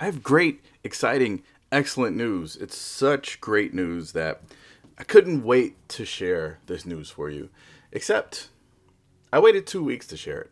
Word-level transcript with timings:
I 0.00 0.04
have 0.04 0.22
great, 0.22 0.64
exciting, 0.84 1.42
excellent 1.72 2.16
news. 2.16 2.54
It's 2.54 2.76
such 2.76 3.40
great 3.40 3.74
news 3.74 4.12
that 4.12 4.42
I 4.96 5.02
couldn't 5.02 5.42
wait 5.42 5.76
to 5.90 6.04
share 6.04 6.60
this 6.66 6.86
news 6.86 7.10
for 7.10 7.28
you. 7.30 7.50
Except, 7.90 8.48
I 9.32 9.40
waited 9.40 9.66
two 9.66 9.82
weeks 9.82 10.06
to 10.08 10.16
share 10.16 10.42
it. 10.42 10.50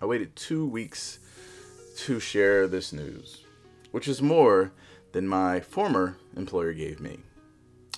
I 0.00 0.06
waited 0.06 0.36
two 0.36 0.64
weeks 0.64 1.18
to 1.98 2.20
share 2.20 2.68
this 2.68 2.92
news, 2.92 3.42
which 3.90 4.06
is 4.06 4.22
more 4.22 4.70
than 5.10 5.26
my 5.26 5.58
former 5.58 6.18
employer 6.36 6.72
gave 6.72 7.00
me. 7.00 7.18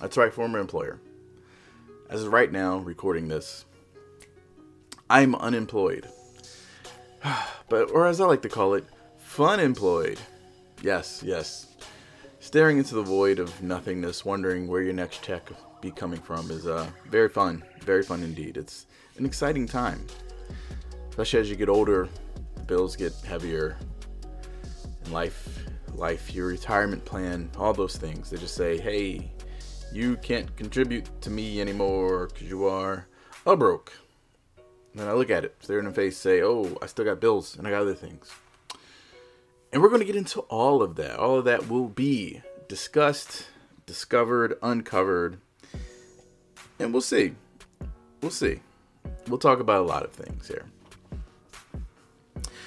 That's 0.01 0.17
right, 0.17 0.33
former 0.33 0.57
employer. 0.57 0.99
As 2.09 2.23
of 2.23 2.33
right 2.33 2.51
now, 2.51 2.77
recording 2.77 3.27
this, 3.27 3.65
I'm 5.07 5.35
unemployed. 5.35 6.07
but, 7.69 7.91
or 7.91 8.07
as 8.07 8.19
I 8.19 8.25
like 8.25 8.41
to 8.41 8.49
call 8.49 8.73
it, 8.73 8.85
fun 9.19 9.59
employed. 9.59 10.19
Yes, 10.81 11.21
yes. 11.25 11.75
Staring 12.39 12.77
into 12.77 12.95
the 12.95 13.01
void 13.01 13.39
of 13.39 13.61
nothingness, 13.61 14.23
wondering 14.23 14.67
where 14.67 14.81
your 14.81 14.93
next 14.93 15.21
check 15.21 15.49
be 15.81 15.91
coming 15.91 16.19
from 16.19 16.49
is 16.51 16.67
uh, 16.67 16.89
very 17.07 17.27
fun. 17.27 17.63
Very 17.81 18.03
fun 18.03 18.23
indeed. 18.23 18.55
It's 18.55 18.85
an 19.17 19.25
exciting 19.25 19.65
time. 19.65 20.05
Especially 21.09 21.41
as 21.41 21.49
you 21.49 21.57
get 21.57 21.67
older, 21.67 22.07
bills 22.65 22.95
get 22.95 23.13
heavier. 23.25 23.77
And 25.03 25.13
life, 25.13 25.65
life, 25.93 26.33
your 26.33 26.47
retirement 26.47 27.03
plan, 27.03 27.49
all 27.57 27.73
those 27.73 27.97
things. 27.97 28.29
They 28.29 28.37
just 28.37 28.55
say, 28.55 28.77
hey, 28.77 29.31
you 29.91 30.15
can't 30.17 30.55
contribute 30.55 31.09
to 31.21 31.29
me 31.29 31.59
anymore 31.59 32.27
because 32.27 32.47
you 32.47 32.65
are 32.65 33.05
a 33.45 33.57
broke. 33.57 33.91
And 34.93 35.01
then 35.01 35.09
I 35.09 35.13
look 35.13 35.29
at 35.29 35.43
it, 35.43 35.55
stare 35.59 35.79
in 35.79 35.85
the 35.85 35.91
face, 35.91 36.17
say, 36.17 36.41
oh, 36.41 36.77
I 36.81 36.85
still 36.85 37.05
got 37.05 37.19
bills 37.19 37.57
and 37.57 37.67
I 37.67 37.71
got 37.71 37.81
other 37.81 37.95
things. 37.95 38.31
And 39.71 39.81
we're 39.81 39.89
going 39.89 40.01
to 40.01 40.05
get 40.05 40.15
into 40.15 40.41
all 40.41 40.81
of 40.81 40.95
that. 40.95 41.17
All 41.17 41.37
of 41.37 41.45
that 41.45 41.69
will 41.69 41.87
be 41.87 42.41
discussed, 42.67 43.47
discovered, 43.85 44.57
uncovered, 44.63 45.39
and 46.79 46.91
we'll 46.91 47.01
see. 47.01 47.35
We'll 48.21 48.31
see. 48.31 48.61
We'll 49.27 49.37
talk 49.37 49.59
about 49.59 49.81
a 49.81 49.85
lot 49.85 50.03
of 50.03 50.11
things 50.11 50.47
here. 50.47 50.65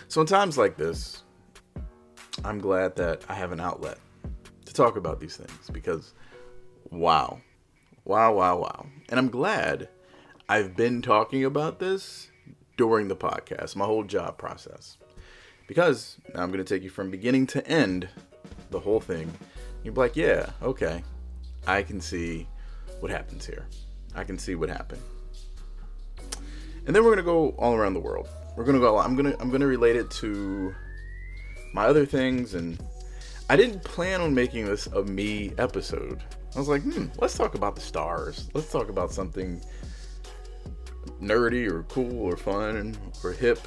So, 0.09 0.21
in 0.21 0.27
times 0.27 0.59
like 0.59 0.77
this, 0.77 1.23
I'm 2.45 2.59
glad 2.59 2.97
that 2.97 3.25
I 3.29 3.35
have 3.35 3.53
an 3.53 3.61
outlet 3.61 3.99
to 4.67 4.75
talk 4.75 4.97
about 4.97 5.21
these 5.21 5.37
things 5.37 5.71
because, 5.71 6.15
wow. 6.91 7.41
Wow, 8.05 8.35
wow, 8.35 8.59
wow. 8.59 8.87
And 9.09 9.19
I'm 9.19 9.29
glad 9.29 9.89
I've 10.49 10.77
been 10.77 11.03
talking 11.03 11.45
about 11.45 11.79
this 11.79 12.31
during 12.77 13.09
the 13.09 13.17
podcast, 13.17 13.77
my 13.77 13.85
whole 13.85 14.05
job 14.05 14.39
process. 14.39 14.99
Because 15.73 16.19
now 16.35 16.43
I'm 16.43 16.53
going 16.53 16.63
to 16.63 16.75
take 16.75 16.83
you 16.83 16.91
from 16.91 17.11
beginning 17.11 17.47
to 17.47 17.67
end, 17.67 18.07
the 18.69 18.79
whole 18.79 19.01
thing. 19.01 19.33
You'll 19.83 19.95
be 19.95 20.01
like, 20.01 20.17
yeah, 20.17 20.51
okay. 20.61 21.03
I 21.67 21.83
can 21.83 21.99
see 21.99 22.47
what 23.01 23.11
happens 23.11 23.47
here. 23.47 23.65
I 24.15 24.23
can 24.23 24.37
see 24.37 24.55
what 24.55 24.69
happened. 24.69 25.01
And 26.85 26.95
then 26.95 27.03
we're 27.03 27.13
gonna 27.13 27.23
go 27.23 27.55
all 27.57 27.73
around 27.73 27.95
the 27.95 28.01
world. 28.01 28.29
We're 28.55 28.65
gonna 28.65 28.81
go. 28.81 28.99
I'm 28.99 29.17
gonna 29.17 29.35
I'm 29.41 29.49
gonna 29.49 29.67
relate 29.67 29.97
it 29.97 30.11
to 30.11 30.75
my 31.73 31.87
other 31.87 32.05
things, 32.05 32.53
and 32.53 32.79
I 33.49 33.57
didn't 33.57 33.83
plan 33.83 34.21
on 34.21 34.35
making 34.35 34.67
this 34.67 34.89
a 34.89 35.03
me 35.03 35.55
episode. 35.57 36.23
I 36.55 36.59
was 36.59 36.69
like, 36.69 36.83
hmm, 36.83 37.07
let's 37.17 37.35
talk 37.35 37.55
about 37.55 37.77
the 37.77 37.81
stars. 37.81 38.51
Let's 38.53 38.71
talk 38.71 38.91
about 38.91 39.11
something 39.11 39.59
nerdy 41.23 41.67
or 41.67 41.85
cool 41.85 42.21
or 42.21 42.37
fun 42.37 42.95
or 43.25 43.33
hip 43.33 43.59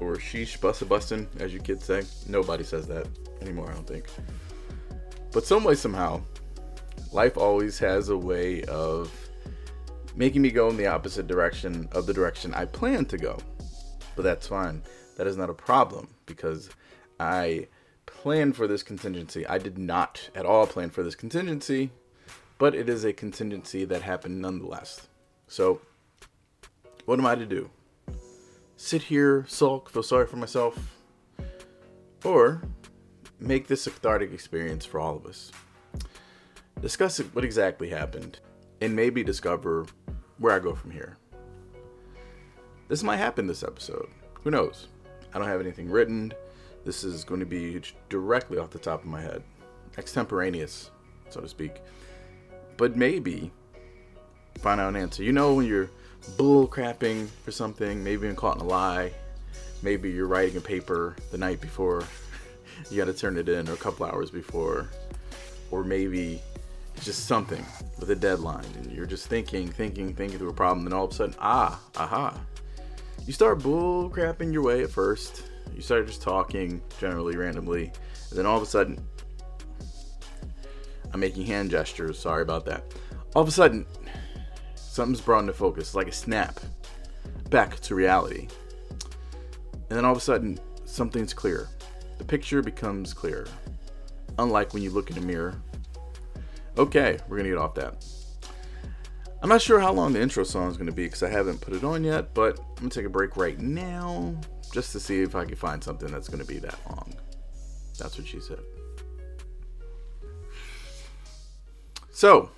or 0.00 0.16
sheesh 0.16 0.58
busta 0.58 0.88
bustin', 0.88 1.28
as 1.38 1.52
you 1.52 1.60
kids 1.60 1.84
say. 1.84 2.02
Nobody 2.28 2.64
says 2.64 2.86
that 2.88 3.06
anymore, 3.40 3.70
I 3.70 3.74
don't 3.74 3.86
think. 3.86 4.06
But 5.32 5.44
some 5.44 5.64
way, 5.64 5.74
somehow, 5.74 6.22
life 7.12 7.36
always 7.36 7.78
has 7.78 8.08
a 8.08 8.16
way 8.16 8.62
of 8.64 9.12
making 10.16 10.42
me 10.42 10.50
go 10.50 10.68
in 10.68 10.76
the 10.76 10.86
opposite 10.86 11.26
direction 11.26 11.88
of 11.92 12.06
the 12.06 12.14
direction 12.14 12.54
I 12.54 12.64
plan 12.64 13.04
to 13.06 13.18
go. 13.18 13.38
But 14.16 14.22
that's 14.22 14.48
fine. 14.48 14.82
That 15.16 15.26
is 15.26 15.36
not 15.36 15.50
a 15.50 15.54
problem 15.54 16.08
because 16.26 16.70
I 17.20 17.68
planned 18.06 18.56
for 18.56 18.66
this 18.66 18.82
contingency. 18.82 19.46
I 19.46 19.58
did 19.58 19.78
not 19.78 20.30
at 20.34 20.46
all 20.46 20.66
plan 20.66 20.90
for 20.90 21.02
this 21.02 21.14
contingency, 21.14 21.90
but 22.58 22.74
it 22.74 22.88
is 22.88 23.04
a 23.04 23.12
contingency 23.12 23.84
that 23.84 24.02
happened 24.02 24.40
nonetheless. 24.40 25.06
So, 25.46 25.80
what 27.04 27.18
am 27.18 27.26
I 27.26 27.34
to 27.36 27.46
do? 27.46 27.70
Sit 28.80 29.02
here, 29.02 29.44
sulk, 29.48 29.90
feel 29.90 30.04
sorry 30.04 30.28
for 30.28 30.36
myself? 30.36 30.78
Or 32.24 32.62
make 33.40 33.66
this 33.66 33.88
a 33.88 33.90
cathartic 33.90 34.32
experience 34.32 34.84
for 34.84 35.00
all 35.00 35.16
of 35.16 35.26
us? 35.26 35.50
Discuss 36.80 37.18
what 37.18 37.44
exactly 37.44 37.90
happened 37.90 38.38
and 38.80 38.94
maybe 38.94 39.24
discover 39.24 39.84
where 40.38 40.54
I 40.54 40.60
go 40.60 40.76
from 40.76 40.92
here. 40.92 41.18
This 42.86 43.02
might 43.02 43.16
happen 43.16 43.48
this 43.48 43.64
episode. 43.64 44.10
Who 44.44 44.52
knows? 44.52 44.86
I 45.34 45.40
don't 45.40 45.48
have 45.48 45.60
anything 45.60 45.90
written. 45.90 46.32
This 46.84 47.02
is 47.02 47.24
going 47.24 47.40
to 47.40 47.46
be 47.46 47.80
directly 48.08 48.58
off 48.58 48.70
the 48.70 48.78
top 48.78 49.02
of 49.02 49.08
my 49.08 49.20
head, 49.20 49.42
extemporaneous, 49.98 50.92
so 51.30 51.40
to 51.40 51.48
speak. 51.48 51.82
But 52.76 52.96
maybe 52.96 53.50
find 54.58 54.80
out 54.80 54.90
an 54.90 54.96
answer. 54.96 55.24
You 55.24 55.32
know, 55.32 55.54
when 55.54 55.66
you're 55.66 55.90
bull 56.36 56.68
crapping 56.68 57.28
for 57.28 57.50
something, 57.52 58.02
maybe 58.02 58.22
being 58.22 58.36
caught 58.36 58.56
in 58.56 58.62
a 58.62 58.66
lie, 58.66 59.12
maybe 59.82 60.10
you're 60.10 60.26
writing 60.26 60.56
a 60.56 60.60
paper 60.60 61.16
the 61.30 61.38
night 61.38 61.60
before. 61.60 62.04
You 62.92 62.96
got 62.96 63.06
to 63.06 63.12
turn 63.12 63.36
it 63.36 63.48
in, 63.48 63.68
or 63.68 63.72
a 63.72 63.76
couple 63.76 64.06
hours 64.06 64.30
before, 64.30 64.88
or 65.72 65.82
maybe 65.82 66.40
it's 66.98 67.04
just 67.04 67.26
something 67.26 67.64
with 68.00 68.10
a 68.10 68.16
deadline 68.16 68.64
and 68.76 68.90
you're 68.90 69.06
just 69.06 69.28
thinking 69.28 69.68
thinking 69.68 70.12
thinking 70.12 70.36
through 70.36 70.48
a 70.48 70.52
problem 70.52 70.84
and 70.84 70.92
all 70.92 71.04
of 71.04 71.12
a 71.12 71.14
sudden 71.14 71.34
ah 71.38 71.80
aha. 71.96 72.36
You 73.24 73.32
start 73.32 73.62
bull 73.62 74.10
crapping 74.10 74.52
your 74.52 74.64
way 74.64 74.82
at 74.82 74.90
first. 74.90 75.44
You 75.76 75.80
start 75.80 76.08
just 76.08 76.22
talking 76.22 76.82
generally 76.98 77.36
randomly 77.36 77.92
and 78.30 78.38
then 78.38 78.46
all 78.46 78.56
of 78.56 78.64
a 78.64 78.66
sudden 78.66 78.98
i'm 81.14 81.20
making 81.20 81.46
hand 81.46 81.70
gestures 81.70 82.18
sorry 82.18 82.42
about 82.42 82.64
that. 82.66 82.82
All 83.36 83.42
of 83.42 83.48
a 83.48 83.52
sudden 83.52 83.86
something's 84.98 85.20
brought 85.20 85.40
into 85.40 85.52
focus 85.52 85.94
like 85.94 86.08
a 86.08 86.12
snap 86.12 86.60
back 87.50 87.78
to 87.80 87.94
reality 87.94 88.48
and 89.72 89.96
then 89.96 90.04
all 90.04 90.12
of 90.12 90.18
a 90.18 90.20
sudden 90.20 90.58
something's 90.84 91.32
clear 91.32 91.68
the 92.18 92.24
picture 92.24 92.62
becomes 92.62 93.14
clear 93.14 93.46
unlike 94.38 94.74
when 94.74 94.82
you 94.82 94.90
look 94.90 95.10
in 95.10 95.18
a 95.18 95.20
mirror 95.20 95.54
Okay, 96.78 97.18
we're 97.28 97.38
gonna 97.38 97.48
get 97.48 97.58
off 97.58 97.74
that. 97.74 98.04
I'm 99.42 99.48
not 99.48 99.60
sure 99.60 99.80
how 99.80 99.92
long 99.92 100.12
the 100.12 100.20
intro 100.20 100.44
song 100.44 100.70
is 100.70 100.76
gonna 100.76 100.92
be 100.92 101.06
because 101.06 101.24
I 101.24 101.28
haven't 101.28 101.60
put 101.60 101.74
it 101.74 101.82
on 101.82 102.04
yet, 102.04 102.32
but 102.34 102.60
I'm 102.60 102.74
gonna 102.76 102.90
take 102.90 103.04
a 103.04 103.10
break 103.10 103.36
right 103.36 103.58
now 103.58 104.40
just 104.72 104.92
to 104.92 105.00
see 105.00 105.20
if 105.20 105.34
I 105.34 105.44
can 105.44 105.56
find 105.56 105.82
something 105.82 106.08
that's 106.08 106.28
gonna 106.28 106.44
be 106.44 106.58
that 106.58 106.78
long. 106.88 107.14
That's 107.98 108.16
what 108.16 108.28
she 108.28 108.38
said. 108.38 108.60
So, 112.12 112.50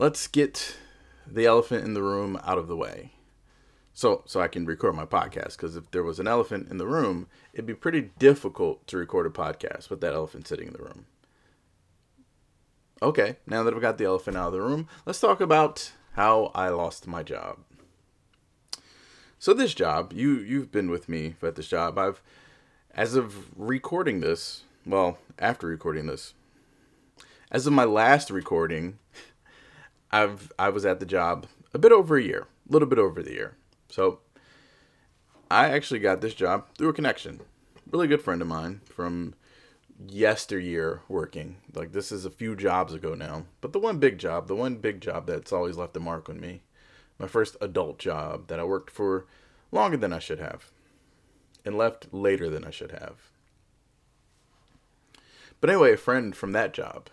let's 0.00 0.26
get 0.28 0.78
the 1.26 1.44
elephant 1.44 1.84
in 1.84 1.92
the 1.92 2.02
room 2.02 2.40
out 2.42 2.56
of 2.56 2.68
the 2.68 2.76
way. 2.76 3.12
So, 3.92 4.22
so 4.24 4.40
I 4.40 4.48
can 4.48 4.64
record 4.64 4.94
my 4.94 5.04
podcast 5.04 5.58
because 5.58 5.76
if 5.76 5.90
there 5.90 6.02
was 6.02 6.18
an 6.18 6.26
elephant 6.26 6.68
in 6.70 6.78
the 6.78 6.86
room, 6.86 7.26
it'd 7.52 7.66
be 7.66 7.74
pretty 7.74 8.10
difficult 8.18 8.86
to 8.86 8.96
record 8.96 9.26
a 9.26 9.30
podcast 9.30 9.90
with 9.90 10.00
that 10.00 10.14
elephant 10.14 10.48
sitting 10.48 10.68
in 10.68 10.72
the 10.72 10.82
room. 10.82 11.04
Okay, 13.02 13.36
now 13.46 13.62
that 13.62 13.74
I've 13.74 13.82
got 13.82 13.98
the 13.98 14.06
elephant 14.06 14.38
out 14.38 14.46
of 14.46 14.52
the 14.54 14.62
room, 14.62 14.88
let's 15.04 15.20
talk 15.20 15.38
about 15.38 15.92
how 16.14 16.50
I 16.54 16.70
lost 16.70 17.06
my 17.06 17.22
job. 17.22 17.58
So 19.38 19.52
this 19.52 19.74
job, 19.74 20.14
you 20.14 20.38
you've 20.38 20.72
been 20.72 20.90
with 20.90 21.10
me 21.10 21.34
at 21.42 21.56
this 21.56 21.68
job. 21.68 21.98
I've 21.98 22.22
as 22.94 23.14
of 23.16 23.48
recording 23.54 24.20
this, 24.20 24.62
well, 24.86 25.18
after 25.38 25.66
recording 25.66 26.06
this, 26.06 26.32
as 27.50 27.66
of 27.66 27.72
my 27.72 27.84
last 27.84 28.30
recording, 28.30 28.98
I've 30.12 30.52
I 30.58 30.68
was 30.70 30.84
at 30.84 31.00
the 31.00 31.06
job 31.06 31.46
a 31.72 31.78
bit 31.78 31.92
over 31.92 32.16
a 32.16 32.22
year, 32.22 32.46
a 32.68 32.72
little 32.72 32.88
bit 32.88 32.98
over 32.98 33.22
the 33.22 33.32
year. 33.32 33.56
So 33.88 34.20
I 35.50 35.70
actually 35.70 36.00
got 36.00 36.20
this 36.20 36.34
job 36.34 36.66
through 36.76 36.90
a 36.90 36.94
connection. 36.94 37.40
Really 37.90 38.08
good 38.08 38.22
friend 38.22 38.40
of 38.40 38.48
mine 38.48 38.80
from 38.84 39.34
yesteryear 40.08 41.02
working. 41.08 41.56
Like 41.74 41.92
this 41.92 42.12
is 42.12 42.24
a 42.24 42.30
few 42.30 42.56
jobs 42.56 42.94
ago 42.94 43.14
now. 43.14 43.44
But 43.60 43.72
the 43.72 43.78
one 43.78 43.98
big 43.98 44.18
job, 44.18 44.48
the 44.48 44.56
one 44.56 44.76
big 44.76 45.00
job 45.00 45.26
that's 45.26 45.52
always 45.52 45.76
left 45.76 45.96
a 45.96 46.00
mark 46.00 46.28
on 46.28 46.40
me. 46.40 46.62
My 47.18 47.26
first 47.26 47.56
adult 47.60 47.98
job 47.98 48.46
that 48.48 48.58
I 48.58 48.64
worked 48.64 48.90
for 48.90 49.26
longer 49.72 49.96
than 49.96 50.12
I 50.12 50.18
should 50.18 50.38
have 50.38 50.70
and 51.64 51.76
left 51.76 52.12
later 52.12 52.48
than 52.48 52.64
I 52.64 52.70
should 52.70 52.92
have. 52.92 53.30
But 55.60 55.70
anyway, 55.70 55.92
a 55.92 55.98
friend 55.98 56.34
from 56.34 56.52
that 56.52 56.72
job 56.72 57.08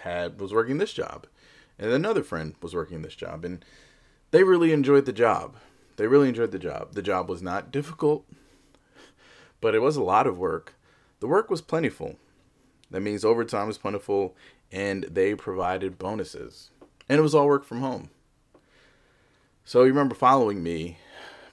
had 0.00 0.40
was 0.40 0.52
working 0.52 0.78
this 0.78 0.92
job. 0.92 1.26
And 1.78 1.92
another 1.92 2.22
friend 2.22 2.54
was 2.60 2.74
working 2.74 3.02
this 3.02 3.14
job 3.14 3.44
and 3.44 3.64
they 4.30 4.42
really 4.42 4.72
enjoyed 4.72 5.06
the 5.06 5.12
job. 5.12 5.56
They 5.96 6.06
really 6.06 6.28
enjoyed 6.28 6.52
the 6.52 6.58
job. 6.58 6.92
The 6.92 7.02
job 7.02 7.28
was 7.28 7.42
not 7.42 7.70
difficult, 7.70 8.26
but 9.60 9.74
it 9.74 9.80
was 9.80 9.96
a 9.96 10.02
lot 10.02 10.26
of 10.26 10.38
work 10.38 10.74
the 11.20 11.26
work 11.26 11.50
was 11.50 11.60
plentiful. 11.60 12.16
That 12.90 13.00
means 13.00 13.24
overtime 13.24 13.66
was 13.66 13.78
plentiful 13.78 14.36
and 14.70 15.04
they 15.04 15.34
provided 15.34 15.98
bonuses. 15.98 16.70
And 17.08 17.18
it 17.18 17.22
was 17.22 17.34
all 17.34 17.46
work 17.46 17.64
from 17.64 17.80
home. 17.80 18.10
So 19.64 19.80
you 19.82 19.88
remember 19.88 20.14
following 20.14 20.62
me 20.62 20.98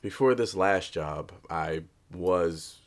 before 0.01 0.35
this 0.35 0.55
last 0.55 0.93
job, 0.93 1.31
I 1.49 1.83
was 2.13 2.79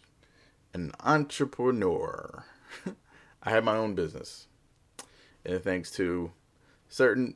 an 0.73 0.93
entrepreneur. 1.01 2.45
I 3.43 3.51
had 3.51 3.65
my 3.65 3.77
own 3.77 3.95
business. 3.95 4.47
And 5.45 5.63
thanks 5.63 5.91
to 5.93 6.33
certain 6.89 7.35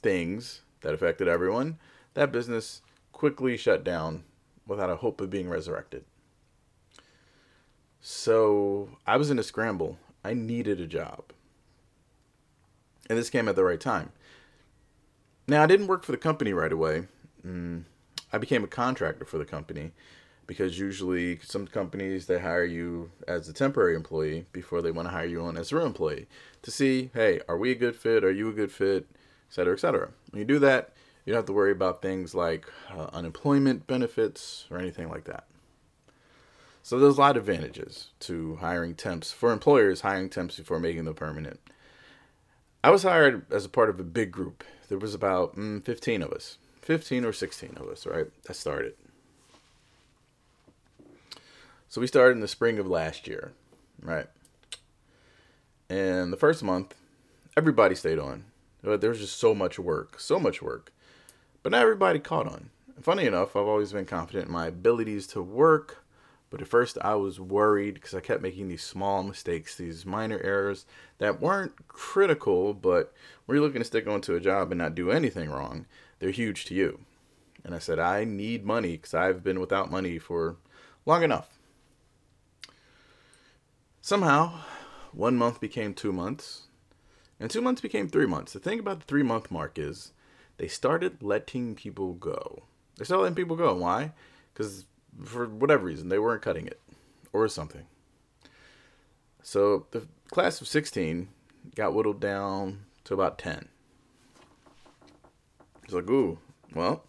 things 0.00 0.60
that 0.80 0.94
affected 0.94 1.28
everyone, 1.28 1.78
that 2.14 2.32
business 2.32 2.82
quickly 3.12 3.56
shut 3.56 3.84
down 3.84 4.24
without 4.66 4.90
a 4.90 4.96
hope 4.96 5.20
of 5.20 5.30
being 5.30 5.48
resurrected. 5.48 6.04
So 8.00 8.90
I 9.06 9.16
was 9.16 9.30
in 9.30 9.38
a 9.38 9.42
scramble. 9.42 9.98
I 10.24 10.34
needed 10.34 10.80
a 10.80 10.86
job. 10.86 11.32
And 13.08 13.18
this 13.18 13.30
came 13.30 13.48
at 13.48 13.56
the 13.56 13.64
right 13.64 13.80
time. 13.80 14.12
Now, 15.48 15.62
I 15.62 15.66
didn't 15.66 15.88
work 15.88 16.04
for 16.04 16.12
the 16.12 16.18
company 16.18 16.52
right 16.52 16.72
away. 16.72 17.08
Mm, 17.44 17.84
I 18.32 18.38
became 18.38 18.62
a 18.62 18.68
contractor 18.68 19.24
for 19.24 19.38
the 19.38 19.44
company 19.44 19.92
because 20.50 20.80
usually 20.80 21.38
some 21.44 21.64
companies 21.64 22.26
they 22.26 22.40
hire 22.40 22.64
you 22.64 23.08
as 23.28 23.48
a 23.48 23.52
temporary 23.52 23.94
employee 23.94 24.46
before 24.50 24.82
they 24.82 24.90
want 24.90 25.06
to 25.06 25.12
hire 25.12 25.24
you 25.24 25.40
on 25.40 25.56
as 25.56 25.70
a 25.70 25.76
real 25.76 25.86
employee 25.86 26.26
to 26.60 26.72
see, 26.72 27.08
hey, 27.14 27.40
are 27.48 27.56
we 27.56 27.70
a 27.70 27.76
good 27.76 27.94
fit? 27.94 28.24
Are 28.24 28.32
you 28.32 28.48
a 28.48 28.52
good 28.52 28.72
fit? 28.72 29.06
Et 29.12 29.54
cetera, 29.54 29.74
et 29.74 29.78
cetera. 29.78 30.08
When 30.30 30.40
you 30.40 30.44
do 30.44 30.58
that, 30.58 30.92
you 31.24 31.32
don't 31.32 31.38
have 31.38 31.46
to 31.46 31.52
worry 31.52 31.70
about 31.70 32.02
things 32.02 32.34
like 32.34 32.66
uh, 32.92 33.10
unemployment 33.12 33.86
benefits 33.86 34.66
or 34.72 34.78
anything 34.78 35.08
like 35.08 35.22
that. 35.26 35.44
So 36.82 36.98
there's 36.98 37.18
a 37.18 37.20
lot 37.20 37.36
of 37.36 37.48
advantages 37.48 38.08
to 38.18 38.56
hiring 38.56 38.96
temps 38.96 39.30
for 39.30 39.52
employers 39.52 40.00
hiring 40.00 40.30
temps 40.30 40.56
before 40.56 40.80
making 40.80 41.04
them 41.04 41.14
permanent. 41.14 41.60
I 42.82 42.90
was 42.90 43.04
hired 43.04 43.46
as 43.52 43.64
a 43.64 43.68
part 43.68 43.88
of 43.88 44.00
a 44.00 44.02
big 44.02 44.32
group. 44.32 44.64
There 44.88 44.98
was 44.98 45.14
about 45.14 45.54
mm, 45.54 45.84
15 45.84 46.22
of 46.22 46.32
us, 46.32 46.58
15 46.82 47.24
or 47.24 47.32
16 47.32 47.76
of 47.76 47.86
us, 47.86 48.04
right? 48.04 48.26
That 48.46 48.54
started. 48.54 48.94
So 51.90 52.00
we 52.00 52.06
started 52.06 52.36
in 52.36 52.40
the 52.40 52.46
spring 52.46 52.78
of 52.78 52.86
last 52.86 53.26
year, 53.26 53.50
right? 54.00 54.28
And 55.88 56.32
the 56.32 56.36
first 56.36 56.62
month, 56.62 56.94
everybody 57.56 57.96
stayed 57.96 58.20
on. 58.20 58.44
But 58.80 59.00
There 59.00 59.10
was 59.10 59.18
just 59.18 59.38
so 59.40 59.56
much 59.56 59.76
work, 59.76 60.20
so 60.20 60.38
much 60.38 60.62
work. 60.62 60.92
But 61.64 61.72
not 61.72 61.82
everybody 61.82 62.20
caught 62.20 62.46
on. 62.46 62.70
Funny 63.02 63.26
enough, 63.26 63.56
I've 63.56 63.66
always 63.66 63.92
been 63.92 64.06
confident 64.06 64.46
in 64.46 64.52
my 64.52 64.68
abilities 64.68 65.26
to 65.28 65.42
work, 65.42 66.04
but 66.48 66.62
at 66.62 66.68
first 66.68 66.96
I 67.02 67.16
was 67.16 67.40
worried 67.40 67.94
because 67.94 68.14
I 68.14 68.20
kept 68.20 68.40
making 68.40 68.68
these 68.68 68.84
small 68.84 69.24
mistakes, 69.24 69.74
these 69.74 70.06
minor 70.06 70.38
errors 70.44 70.86
that 71.18 71.40
weren't 71.40 71.88
critical, 71.88 72.72
but 72.72 73.12
when 73.46 73.56
you're 73.56 73.66
looking 73.66 73.80
to 73.80 73.84
stick 73.84 74.06
onto 74.06 74.36
a 74.36 74.40
job 74.40 74.70
and 74.70 74.78
not 74.78 74.94
do 74.94 75.10
anything 75.10 75.50
wrong, 75.50 75.86
they're 76.20 76.30
huge 76.30 76.66
to 76.66 76.74
you. 76.74 77.00
And 77.64 77.74
I 77.74 77.80
said, 77.80 77.98
I 77.98 78.22
need 78.22 78.64
money 78.64 78.92
because 78.92 79.12
I've 79.12 79.42
been 79.42 79.58
without 79.58 79.90
money 79.90 80.20
for 80.20 80.54
long 81.04 81.24
enough. 81.24 81.59
Somehow, 84.10 84.54
one 85.12 85.36
month 85.36 85.60
became 85.60 85.94
two 85.94 86.10
months, 86.10 86.62
and 87.38 87.48
two 87.48 87.60
months 87.60 87.80
became 87.80 88.08
three 88.08 88.26
months. 88.26 88.52
The 88.52 88.58
thing 88.58 88.80
about 88.80 88.98
the 88.98 89.06
three 89.06 89.22
month 89.22 89.52
mark 89.52 89.78
is 89.78 90.10
they 90.56 90.66
started 90.66 91.22
letting 91.22 91.76
people 91.76 92.14
go. 92.14 92.64
They 92.98 93.04
started 93.04 93.22
letting 93.22 93.36
people 93.36 93.54
go. 93.54 93.72
Why? 93.76 94.10
Because 94.52 94.86
for 95.22 95.46
whatever 95.46 95.84
reason, 95.84 96.08
they 96.08 96.18
weren't 96.18 96.42
cutting 96.42 96.66
it 96.66 96.80
or 97.32 97.46
something. 97.46 97.84
So 99.44 99.86
the 99.92 100.08
class 100.28 100.60
of 100.60 100.66
16 100.66 101.28
got 101.76 101.94
whittled 101.94 102.20
down 102.20 102.86
to 103.04 103.14
about 103.14 103.38
10. 103.38 103.68
It's 105.84 105.92
like, 105.92 106.10
ooh, 106.10 106.40
well, 106.74 107.04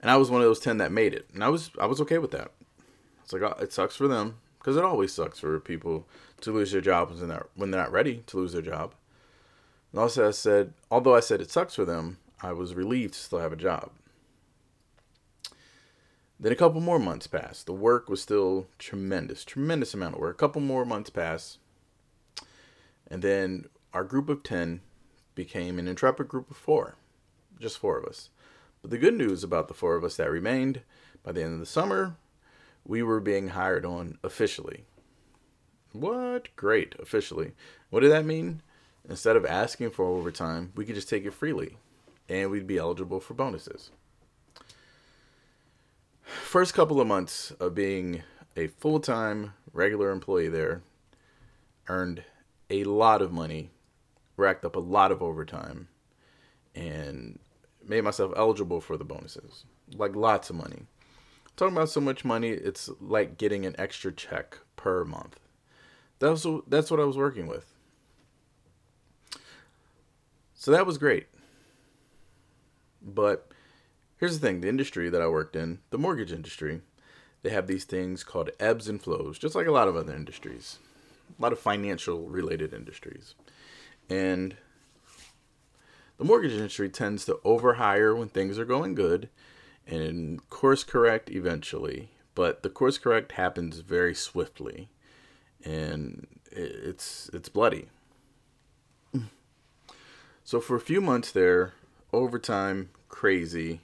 and 0.00 0.10
I 0.10 0.16
was 0.16 0.30
one 0.30 0.40
of 0.40 0.46
those 0.46 0.60
10 0.60 0.78
that 0.78 0.90
made 0.90 1.12
it. 1.12 1.28
And 1.34 1.44
I 1.44 1.50
was 1.50 1.68
I 1.78 1.84
was 1.84 2.00
okay 2.00 2.16
with 2.16 2.30
that. 2.30 2.50
It's 3.22 3.34
like, 3.34 3.42
oh, 3.42 3.62
it 3.62 3.74
sucks 3.74 3.94
for 3.94 4.08
them 4.08 4.38
because 4.64 4.78
it 4.78 4.84
always 4.84 5.12
sucks 5.12 5.38
for 5.38 5.60
people 5.60 6.08
to 6.40 6.50
lose 6.50 6.72
their 6.72 6.80
jobs 6.80 7.20
when 7.20 7.28
they're, 7.28 7.46
when 7.54 7.70
they're 7.70 7.82
not 7.82 7.92
ready 7.92 8.22
to 8.26 8.38
lose 8.38 8.54
their 8.54 8.62
job. 8.62 8.94
And 9.92 10.00
also 10.00 10.26
I 10.26 10.30
said, 10.30 10.72
although 10.90 11.14
I 11.14 11.20
said 11.20 11.42
it 11.42 11.50
sucks 11.50 11.74
for 11.74 11.84
them, 11.84 12.16
I 12.42 12.52
was 12.52 12.74
relieved 12.74 13.12
to 13.12 13.20
still 13.20 13.40
have 13.40 13.52
a 13.52 13.56
job. 13.56 13.90
Then 16.40 16.50
a 16.50 16.56
couple 16.56 16.80
more 16.80 16.98
months 16.98 17.26
passed. 17.26 17.66
The 17.66 17.74
work 17.74 18.08
was 18.08 18.22
still 18.22 18.66
tremendous, 18.78 19.44
tremendous 19.44 19.92
amount 19.92 20.14
of 20.14 20.22
work. 20.22 20.36
A 20.36 20.38
couple 20.38 20.62
more 20.62 20.86
months 20.86 21.10
passed. 21.10 21.58
And 23.06 23.20
then 23.20 23.66
our 23.92 24.02
group 24.02 24.30
of 24.30 24.42
10 24.42 24.80
became 25.34 25.78
an 25.78 25.86
intrepid 25.86 26.26
group 26.26 26.50
of 26.50 26.56
four, 26.56 26.94
just 27.60 27.78
four 27.78 27.98
of 27.98 28.06
us. 28.06 28.30
But 28.80 28.90
the 28.90 28.98
good 28.98 29.14
news 29.14 29.44
about 29.44 29.68
the 29.68 29.74
four 29.74 29.94
of 29.94 30.04
us 30.04 30.16
that 30.16 30.30
remained, 30.30 30.80
by 31.22 31.32
the 31.32 31.42
end 31.42 31.52
of 31.52 31.60
the 31.60 31.66
summer, 31.66 32.16
we 32.86 33.02
were 33.02 33.20
being 33.20 33.48
hired 33.48 33.84
on 33.84 34.18
officially. 34.22 34.84
What? 35.92 36.54
Great, 36.56 36.94
officially. 36.98 37.52
What 37.90 38.00
did 38.00 38.12
that 38.12 38.26
mean? 38.26 38.62
Instead 39.08 39.36
of 39.36 39.44
asking 39.44 39.90
for 39.90 40.04
overtime, 40.04 40.72
we 40.74 40.84
could 40.84 40.94
just 40.94 41.08
take 41.08 41.24
it 41.24 41.32
freely 41.32 41.76
and 42.28 42.50
we'd 42.50 42.66
be 42.66 42.78
eligible 42.78 43.20
for 43.20 43.34
bonuses. 43.34 43.90
First 46.22 46.74
couple 46.74 47.00
of 47.00 47.06
months 47.06 47.50
of 47.60 47.74
being 47.74 48.22
a 48.56 48.68
full 48.68 49.00
time 49.00 49.52
regular 49.72 50.10
employee 50.10 50.48
there, 50.48 50.82
earned 51.88 52.24
a 52.70 52.84
lot 52.84 53.20
of 53.20 53.32
money, 53.32 53.70
racked 54.36 54.64
up 54.64 54.76
a 54.76 54.80
lot 54.80 55.12
of 55.12 55.22
overtime, 55.22 55.88
and 56.74 57.38
made 57.86 58.02
myself 58.02 58.32
eligible 58.36 58.80
for 58.80 58.96
the 58.96 59.04
bonuses. 59.04 59.64
Like 59.96 60.16
lots 60.16 60.48
of 60.48 60.56
money. 60.56 60.86
Talking 61.56 61.76
about 61.76 61.90
so 61.90 62.00
much 62.00 62.24
money, 62.24 62.50
it's 62.50 62.90
like 63.00 63.38
getting 63.38 63.64
an 63.64 63.76
extra 63.78 64.12
check 64.12 64.58
per 64.76 65.04
month. 65.04 65.38
That's 66.18 66.46
that's 66.66 66.90
what 66.90 67.00
I 67.00 67.04
was 67.04 67.16
working 67.16 67.46
with. 67.46 67.72
So 70.54 70.70
that 70.70 70.86
was 70.86 70.98
great. 70.98 71.26
But 73.02 73.52
here's 74.16 74.38
the 74.38 74.46
thing 74.46 74.62
the 74.62 74.68
industry 74.68 75.10
that 75.10 75.20
I 75.20 75.28
worked 75.28 75.54
in, 75.54 75.80
the 75.90 75.98
mortgage 75.98 76.32
industry, 76.32 76.80
they 77.42 77.50
have 77.50 77.66
these 77.66 77.84
things 77.84 78.24
called 78.24 78.50
ebbs 78.58 78.88
and 78.88 79.00
flows, 79.00 79.38
just 79.38 79.54
like 79.54 79.66
a 79.66 79.72
lot 79.72 79.88
of 79.88 79.96
other 79.96 80.14
industries, 80.14 80.78
a 81.38 81.42
lot 81.42 81.52
of 81.52 81.58
financial 81.58 82.26
related 82.28 82.72
industries. 82.72 83.34
And 84.08 84.56
the 86.16 86.24
mortgage 86.24 86.52
industry 86.52 86.88
tends 86.88 87.24
to 87.26 87.40
overhire 87.44 88.16
when 88.16 88.28
things 88.28 88.58
are 88.58 88.64
going 88.64 88.94
good 88.94 89.28
and 89.86 90.48
course 90.50 90.84
correct 90.84 91.30
eventually. 91.30 92.10
But 92.34 92.62
the 92.62 92.70
course 92.70 92.98
correct 92.98 93.32
happens 93.32 93.78
very 93.80 94.14
swiftly 94.14 94.88
and 95.64 96.26
it's 96.50 97.30
it's 97.32 97.48
bloody. 97.48 97.88
So 100.44 100.60
for 100.60 100.76
a 100.76 100.80
few 100.80 101.00
months 101.00 101.32
there, 101.32 101.72
overtime 102.12 102.90
crazy. 103.08 103.80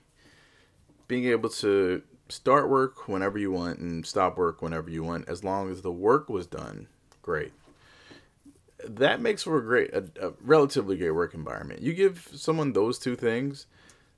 Being 1.08 1.24
able 1.24 1.48
to 1.48 2.02
start 2.28 2.68
work 2.68 3.08
whenever 3.08 3.38
you 3.38 3.50
want 3.50 3.78
and 3.78 4.04
stop 4.06 4.36
work 4.36 4.60
whenever 4.60 4.90
you 4.90 5.02
want, 5.02 5.26
as 5.26 5.42
long 5.42 5.70
as 5.70 5.80
the 5.80 5.90
work 5.90 6.28
was 6.28 6.46
done, 6.46 6.86
great. 7.22 7.52
That 8.86 9.20
makes 9.20 9.42
for 9.42 9.56
a 9.56 9.62
great, 9.62 9.92
a, 9.94 10.04
a 10.20 10.32
relatively 10.42 10.96
great 10.96 11.10
work 11.12 11.32
environment. 11.32 11.80
You 11.80 11.94
give 11.94 12.30
someone 12.34 12.72
those 12.72 12.98
two 12.98 13.16
things, 13.16 13.66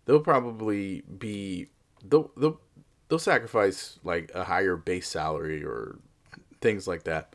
they'll 0.04 0.21
probably 0.21 1.02
be 1.18 1.68
they'll 2.04 2.30
they'll, 2.37 2.61
they'll 3.09 3.18
sacrifice 3.18 3.99
like 4.04 4.30
a 4.35 4.44
higher 4.44 4.76
base 4.76 5.09
salary 5.09 5.64
or 5.64 5.99
things 6.61 6.87
like 6.87 7.04
that 7.04 7.35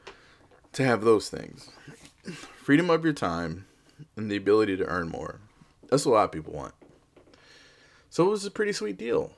to 0.74 0.83
have 0.83 1.03
those 1.03 1.29
things. 1.29 1.69
Freedom 2.63 2.89
of 2.89 3.03
your 3.03 3.13
time 3.13 3.65
and 4.15 4.29
the 4.29 4.36
ability 4.36 4.77
to 4.77 4.86
earn 4.86 5.09
more. 5.09 5.39
That's 5.89 6.05
what 6.05 6.12
a 6.12 6.15
lot 6.15 6.25
of 6.25 6.31
people 6.31 6.53
want. 6.53 6.74
So 8.09 8.25
it 8.25 8.29
was 8.29 8.45
a 8.45 8.51
pretty 8.51 8.74
sweet 8.74 8.97
deal. 8.97 9.31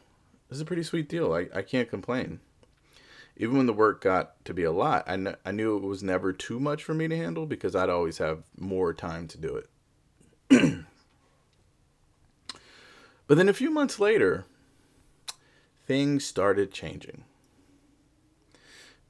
It 0.47 0.51
was 0.51 0.61
a 0.61 0.65
pretty 0.65 0.83
sweet 0.83 1.07
deal. 1.09 1.33
I, 1.33 1.47
I 1.53 1.61
can't 1.61 1.89
complain. 1.89 2.39
Even 3.37 3.57
when 3.57 3.67
the 3.67 3.73
work 3.73 4.01
got 4.01 4.43
to 4.45 4.53
be 4.53 4.63
a 4.63 4.71
lot, 4.71 5.03
I, 5.07 5.15
kn- 5.15 5.37
I 5.45 5.51
knew 5.51 5.77
it 5.77 5.83
was 5.83 6.03
never 6.03 6.33
too 6.33 6.59
much 6.59 6.83
for 6.83 6.93
me 6.93 7.07
to 7.07 7.15
handle 7.15 7.45
because 7.45 7.75
I'd 7.75 7.89
always 7.89 8.17
have 8.17 8.43
more 8.57 8.93
time 8.93 9.27
to 9.29 9.37
do 9.37 9.55
it. 9.55 9.69
But 13.29 13.37
then 13.37 13.47
a 13.47 13.53
few 13.53 13.69
months 13.69 13.99
later, 13.99 14.45
things 15.85 16.25
started 16.25 16.71
changing. 16.71 17.25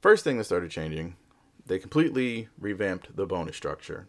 First 0.02 0.24
thing 0.24 0.36
that 0.36 0.44
started 0.44 0.70
changing, 0.70 1.16
they 1.64 1.78
completely 1.78 2.48
revamped 2.58 3.16
the 3.16 3.24
bonus 3.24 3.56
structure. 3.56 4.08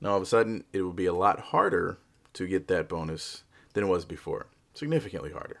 Now, 0.00 0.10
all 0.10 0.18
of 0.18 0.22
a 0.22 0.26
sudden, 0.26 0.62
it 0.72 0.82
would 0.82 0.94
be 0.94 1.06
a 1.06 1.12
lot 1.12 1.40
harder 1.40 1.98
to 2.34 2.46
get 2.46 2.68
that 2.68 2.88
bonus 2.88 3.42
than 3.72 3.82
it 3.82 3.88
was 3.88 4.04
before 4.04 4.46
significantly 4.74 5.32
harder. 5.32 5.60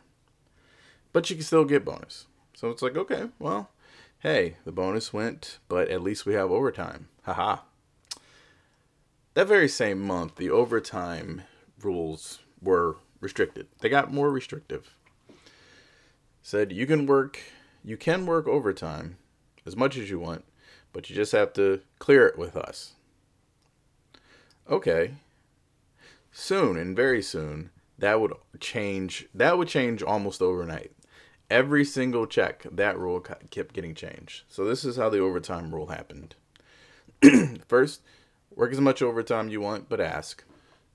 But 1.12 1.28
you 1.28 1.34
can 1.34 1.44
still 1.44 1.64
get 1.64 1.84
bonus. 1.84 2.26
So 2.54 2.70
it's 2.70 2.82
like, 2.82 2.96
okay, 2.96 3.30
well, 3.40 3.70
hey, 4.20 4.58
the 4.64 4.70
bonus 4.70 5.12
went, 5.12 5.58
but 5.68 5.88
at 5.88 6.02
least 6.02 6.24
we 6.24 6.34
have 6.34 6.52
overtime. 6.52 7.08
Haha. 7.22 7.62
That 9.34 9.48
very 9.48 9.68
same 9.68 10.00
month, 10.00 10.36
the 10.36 10.50
overtime 10.50 11.42
rules 11.82 12.38
were 12.62 12.98
restricted. 13.26 13.66
They 13.80 13.88
got 13.88 14.12
more 14.12 14.30
restrictive. 14.30 14.94
Said 16.42 16.70
you 16.70 16.86
can 16.86 17.06
work 17.06 17.40
you 17.84 17.96
can 17.96 18.24
work 18.24 18.46
overtime 18.46 19.16
as 19.66 19.74
much 19.74 19.96
as 19.96 20.08
you 20.08 20.20
want, 20.20 20.44
but 20.92 21.10
you 21.10 21.16
just 21.16 21.32
have 21.32 21.52
to 21.54 21.80
clear 21.98 22.24
it 22.28 22.38
with 22.38 22.56
us. 22.56 22.92
Okay. 24.70 25.14
Soon 26.30 26.76
and 26.76 26.94
very 26.94 27.20
soon, 27.20 27.70
that 27.98 28.20
would 28.20 28.32
change 28.60 29.26
that 29.34 29.58
would 29.58 29.66
change 29.66 30.04
almost 30.04 30.40
overnight. 30.40 30.92
Every 31.50 31.84
single 31.84 32.28
check, 32.28 32.64
that 32.70 32.96
rule 32.96 33.18
kept 33.18 33.72
getting 33.72 33.94
changed. 33.96 34.44
So 34.48 34.64
this 34.64 34.84
is 34.84 34.96
how 34.96 35.08
the 35.10 35.18
overtime 35.18 35.74
rule 35.74 35.88
happened. 35.88 36.36
First, 37.68 38.02
work 38.54 38.70
as 38.70 38.80
much 38.80 39.02
overtime 39.02 39.48
you 39.48 39.60
want, 39.60 39.88
but 39.88 40.00
ask. 40.00 40.44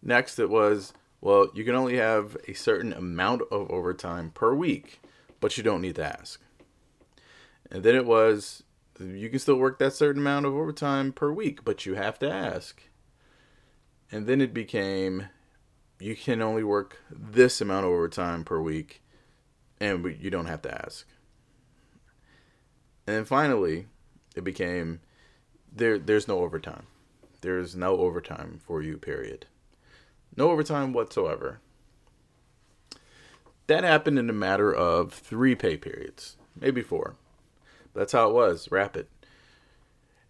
Next, 0.01 0.39
it 0.39 0.49
was, 0.49 0.93
well, 1.21 1.49
you 1.53 1.63
can 1.63 1.75
only 1.75 1.97
have 1.97 2.35
a 2.47 2.53
certain 2.53 2.91
amount 2.91 3.43
of 3.51 3.69
overtime 3.69 4.31
per 4.31 4.53
week, 4.53 5.01
but 5.39 5.55
you 5.55 5.63
don't 5.63 5.81
need 5.81 5.95
to 5.95 6.05
ask. 6.05 6.41
And 7.71 7.83
then 7.83 7.95
it 7.95 8.05
was, 8.05 8.63
you 8.99 9.29
can 9.29 9.39
still 9.39 9.55
work 9.55 9.79
that 9.79 9.93
certain 9.93 10.21
amount 10.21 10.45
of 10.45 10.53
overtime 10.53 11.13
per 11.13 11.31
week, 11.31 11.63
but 11.63 11.85
you 11.85 11.93
have 11.93 12.19
to 12.19 12.29
ask. 12.29 12.81
And 14.11 14.27
then 14.27 14.41
it 14.41 14.53
became, 14.53 15.27
you 15.99 16.15
can 16.15 16.41
only 16.41 16.63
work 16.63 16.99
this 17.09 17.61
amount 17.61 17.85
of 17.85 17.91
overtime 17.91 18.43
per 18.43 18.59
week, 18.59 19.01
and 19.79 20.17
you 20.19 20.29
don't 20.29 20.47
have 20.47 20.63
to 20.63 20.83
ask. 20.85 21.07
And 23.07 23.15
then 23.15 23.25
finally, 23.25 23.87
it 24.35 24.43
became, 24.43 24.99
there. 25.71 25.97
There's 25.97 26.27
no 26.27 26.39
overtime. 26.39 26.87
There's 27.41 27.75
no 27.75 27.97
overtime 27.97 28.59
for 28.63 28.81
you. 28.81 28.97
Period. 28.97 29.45
No 30.35 30.51
overtime 30.51 30.93
whatsoever. 30.93 31.59
That 33.67 33.83
happened 33.83 34.19
in 34.19 34.29
a 34.29 34.33
matter 34.33 34.73
of 34.73 35.13
three 35.13 35.55
pay 35.55 35.77
periods, 35.77 36.37
maybe 36.59 36.81
four. 36.81 37.15
That's 37.93 38.13
how 38.13 38.29
it 38.29 38.33
was, 38.33 38.71
rapid. 38.71 39.07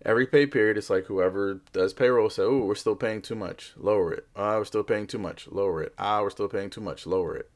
Every 0.04 0.26
pay 0.26 0.48
period, 0.48 0.78
it's 0.78 0.90
like 0.90 1.06
whoever 1.06 1.62
does 1.74 1.94
payroll 1.94 2.30
say, 2.30 2.44
"Oh, 2.44 2.66
we're 2.66 2.76
still 2.76 2.96
paying 2.96 3.22
too 3.22 3.36
much, 3.36 3.74
lower 3.78 4.12
it. 4.12 4.28
Ah, 4.36 4.58
we're 4.58 4.66
still 4.66 4.84
paying 4.84 5.06
too 5.06 5.20
much, 5.20 5.48
lower 5.48 5.84
it. 5.84 5.94
Ah, 5.98 6.22
we're 6.22 6.32
still 6.32 6.48
paying 6.48 6.72
too 6.72 6.82
much, 6.82 7.06
lower 7.06 7.36
it." 7.36 7.52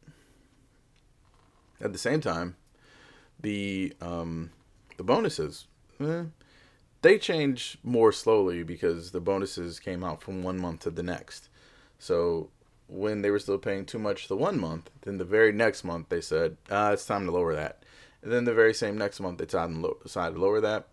At 1.82 1.92
the 1.92 2.00
same 2.00 2.22
time, 2.22 2.56
the 3.40 3.94
um, 4.00 4.52
the 4.98 5.04
bonuses, 5.04 5.66
eh, 6.00 6.26
they 7.02 7.18
change 7.18 7.80
more 7.84 8.12
slowly 8.12 8.64
because 8.64 9.12
the 9.12 9.22
bonuses 9.22 9.80
came 9.80 10.04
out 10.04 10.22
from 10.22 10.44
one 10.44 10.60
month 10.60 10.82
to 10.82 10.92
the 10.92 11.04
next. 11.04 11.50
So 12.00 12.50
when 12.88 13.22
they 13.22 13.32
were 13.32 13.40
still 13.40 13.58
paying 13.58 13.86
too 13.86 14.00
much 14.00 14.28
the 14.28 14.38
one 14.38 14.60
month, 14.60 14.90
then 15.02 15.18
the 15.18 15.26
very 15.26 15.52
next 15.52 15.84
month 15.84 16.10
they 16.10 16.22
said, 16.22 16.58
ah, 16.70 16.92
it's 16.92 17.06
time 17.06 17.26
to 17.26 17.32
lower 17.32 17.56
that. 17.56 17.84
And 18.22 18.32
then 18.32 18.46
the 18.46 18.54
very 18.54 18.74
same 18.74 18.98
next 18.98 19.20
month 19.20 19.38
they 19.38 19.46
decided 19.46 20.36
to 20.36 20.42
lower 20.42 20.62
that 20.62 20.88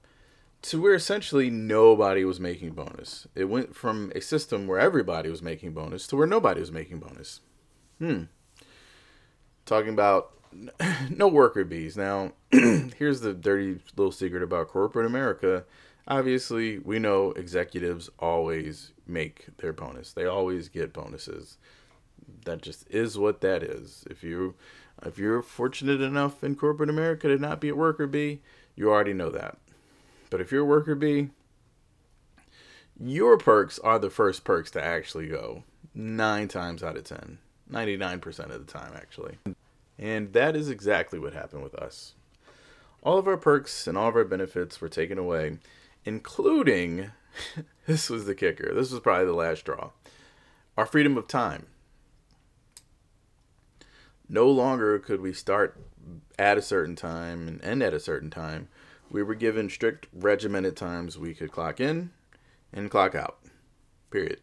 to 0.62 0.80
where 0.80 0.94
essentially 0.94 1.50
nobody 1.50 2.25
was 2.25 2.38
making 2.38 2.71
bonus. 2.71 3.26
It 3.35 3.47
went 3.47 3.75
from 3.75 4.12
a 4.14 4.21
system 4.21 4.66
where 4.66 4.78
everybody 4.78 5.28
was 5.28 5.42
making 5.42 5.73
bonus 5.73 6.06
to 6.09 6.16
where 6.16 6.26
nobody 6.26 6.61
was 6.61 6.71
making 6.71 7.00
bonus. 7.00 7.40
Hmm. 7.99 8.25
Talking 9.66 9.92
about 9.92 10.32
no 11.11 11.26
worker 11.26 11.64
bees. 11.64 11.97
Now, 11.97 12.32
here's 12.50 13.21
the 13.21 13.35
dirty 13.35 13.80
little 13.97 14.12
secret 14.12 14.42
about 14.42 14.68
corporate 14.68 15.06
America 15.06 15.64
obviously 16.06 16.78
we 16.78 16.99
know 16.99 17.32
executives 17.32 18.11
always 18.18 18.92
make 19.06 19.56
their 19.59 19.73
bonus. 19.73 20.12
They 20.12 20.26
always 20.26 20.68
get 20.68 20.92
bonuses. 20.92 21.59
That 22.44 22.62
just 22.62 22.88
is 22.90 23.18
what 23.18 23.40
that 23.40 23.62
is. 23.62 24.04
If 24.11 24.23
you 24.23 24.54
if 25.04 25.18
you're 25.18 25.42
fortunate 25.42 26.00
enough 26.00 26.44
in 26.44 26.54
corporate 26.54 26.90
america 26.90 27.26
to 27.26 27.37
not 27.37 27.61
be 27.61 27.71
a 27.71 27.75
worker 27.75 28.06
bee 28.06 28.40
you 28.76 28.90
already 28.90 29.12
know 29.12 29.30
that. 29.30 29.59
But 30.30 30.40
if 30.40 30.52
you're 30.52 30.62
a 30.62 30.66
worker 30.66 30.94
bee 30.94 31.30
your 33.00 33.37
perks 33.37 33.78
are 33.80 33.99
the 33.99 34.11
first 34.11 34.44
perks 34.44 34.71
to 34.73 34.85
actually 34.85 35.26
go 35.26 35.64
nine 35.94 36.49
times 36.49 36.82
out 36.82 36.97
of 36.97 37.04
ten. 37.04 37.38
99% 37.71 38.26
of 38.50 38.66
the 38.66 38.73
time 38.73 38.92
actually. 38.94 39.38
And 39.99 40.32
that 40.35 40.56
is 40.56 40.68
exactly 40.68 41.18
what 41.18 41.32
happened 41.32 41.62
with 41.62 41.75
us. 41.75 42.14
All 43.02 43.18
of 43.18 43.26
our 43.26 43.37
perks 43.37 43.87
and 43.87 43.97
all 43.97 44.09
of 44.09 44.16
our 44.16 44.25
benefits 44.25 44.80
were 44.80 44.88
taken 44.88 45.18
away 45.18 45.59
including 46.04 47.11
this 47.87 48.11
was 48.11 48.26
the 48.26 48.35
kicker. 48.35 48.73
This 48.75 48.90
was 48.90 49.00
probably 49.00 49.26
the 49.26 49.32
last 49.32 49.61
straw. 49.61 49.90
Our 50.76 50.87
freedom 50.87 51.16
of 51.16 51.28
time. 51.28 51.66
No 54.28 54.49
longer 54.49 54.99
could 54.99 55.21
we 55.21 55.32
start 55.32 55.78
at 56.38 56.59
a 56.59 56.62
certain 56.62 56.97
time 56.97 57.47
and 57.47 57.62
end 57.62 57.82
at 57.82 57.92
a 57.92 58.00
certain 58.00 58.30
time. 58.30 58.68
We 59.11 59.23
were 59.23 59.35
given 59.35 59.68
strict 59.68 60.06
regimented 60.12 60.76
times 60.76 61.18
we 61.18 61.35
could 61.35 61.52
clock 61.52 61.80
in 61.80 62.11
and 62.73 62.90
clock 62.90 63.14
out. 63.14 63.38
Period. 64.11 64.40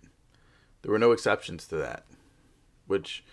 There 0.82 0.92
were 0.92 1.00
no 1.00 1.12
exceptions 1.12 1.66
to 1.68 1.76
that. 1.78 2.06
Which 2.86 3.24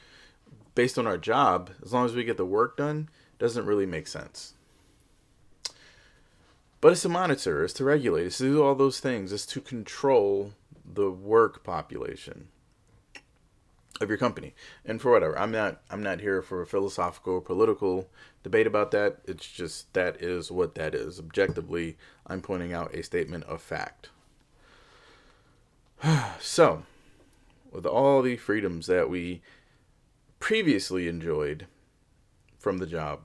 based 0.75 0.99
on 0.99 1.06
our 1.06 1.18
job, 1.18 1.71
as 1.85 1.92
long 1.92 2.06
as 2.06 2.14
we 2.14 2.25
get 2.25 2.37
the 2.37 2.47
work 2.47 2.76
done, 2.76 3.09
doesn't 3.38 3.66
really 3.66 3.87
make 3.87 4.06
sense. 4.06 4.54
But 6.87 6.93
it's 6.93 7.02
to 7.02 7.09
monitor, 7.09 7.64
it's 7.64 7.73
to 7.73 7.85
regulate, 7.85 8.26
it's 8.26 8.38
to 8.38 8.45
do 8.45 8.62
all 8.62 8.76
those 8.76 9.00
things, 9.00 9.33
it's 9.33 9.45
to 9.47 9.61
control 9.61 10.52
the 10.85 11.11
work 11.11 11.64
population 11.64 12.47
of 14.00 14.09
your 14.09 14.19
company. 14.19 14.55
And 14.85 15.02
for 15.02 15.11
whatever, 15.11 15.37
I'm 15.37 15.50
not 15.50 15.81
I'm 15.90 16.00
not 16.00 16.21
here 16.21 16.43
for 16.43 16.62
a 16.62 16.66
philosophical 16.66 17.33
or 17.33 17.40
political 17.40 18.09
debate 18.45 18.69
about 18.69 18.93
that. 18.93 19.16
It's 19.25 19.50
just 19.50 19.93
that 19.95 20.23
is 20.23 20.52
what 20.52 20.76
that 20.76 20.95
is. 20.95 21.19
Objectively, 21.19 21.97
I'm 22.25 22.40
pointing 22.40 22.73
out 22.73 22.95
a 22.95 23.02
statement 23.02 23.43
of 23.47 23.61
fact. 23.61 24.11
so, 26.40 26.85
with 27.73 27.85
all 27.85 28.23
the 28.23 28.37
freedoms 28.37 28.87
that 28.87 29.11
we 29.11 29.43
previously 30.38 31.09
enjoyed 31.09 31.66
from 32.61 32.78
the 32.78 32.87
job, 32.87 33.23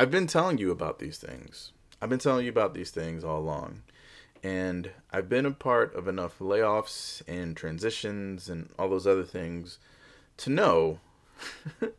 I've 0.00 0.10
been 0.10 0.26
telling 0.26 0.56
you 0.56 0.70
about 0.70 0.98
these 0.98 1.18
things. 1.18 1.72
I've 2.00 2.08
been 2.08 2.18
telling 2.18 2.46
you 2.46 2.50
about 2.50 2.72
these 2.72 2.90
things 2.90 3.22
all 3.22 3.38
along. 3.38 3.82
And 4.42 4.92
I've 5.10 5.28
been 5.28 5.44
a 5.44 5.50
part 5.50 5.94
of 5.94 6.08
enough 6.08 6.38
layoffs 6.38 7.20
and 7.28 7.54
transitions 7.54 8.48
and 8.48 8.70
all 8.78 8.88
those 8.88 9.06
other 9.06 9.24
things 9.24 9.78
to 10.38 10.48
know 10.48 11.00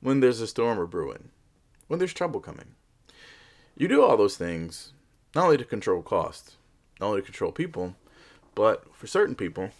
when 0.00 0.20
there's 0.20 0.40
a 0.40 0.46
storm 0.46 0.78
or 0.78 0.86
brewing, 0.86 1.30
when 1.88 1.98
there's 1.98 2.12
trouble 2.12 2.38
coming. 2.38 2.76
You 3.76 3.88
do 3.88 4.00
all 4.00 4.16
those 4.16 4.36
things 4.36 4.92
not 5.34 5.46
only 5.46 5.58
to 5.58 5.64
control 5.64 6.02
costs, 6.02 6.56
not 7.00 7.08
only 7.08 7.20
to 7.20 7.26
control 7.26 7.50
people, 7.50 7.96
but 8.54 8.94
for 8.94 9.08
certain 9.08 9.34
people, 9.34 9.70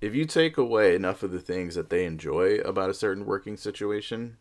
if 0.00 0.12
you 0.12 0.24
take 0.24 0.58
away 0.58 0.96
enough 0.96 1.22
of 1.22 1.30
the 1.30 1.38
things 1.38 1.76
that 1.76 1.88
they 1.88 2.04
enjoy 2.04 2.56
about 2.64 2.90
a 2.90 2.94
certain 2.94 3.26
working 3.26 3.56
situation, 3.56 4.36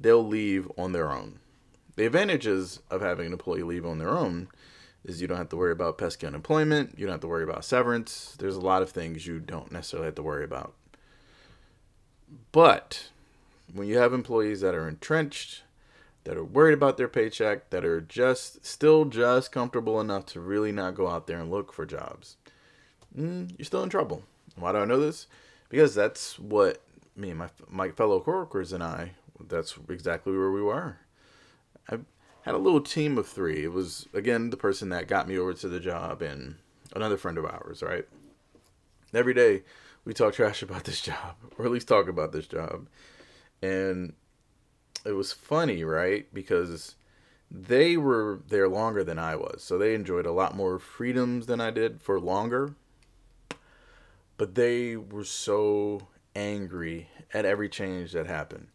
they'll 0.00 0.26
leave 0.26 0.70
on 0.78 0.92
their 0.92 1.12
own. 1.12 1.40
The 1.96 2.06
advantages 2.06 2.80
of 2.90 3.02
having 3.02 3.26
an 3.26 3.32
employee 3.32 3.62
leave 3.62 3.84
on 3.84 3.98
their 3.98 4.16
own 4.16 4.48
is 5.04 5.20
you 5.20 5.28
don't 5.28 5.38
have 5.38 5.48
to 5.50 5.56
worry 5.56 5.72
about 5.72 5.98
pesky 5.98 6.26
unemployment, 6.26 6.98
you 6.98 7.06
don't 7.06 7.14
have 7.14 7.20
to 7.20 7.28
worry 7.28 7.44
about 7.44 7.64
severance. 7.64 8.36
There's 8.38 8.56
a 8.56 8.60
lot 8.60 8.82
of 8.82 8.90
things 8.90 9.26
you 9.26 9.38
don't 9.38 9.72
necessarily 9.72 10.06
have 10.06 10.14
to 10.16 10.22
worry 10.22 10.44
about. 10.44 10.74
But 12.52 13.10
when 13.72 13.88
you 13.88 13.98
have 13.98 14.12
employees 14.12 14.60
that 14.60 14.74
are 14.74 14.88
entrenched, 14.88 15.62
that 16.24 16.36
are 16.36 16.44
worried 16.44 16.74
about 16.74 16.96
their 16.96 17.08
paycheck, 17.08 17.70
that 17.70 17.84
are 17.84 18.00
just 18.00 18.64
still 18.64 19.06
just 19.06 19.52
comfortable 19.52 20.00
enough 20.00 20.26
to 20.26 20.40
really 20.40 20.72
not 20.72 20.94
go 20.94 21.08
out 21.08 21.26
there 21.26 21.38
and 21.38 21.50
look 21.50 21.72
for 21.72 21.86
jobs, 21.86 22.36
mm, 23.16 23.50
you're 23.58 23.64
still 23.64 23.82
in 23.82 23.88
trouble. 23.88 24.22
Why 24.56 24.72
do 24.72 24.78
I 24.78 24.84
know 24.84 25.00
this? 25.00 25.26
Because 25.68 25.94
that's 25.94 26.38
what 26.38 26.82
me 27.16 27.30
and 27.30 27.38
my 27.38 27.48
my 27.68 27.90
fellow 27.90 28.20
coworkers 28.20 28.72
and 28.72 28.82
I 28.82 29.12
that's 29.48 29.78
exactly 29.88 30.36
where 30.36 30.50
we 30.50 30.62
were. 30.62 30.98
I 31.88 31.98
had 32.42 32.54
a 32.54 32.58
little 32.58 32.80
team 32.80 33.18
of 33.18 33.26
three. 33.26 33.64
It 33.64 33.72
was 33.72 34.08
again 34.14 34.50
the 34.50 34.56
person 34.56 34.88
that 34.90 35.08
got 35.08 35.28
me 35.28 35.38
over 35.38 35.52
to 35.54 35.68
the 35.68 35.80
job 35.80 36.22
and 36.22 36.56
another 36.94 37.16
friend 37.16 37.38
of 37.38 37.44
ours, 37.44 37.82
right? 37.82 38.06
Every 39.12 39.34
day 39.34 39.62
we 40.04 40.14
talk 40.14 40.34
trash 40.34 40.62
about 40.62 40.84
this 40.84 41.00
job, 41.02 41.36
or 41.58 41.64
at 41.64 41.70
least 41.70 41.88
talk 41.88 42.08
about 42.08 42.32
this 42.32 42.46
job. 42.46 42.86
And 43.62 44.14
it 45.04 45.12
was 45.12 45.32
funny, 45.32 45.84
right? 45.84 46.32
Because 46.32 46.96
they 47.50 47.96
were 47.96 48.40
there 48.48 48.68
longer 48.68 49.02
than 49.02 49.18
I 49.18 49.36
was. 49.36 49.62
So 49.62 49.76
they 49.76 49.94
enjoyed 49.94 50.26
a 50.26 50.32
lot 50.32 50.56
more 50.56 50.78
freedoms 50.78 51.46
than 51.46 51.60
I 51.60 51.70
did 51.70 52.00
for 52.00 52.20
longer. 52.20 52.74
But 54.36 54.54
they 54.54 54.96
were 54.96 55.24
so 55.24 56.08
angry 56.34 57.08
at 57.34 57.44
every 57.44 57.68
change 57.68 58.12
that 58.12 58.26
happened. 58.26 58.68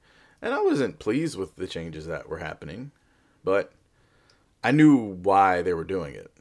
And 0.46 0.54
I 0.54 0.62
wasn't 0.62 1.00
pleased 1.00 1.40
with 1.40 1.56
the 1.56 1.66
changes 1.66 2.06
that 2.06 2.30
were 2.30 2.38
happening. 2.38 2.92
but 3.44 3.72
I 4.64 4.70
knew 4.70 4.96
why 4.96 5.64
they 5.64 5.74
were 5.74 5.84
doing 5.84 6.14
it. 6.14 6.32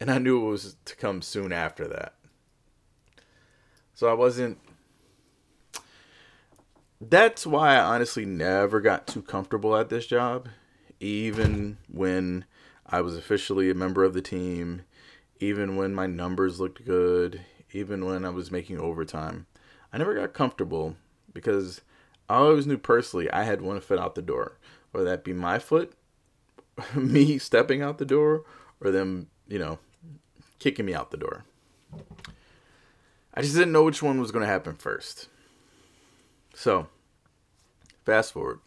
And 0.00 0.10
I 0.10 0.16
knew 0.16 0.46
it 0.46 0.50
was 0.50 0.76
to 0.86 0.96
come 0.96 1.20
soon 1.20 1.52
after 1.52 1.86
that. 1.86 2.14
So 3.92 4.08
I 4.08 4.14
wasn't. 4.14 4.58
That's 6.98 7.46
why 7.46 7.76
I 7.76 7.80
honestly 7.80 8.24
never 8.24 8.80
got 8.80 9.06
too 9.06 9.20
comfortable 9.20 9.76
at 9.76 9.90
this 9.90 10.06
job, 10.06 10.48
even 10.98 11.76
when 11.90 12.46
I 12.86 13.02
was 13.02 13.18
officially 13.18 13.70
a 13.70 13.74
member 13.74 14.02
of 14.02 14.14
the 14.14 14.22
team, 14.22 14.82
even 15.40 15.76
when 15.76 15.94
my 15.94 16.06
numbers 16.06 16.58
looked 16.58 16.86
good, 16.86 17.42
even 17.72 18.06
when 18.06 18.24
I 18.24 18.30
was 18.30 18.50
making 18.50 18.78
overtime. 18.78 19.46
I 19.92 19.98
never 19.98 20.14
got 20.14 20.32
comfortable 20.32 20.96
because 21.32 21.82
I 22.28 22.36
always 22.36 22.66
knew 22.66 22.78
personally 22.78 23.30
I 23.30 23.44
had 23.44 23.60
one 23.60 23.80
foot 23.80 23.98
out 23.98 24.14
the 24.14 24.22
door, 24.22 24.58
whether 24.92 25.08
that 25.08 25.24
be 25.24 25.32
my 25.32 25.58
foot, 25.58 25.92
me 26.94 27.38
stepping 27.38 27.82
out 27.82 27.98
the 27.98 28.04
door, 28.04 28.44
or 28.80 28.90
them, 28.90 29.28
you 29.48 29.58
know, 29.58 29.78
kicking 30.58 30.86
me 30.86 30.94
out 30.94 31.10
the 31.10 31.16
door. 31.16 31.44
I 33.34 33.42
just 33.42 33.54
didn't 33.54 33.72
know 33.72 33.84
which 33.84 34.02
one 34.02 34.20
was 34.20 34.30
going 34.30 34.44
to 34.44 34.50
happen 34.50 34.76
first. 34.76 35.28
So, 36.54 36.86
fast 38.04 38.32
forward. 38.32 38.60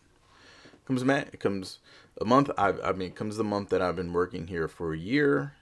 Comes 0.85 1.03
Matt. 1.03 1.29
It 1.33 1.39
comes 1.39 1.79
a 2.19 2.25
month. 2.25 2.49
I, 2.57 2.73
I 2.83 2.91
mean, 2.91 3.11
comes 3.11 3.37
the 3.37 3.43
month 3.43 3.69
that 3.69 3.81
I've 3.81 3.95
been 3.95 4.13
working 4.13 4.47
here 4.47 4.67
for 4.67 4.93
a 4.93 4.97
year. 4.97 5.53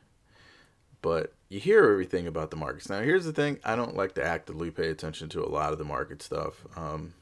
But 1.01 1.33
you 1.49 1.59
hear 1.59 1.83
everything 1.91 2.25
about 2.25 2.49
the 2.49 2.57
markets. 2.57 2.89
Now, 2.89 3.01
here's 3.01 3.25
the 3.25 3.33
thing: 3.33 3.59
I 3.63 3.75
don't 3.75 3.95
like 3.95 4.15
to 4.15 4.23
actively 4.23 4.71
pay 4.71 4.89
attention 4.89 5.29
to 5.29 5.43
a 5.43 5.49
lot 5.49 5.71
of 5.71 5.77
the 5.77 5.83
market 5.83 6.21
stuff, 6.21 6.65
um, 6.75 7.13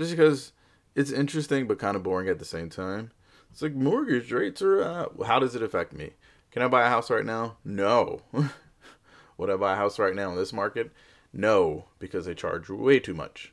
just 0.00 0.12
because 0.12 0.52
it's 0.94 1.12
interesting 1.12 1.66
but 1.66 1.78
kind 1.78 1.94
of 1.94 2.02
boring 2.02 2.26
at 2.30 2.38
the 2.38 2.44
same 2.44 2.70
time. 2.70 3.10
It's 3.52 3.60
like 3.60 3.74
mortgage 3.74 4.32
rates 4.32 4.62
are. 4.62 4.82
Uh, 4.82 5.24
how 5.26 5.38
does 5.38 5.54
it 5.54 5.62
affect 5.62 5.92
me? 5.92 6.12
Can 6.50 6.62
I 6.62 6.68
buy 6.68 6.86
a 6.86 6.88
house 6.88 7.10
right 7.10 7.24
now? 7.24 7.58
No. 7.66 8.22
Would 9.36 9.50
I 9.50 9.56
buy 9.56 9.74
a 9.74 9.76
house 9.76 9.98
right 9.98 10.14
now 10.14 10.30
in 10.30 10.36
this 10.36 10.54
market? 10.54 10.90
No, 11.34 11.84
because 11.98 12.24
they 12.24 12.34
charge 12.34 12.70
way 12.70 12.98
too 12.98 13.12
much. 13.12 13.52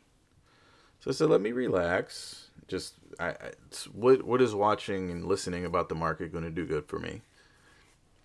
So 1.02 1.12
I 1.12 1.14
said, 1.14 1.30
let 1.30 1.42
me 1.42 1.52
relax. 1.52 2.50
Just, 2.70 2.94
I, 3.20 3.30
I 3.30 3.52
what 3.92 4.24
what 4.24 4.42
is 4.42 4.56
watching 4.56 5.12
and 5.12 5.26
listening 5.26 5.66
about 5.66 5.90
the 5.90 5.96
market 5.96 6.32
going 6.32 6.46
to 6.46 6.50
do 6.50 6.66
good 6.66 6.88
for 6.88 6.98
me? 6.98 7.24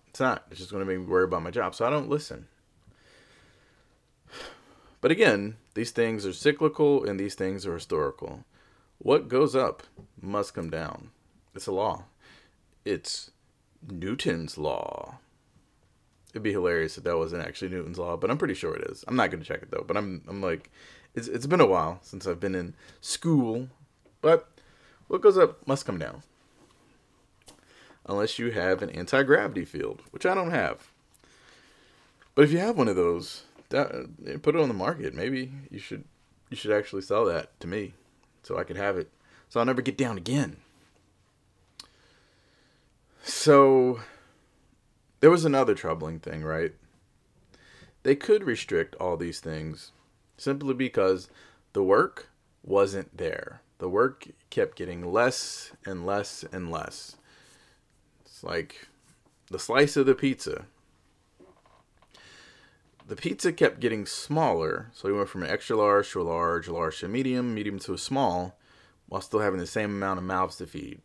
It's 0.07 0.21
not. 0.21 0.45
It's 0.49 0.61
just 0.61 0.71
going 0.71 0.85
to 0.85 0.89
make 0.89 0.99
me 0.99 1.11
worry 1.11 1.25
about 1.25 1.43
my 1.43 1.51
job. 1.51 1.75
So 1.75 1.85
I 1.85 1.89
don't 1.89 2.09
listen. 2.09 2.47
But 5.03 5.11
again, 5.11 5.57
these 5.73 5.91
things 5.91 6.25
are 6.25 6.31
cyclical 6.31 7.03
and 7.03 7.19
these 7.19 7.35
things 7.35 7.65
are 7.65 7.73
historical. 7.73 8.45
What 8.99 9.27
goes 9.27 9.53
up 9.53 9.83
must 10.21 10.53
come 10.53 10.69
down. 10.69 11.09
It's 11.53 11.67
a 11.67 11.73
law. 11.73 12.05
It's 12.85 13.31
Newton's 13.85 14.57
law. 14.57 15.15
It'd 16.31 16.41
be 16.41 16.53
hilarious 16.53 16.97
if 16.97 17.03
that 17.03 17.17
wasn't 17.17 17.45
actually 17.45 17.71
Newton's 17.71 17.99
law, 17.99 18.15
but 18.15 18.31
I'm 18.31 18.37
pretty 18.37 18.53
sure 18.53 18.75
it 18.75 18.89
is. 18.89 19.03
I'm 19.05 19.17
not 19.17 19.29
gonna 19.29 19.43
check 19.43 19.61
it 19.61 19.71
though. 19.71 19.83
But 19.85 19.97
I'm 19.97 20.21
I'm 20.25 20.41
like, 20.41 20.71
it's 21.13 21.27
it's 21.27 21.47
been 21.47 21.59
a 21.59 21.65
while 21.65 21.99
since 22.01 22.25
I've 22.25 22.39
been 22.39 22.55
in 22.55 22.73
school, 23.01 23.67
but 24.21 24.47
what 25.09 25.19
goes 25.19 25.37
up 25.37 25.67
must 25.67 25.85
come 25.85 25.99
down. 25.99 26.23
Unless 28.05 28.39
you 28.39 28.51
have 28.51 28.81
an 28.81 28.89
anti 28.91 29.21
gravity 29.23 29.65
field, 29.65 30.01
which 30.11 30.25
I 30.25 30.33
don't 30.33 30.51
have. 30.51 30.87
But 32.35 32.45
if 32.45 32.53
you 32.53 32.59
have 32.59 32.77
one 32.77 32.87
of 32.87 32.95
those, 32.95 33.43
Uh, 33.73 34.03
put 34.41 34.55
it 34.55 34.61
on 34.61 34.67
the 34.67 34.73
market. 34.73 35.13
Maybe 35.13 35.51
you 35.71 35.79
should 35.79 36.03
you 36.49 36.57
should 36.57 36.71
actually 36.71 37.01
sell 37.01 37.25
that 37.25 37.59
to 37.59 37.67
me, 37.67 37.93
so 38.43 38.57
I 38.57 38.63
could 38.63 38.77
have 38.77 38.97
it, 38.97 39.09
so 39.49 39.59
I'll 39.59 39.65
never 39.65 39.81
get 39.81 39.97
down 39.97 40.17
again. 40.17 40.57
So 43.23 44.01
there 45.21 45.31
was 45.31 45.45
another 45.45 45.73
troubling 45.73 46.19
thing, 46.19 46.43
right? 46.43 46.73
They 48.03 48.15
could 48.15 48.43
restrict 48.43 48.95
all 48.95 49.15
these 49.15 49.39
things 49.39 49.91
simply 50.37 50.73
because 50.73 51.29
the 51.71 51.83
work 51.83 52.29
wasn't 52.61 53.17
there. 53.17 53.61
The 53.79 53.89
work 53.89 54.27
kept 54.49 54.77
getting 54.77 55.11
less 55.11 55.71
and 55.85 56.05
less 56.05 56.43
and 56.51 56.69
less. 56.69 57.15
It's 58.25 58.43
like 58.43 58.87
the 59.49 59.59
slice 59.59 59.97
of 59.97 60.05
the 60.05 60.15
pizza. 60.15 60.65
The 63.05 63.15
pizza 63.17 63.51
kept 63.51 63.81
getting 63.81 64.05
smaller, 64.05 64.89
so 64.93 65.09
we 65.09 65.13
went 65.13 65.29
from 65.29 65.43
an 65.43 65.49
extra 65.49 65.75
large 65.75 66.09
to 66.11 66.21
a 66.21 66.23
large, 66.23 66.69
large 66.69 66.99
to 66.99 67.07
a 67.07 67.09
medium, 67.09 67.53
medium 67.53 67.77
to 67.79 67.93
a 67.93 67.97
small, 67.97 68.57
while 69.07 69.21
still 69.21 69.41
having 69.41 69.59
the 69.59 69.67
same 69.67 69.91
amount 69.91 70.19
of 70.19 70.25
mouths 70.25 70.55
to 70.57 70.65
feed. 70.65 71.01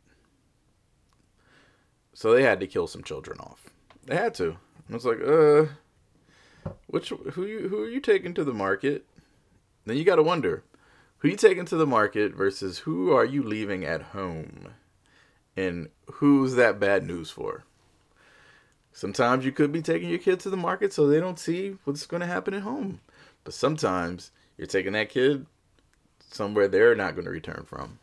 So 2.15 2.33
they 2.33 2.43
had 2.43 2.61
to 2.61 2.67
kill 2.67 2.87
some 2.87 3.03
children 3.03 3.39
off. 3.41 3.69
They 4.07 4.17
had 4.17 4.35
to. 4.35 4.57
I 4.91 4.95
was 4.95 5.05
like, 5.05 5.21
uh, 5.21 5.67
which 6.87 7.11
who 7.11 7.45
you 7.45 7.69
who 7.69 7.83
are 7.83 7.89
you 7.89 8.01
taking 8.01 8.33
to 8.35 8.45
the 8.45 8.55
market? 8.55 9.05
Then 9.85 9.97
you 9.97 10.05
got 10.05 10.17
to 10.17 10.23
wonder, 10.23 10.65
who 11.19 11.29
you 11.29 11.37
taking 11.37 11.65
to 11.67 11.77
the 11.77 11.87
market 11.87 12.35
versus 12.35 12.79
who 12.81 13.13
are 13.13 13.25
you 13.25 13.43
leaving 13.43 13.85
at 13.85 14.03
home, 14.03 14.69
and 15.57 15.89
who's 16.15 16.55
that 16.55 16.81
bad 16.81 17.07
news 17.07 17.31
for? 17.31 17.65
Sometimes 18.99 19.45
you 19.45 19.53
could 19.53 19.71
be 19.71 19.81
taking 19.81 20.09
your 20.09 20.19
kid 20.19 20.41
to 20.41 20.51
the 20.51 20.57
market 20.57 20.93
so 20.93 21.07
they 21.07 21.21
don't 21.21 21.39
see 21.39 21.77
what's 21.85 22.05
going 22.05 22.21
to 22.21 22.27
happen 22.27 22.53
at 22.53 22.63
home, 22.63 23.01
but 23.45 23.55
sometimes 23.55 24.33
you're 24.57 24.67
taking 24.67 24.95
that 24.95 25.09
kid 25.09 25.47
somewhere 26.33 26.67
they're 26.67 26.97
not 26.97 27.15
going 27.15 27.25
to 27.25 27.31
return 27.31 27.63
from. 27.65 28.01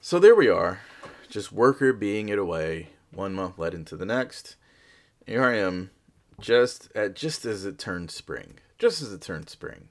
So 0.00 0.20
there 0.20 0.36
we 0.36 0.48
are, 0.48 0.78
just 1.28 1.50
worker 1.50 1.92
being 1.92 2.28
it 2.28 2.38
away 2.38 2.90
one 3.10 3.34
month 3.34 3.58
led 3.58 3.74
into 3.74 3.96
the 3.96 4.06
next. 4.06 4.54
Here 5.26 5.42
I 5.42 5.56
am, 5.56 5.90
just 6.40 6.88
at 6.94 7.16
just 7.16 7.44
as 7.44 7.64
it 7.64 7.80
turned 7.80 8.12
spring, 8.12 8.60
just 8.78 9.02
as 9.02 9.12
it 9.12 9.22
turned 9.22 9.50
spring, 9.50 9.88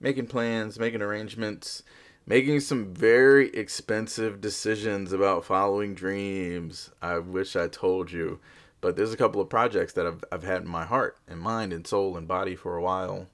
making 0.00 0.26
plans, 0.26 0.80
making 0.80 1.00
arrangements, 1.00 1.84
making 2.28 2.60
some 2.60 2.92
very 2.92 3.48
expensive 3.54 4.38
decisions 4.38 5.14
about 5.14 5.46
following 5.46 5.94
dreams. 5.94 6.90
I 7.00 7.18
wish 7.18 7.56
I 7.56 7.68
told 7.68 8.12
you, 8.12 8.38
but 8.82 8.96
there's 8.96 9.14
a 9.14 9.16
couple 9.16 9.40
of 9.40 9.48
projects 9.48 9.94
that 9.94 10.06
I've 10.06 10.22
I've 10.30 10.42
had 10.42 10.62
in 10.62 10.68
my 10.68 10.84
heart 10.84 11.16
and 11.26 11.40
mind 11.40 11.72
and 11.72 11.86
soul 11.86 12.18
and 12.18 12.28
body 12.28 12.54
for 12.54 12.76
a 12.76 12.82
while 12.82 13.28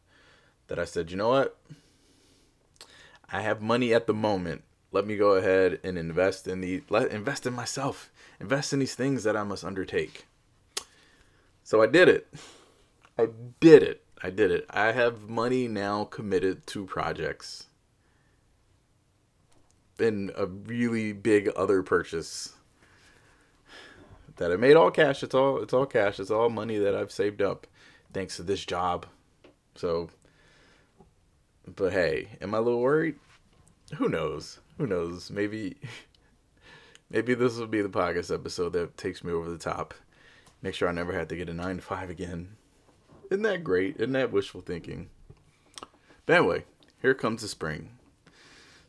that 0.69 0.79
I 0.79 0.85
said, 0.85 1.11
you 1.11 1.17
know 1.17 1.31
what? 1.31 1.59
I 3.33 3.41
have 3.41 3.61
money 3.61 3.93
at 3.93 4.07
the 4.07 4.15
moment. 4.15 4.63
Let 4.93 5.09
me 5.09 5.17
go 5.17 5.33
ahead 5.33 5.81
and 5.83 5.99
invest 5.99 6.47
in 6.47 6.61
the 6.61 6.85
let 6.89 7.11
invest 7.11 7.47
in 7.47 7.53
myself. 7.53 8.13
Invest 8.39 8.73
in 8.73 8.79
these 8.79 8.95
things 8.95 9.25
that 9.25 9.37
i 9.37 9.43
must 9.43 9.65
undertake. 9.65 10.27
So 11.65 11.83
i 11.83 11.89
did 11.89 12.09
it. 12.09 12.33
I 13.19 13.27
did 13.59 13.83
it. 13.83 14.05
I 14.23 14.31
did 14.31 14.53
it. 14.53 14.67
I 14.71 14.93
have 14.93 15.29
money 15.29 15.67
now 15.67 16.05
committed 16.05 16.65
to 16.69 16.87
projects 16.87 17.67
in 19.99 20.31
a 20.37 20.47
really 20.47 21.13
big 21.13 21.49
other 21.57 21.83
purchase 21.83 22.55
that 24.37 24.51
i 24.51 24.57
made 24.57 24.75
all 24.75 24.91
cash 24.91 25.23
it's 25.23 25.35
all 25.35 25.63
it's 25.63 25.73
all 25.73 25.87
cash 25.87 26.19
it's 26.19 26.31
all 26.31 26.51
money 26.51 26.79
that 26.79 26.95
i've 26.95 27.13
saved 27.13 27.41
up 27.41 27.67
thanks 28.13 28.37
to 28.37 28.43
this 28.43 28.65
job 28.65 29.07
so 29.75 30.09
but 31.77 31.93
hey 31.93 32.29
am 32.41 32.55
i 32.55 32.59
a 32.59 32.61
little 32.61 32.81
worried 32.81 33.17
who 33.99 34.09
knows 34.09 34.59
who 34.79 34.87
knows? 34.87 35.31
Maybe 35.31 35.77
maybe 37.11 37.35
this 37.35 37.57
will 37.57 37.67
be 37.67 37.83
the 37.83 37.89
podcast 37.89 38.33
episode 38.33 38.73
that 38.73 38.97
takes 38.97 39.23
me 39.23 39.33
over 39.33 39.51
the 39.51 39.59
top. 39.59 39.95
Make 40.63 40.75
sure 40.75 40.89
I 40.89 40.93
never 40.93 41.13
have 41.13 41.29
to 41.29 41.37
get 41.37 41.49
a 41.49 41.55
nine 41.55 41.77
to 41.77 41.83
five 41.83 42.11
again. 42.11 42.57
Isn't 43.31 43.43
that 43.43 43.65
great? 43.65 43.97
Isn't 43.97 44.13
that 44.13 44.33
wishful 44.33 44.61
thinking? 44.61 45.11
But 46.27 46.37
anyway, 46.37 46.65
here 47.03 47.15
comes 47.15 47.43
the 47.43 47.49
spring. 47.49 47.91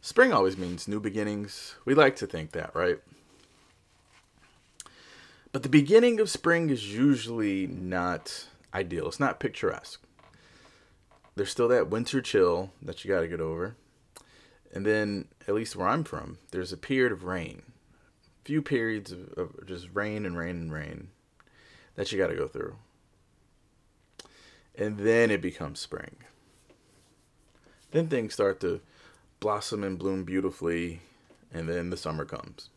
Spring 0.05 0.31
always 0.31 0.55
means 0.55 0.87
new 0.87 0.99
beginnings. 0.99 1.77
We 1.83 1.95
like 1.95 2.15
to 2.17 2.27
think 2.27 2.51
that, 2.51 2.75
right? 2.75 2.99
But 5.51 5.63
the 5.63 5.67
beginning 5.67 6.19
of 6.19 6.29
spring 6.29 6.69
is 6.69 6.93
usually 6.95 7.65
not 7.65 8.45
ideal. 8.71 9.07
It's 9.07 9.19
not 9.19 9.39
picturesque. 9.39 9.99
There's 11.35 11.49
still 11.49 11.67
that 11.69 11.89
winter 11.89 12.21
chill 12.21 12.69
that 12.83 13.03
you 13.03 13.09
got 13.09 13.21
to 13.21 13.27
get 13.27 13.41
over. 13.41 13.77
And 14.71 14.85
then, 14.85 15.27
at 15.47 15.55
least 15.55 15.75
where 15.75 15.87
I'm 15.87 16.03
from, 16.03 16.37
there's 16.51 16.71
a 16.71 16.77
period 16.77 17.11
of 17.11 17.23
rain. 17.23 17.63
A 18.43 18.45
few 18.45 18.61
periods 18.61 19.11
of, 19.11 19.33
of 19.35 19.65
just 19.65 19.87
rain 19.91 20.23
and 20.23 20.37
rain 20.37 20.55
and 20.55 20.71
rain 20.71 21.07
that 21.95 22.11
you 22.11 22.19
got 22.19 22.27
to 22.27 22.35
go 22.35 22.47
through. 22.47 22.75
And 24.75 24.99
then 24.99 25.31
it 25.31 25.41
becomes 25.41 25.79
spring. 25.79 26.17
Then 27.89 28.07
things 28.07 28.35
start 28.35 28.59
to 28.59 28.81
blossom 29.39 29.83
and 29.83 29.97
bloom 29.97 30.23
beautifully, 30.23 31.01
and 31.53 31.69
then 31.69 31.89
the 31.89 31.97
summer 31.97 32.25
comes. 32.25 32.69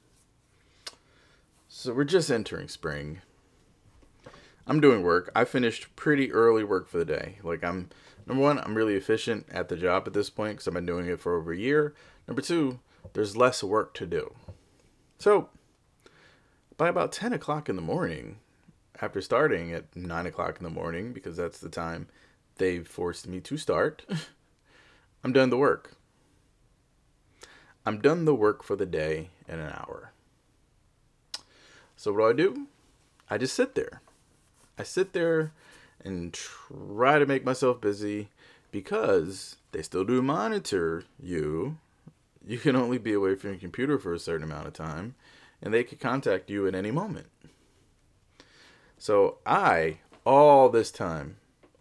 So 1.68 1.92
we're 1.92 2.04
just 2.04 2.30
entering 2.30 2.68
spring. 2.68 3.20
I'm 4.66 4.80
doing 4.80 5.02
work. 5.02 5.30
I 5.34 5.44
finished 5.44 5.94
pretty 5.96 6.32
early 6.32 6.64
work 6.64 6.88
for 6.88 6.98
the 6.98 7.04
day. 7.04 7.38
Like 7.42 7.64
I'm 7.64 7.88
Number 8.28 8.42
one, 8.42 8.58
I'm 8.58 8.74
really 8.74 8.94
efficient 8.94 9.46
at 9.50 9.70
the 9.70 9.76
job 9.76 10.04
at 10.06 10.12
this 10.12 10.28
point 10.28 10.56
because 10.56 10.68
I've 10.68 10.74
been 10.74 10.84
doing 10.84 11.06
it 11.06 11.18
for 11.18 11.34
over 11.34 11.50
a 11.50 11.56
year. 11.56 11.94
Number 12.26 12.42
two, 12.42 12.78
there's 13.14 13.38
less 13.38 13.64
work 13.64 13.94
to 13.94 14.06
do. 14.06 14.34
So, 15.18 15.48
by 16.76 16.88
about 16.88 17.10
10 17.10 17.32
o'clock 17.32 17.70
in 17.70 17.76
the 17.76 17.82
morning, 17.82 18.36
after 19.00 19.22
starting 19.22 19.72
at 19.72 19.96
9 19.96 20.26
o'clock 20.26 20.58
in 20.58 20.64
the 20.64 20.70
morning, 20.70 21.14
because 21.14 21.38
that's 21.38 21.58
the 21.58 21.70
time 21.70 22.06
they 22.56 22.80
forced 22.80 23.26
me 23.26 23.40
to 23.40 23.56
start, 23.56 24.04
I'm 25.24 25.32
done 25.32 25.48
the 25.48 25.56
work. 25.56 25.94
I'm 27.88 28.02
done 28.02 28.26
the 28.26 28.34
work 28.34 28.62
for 28.62 28.76
the 28.76 28.84
day 28.84 29.30
in 29.48 29.60
an 29.60 29.72
hour. 29.72 30.12
So, 31.96 32.12
what 32.12 32.18
do 32.18 32.28
I 32.28 32.32
do? 32.34 32.66
I 33.30 33.38
just 33.38 33.54
sit 33.54 33.74
there. 33.74 34.02
I 34.78 34.82
sit 34.82 35.14
there 35.14 35.52
and 36.04 36.34
try 36.34 37.18
to 37.18 37.24
make 37.24 37.46
myself 37.46 37.80
busy 37.80 38.28
because 38.70 39.56
they 39.72 39.80
still 39.80 40.04
do 40.04 40.20
monitor 40.20 41.04
you. 41.18 41.78
You 42.46 42.58
can 42.58 42.76
only 42.76 42.98
be 42.98 43.14
away 43.14 43.36
from 43.36 43.52
your 43.52 43.58
computer 43.58 43.98
for 43.98 44.12
a 44.12 44.18
certain 44.18 44.44
amount 44.44 44.66
of 44.66 44.74
time, 44.74 45.14
and 45.62 45.72
they 45.72 45.82
could 45.82 45.98
contact 45.98 46.50
you 46.50 46.66
at 46.66 46.74
any 46.74 46.90
moment. 46.90 47.28
So 48.98 49.38
I, 49.46 50.00
all 50.26 50.68
this 50.68 50.90
time, 50.90 51.38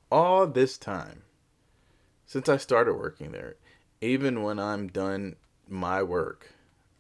all 0.09 0.47
this 0.47 0.77
time, 0.77 1.23
since 2.25 2.47
I 2.47 2.55
started 2.55 2.93
working 2.93 3.33
there, 3.33 3.55
even 3.99 4.41
when 4.41 4.57
I'm 4.57 4.87
done 4.87 5.35
my 5.69 6.03
work, 6.03 6.53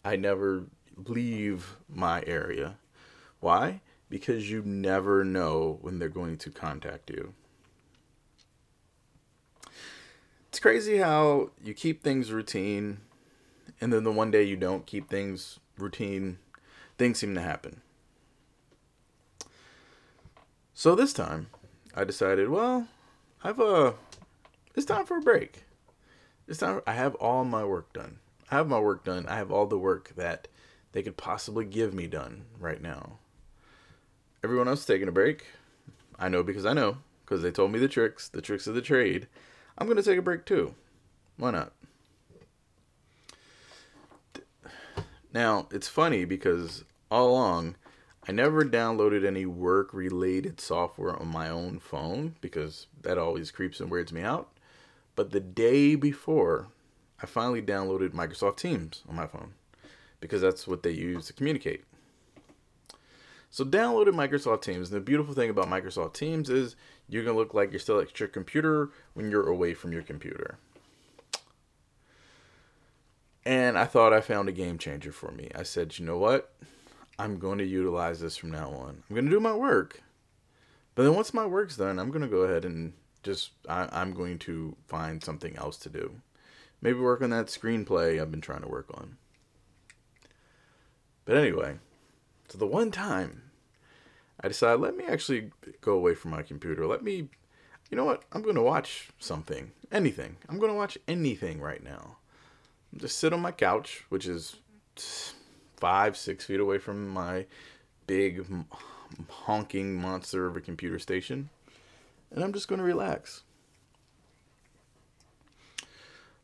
I 0.03 0.15
never 0.15 0.65
leave 0.95 1.77
my 1.89 2.23
area. 2.25 2.77
Why? 3.39 3.81
Because 4.09 4.49
you 4.49 4.61
never 4.63 5.23
know 5.23 5.79
when 5.81 5.99
they're 5.99 6.09
going 6.09 6.37
to 6.37 6.49
contact 6.49 7.09
you. 7.09 7.33
It's 10.49 10.59
crazy 10.59 10.97
how 10.97 11.51
you 11.63 11.73
keep 11.73 12.03
things 12.03 12.31
routine 12.31 13.01
and 13.79 13.93
then 13.93 14.03
the 14.03 14.11
one 14.11 14.31
day 14.31 14.43
you 14.43 14.55
don't 14.55 14.85
keep 14.85 15.09
things 15.09 15.59
routine, 15.77 16.39
things 16.97 17.19
seem 17.19 17.35
to 17.35 17.41
happen. 17.41 17.81
So 20.73 20.95
this 20.95 21.13
time, 21.13 21.47
I 21.95 22.03
decided, 22.03 22.49
well, 22.49 22.87
I've 23.43 23.59
uh 23.59 23.93
it's 24.75 24.85
time 24.85 25.05
for 25.05 25.17
a 25.17 25.21
break. 25.21 25.63
It's 26.47 26.59
time 26.59 26.81
I 26.85 26.93
have 26.93 27.15
all 27.15 27.43
my 27.43 27.63
work 27.63 27.91
done. 27.93 28.19
I 28.49 28.55
have 28.55 28.67
my 28.67 28.79
work 28.79 29.03
done. 29.03 29.25
I 29.27 29.35
have 29.35 29.51
all 29.51 29.65
the 29.65 29.77
work 29.77 30.13
that 30.15 30.47
they 30.93 31.03
could 31.03 31.17
possibly 31.17 31.65
give 31.65 31.93
me 31.93 32.07
done 32.07 32.45
right 32.59 32.81
now. 32.81 33.19
Everyone 34.43 34.67
else 34.67 34.85
taking 34.85 35.07
a 35.07 35.11
break. 35.11 35.45
I 36.17 36.29
know 36.29 36.43
because 36.43 36.65
I 36.65 36.73
know 36.73 36.97
because 37.25 37.41
they 37.41 37.51
told 37.51 37.71
me 37.71 37.79
the 37.79 37.87
tricks, 37.87 38.29
the 38.29 38.41
tricks 38.41 38.67
of 38.67 38.75
the 38.75 38.81
trade. 38.81 39.27
I'm 39.77 39.87
going 39.87 39.97
to 39.97 40.03
take 40.03 40.17
a 40.17 40.21
break 40.21 40.45
too. 40.45 40.75
Why 41.37 41.51
not? 41.51 41.73
Now, 45.33 45.67
it's 45.71 45.89
funny 45.89 46.25
because 46.25 46.83
all 47.11 47.29
along, 47.29 47.75
I 48.27 48.31
never 48.31 48.63
downloaded 48.63 49.25
any 49.25 49.45
work 49.45 49.93
related 49.93 50.59
software 50.59 51.15
on 51.15 51.27
my 51.27 51.49
own 51.49 51.79
phone 51.79 52.35
because 52.41 52.87
that 53.01 53.17
always 53.17 53.51
creeps 53.51 53.79
and 53.79 53.91
weirds 53.91 54.11
me 54.11 54.21
out. 54.21 54.49
But 55.15 55.31
the 55.31 55.39
day 55.39 55.95
before, 55.95 56.67
I 57.21 57.25
finally 57.25 57.61
downloaded 57.61 58.09
Microsoft 58.09 58.57
Teams 58.57 59.03
on 59.09 59.15
my 59.15 59.27
phone 59.27 59.53
because 60.19 60.41
that's 60.41 60.67
what 60.67 60.83
they 60.83 60.91
use 60.91 61.27
to 61.27 61.33
communicate. 61.33 61.83
So 63.49 63.63
downloaded 63.63 64.13
Microsoft 64.13 64.61
Teams. 64.61 64.89
And 64.89 64.97
the 64.97 65.03
beautiful 65.03 65.33
thing 65.33 65.49
about 65.49 65.67
Microsoft 65.67 66.13
Teams 66.13 66.49
is 66.49 66.75
you're 67.07 67.23
gonna 67.23 67.37
look 67.37 67.53
like 67.53 67.71
you're 67.71 67.79
still 67.79 67.99
at 67.99 68.19
your 68.19 68.29
computer 68.29 68.89
when 69.13 69.31
you're 69.31 69.47
away 69.47 69.73
from 69.73 69.91
your 69.91 70.03
computer. 70.03 70.57
And 73.45 73.77
I 73.77 73.85
thought 73.85 74.11
I 74.11 74.19
found 74.19 74.49
a 74.49 74.51
game 74.51 74.77
changer 74.77 75.13
for 75.13 75.31
me. 75.31 75.49
I 75.55 75.63
said, 75.63 75.97
you 75.97 76.05
know 76.05 76.17
what? 76.17 76.53
I'm 77.17 77.39
going 77.39 77.59
to 77.59 77.65
utilize 77.65 78.19
this 78.19 78.35
from 78.35 78.51
now 78.51 78.71
on. 78.71 79.03
I'm 79.09 79.15
going 79.15 79.25
to 79.25 79.31
do 79.31 79.39
my 79.39 79.53
work. 79.53 80.03
But 80.95 81.03
then 81.03 81.15
once 81.15 81.33
my 81.33 81.45
work's 81.45 81.77
done, 81.77 81.97
I'm 81.97 82.09
going 82.09 82.23
to 82.23 82.27
go 82.27 82.41
ahead 82.41 82.65
and 82.65 82.91
just, 83.23 83.51
I, 83.69 83.87
I'm 83.93 84.13
going 84.13 84.37
to 84.39 84.75
find 84.87 85.23
something 85.23 85.55
else 85.55 85.77
to 85.77 85.89
do. 85.89 86.19
Maybe 86.81 86.99
work 86.99 87.21
on 87.21 87.31
that 87.31 87.47
screenplay 87.47 88.21
I've 88.21 88.31
been 88.31 88.41
trying 88.41 88.61
to 88.61 88.67
work 88.67 88.89
on. 88.93 89.17
But 91.25 91.37
anyway, 91.37 91.77
so 92.47 92.57
the 92.57 92.65
one 92.65 92.91
time 92.91 93.43
I 94.41 94.47
decided, 94.47 94.79
let 94.79 94.95
me 94.95 95.05
actually 95.05 95.51
go 95.81 95.93
away 95.93 96.13
from 96.13 96.31
my 96.31 96.43
computer. 96.43 96.85
Let 96.85 97.03
me, 97.03 97.29
you 97.89 97.97
know 97.97 98.05
what? 98.05 98.23
I'm 98.31 98.43
going 98.43 98.55
to 98.55 98.61
watch 98.61 99.09
something, 99.19 99.71
anything. 99.91 100.37
I'm 100.47 100.59
going 100.59 100.71
to 100.71 100.77
watch 100.77 100.97
anything 101.07 101.59
right 101.59 101.83
now 101.83 102.17
just 102.95 103.17
sit 103.17 103.33
on 103.33 103.41
my 103.41 103.51
couch, 103.51 104.05
which 104.09 104.25
is 104.25 104.57
five, 105.75 106.17
six 106.17 106.45
feet 106.45 106.59
away 106.59 106.77
from 106.77 107.07
my 107.07 107.45
big 108.05 108.45
honking 109.29 109.95
monster 109.95 110.47
of 110.47 110.55
a 110.55 110.61
computer 110.61 110.99
station, 110.99 111.49
and 112.31 112.43
I'm 112.43 112.53
just 112.53 112.67
going 112.67 112.79
to 112.79 112.85
relax. 112.85 113.43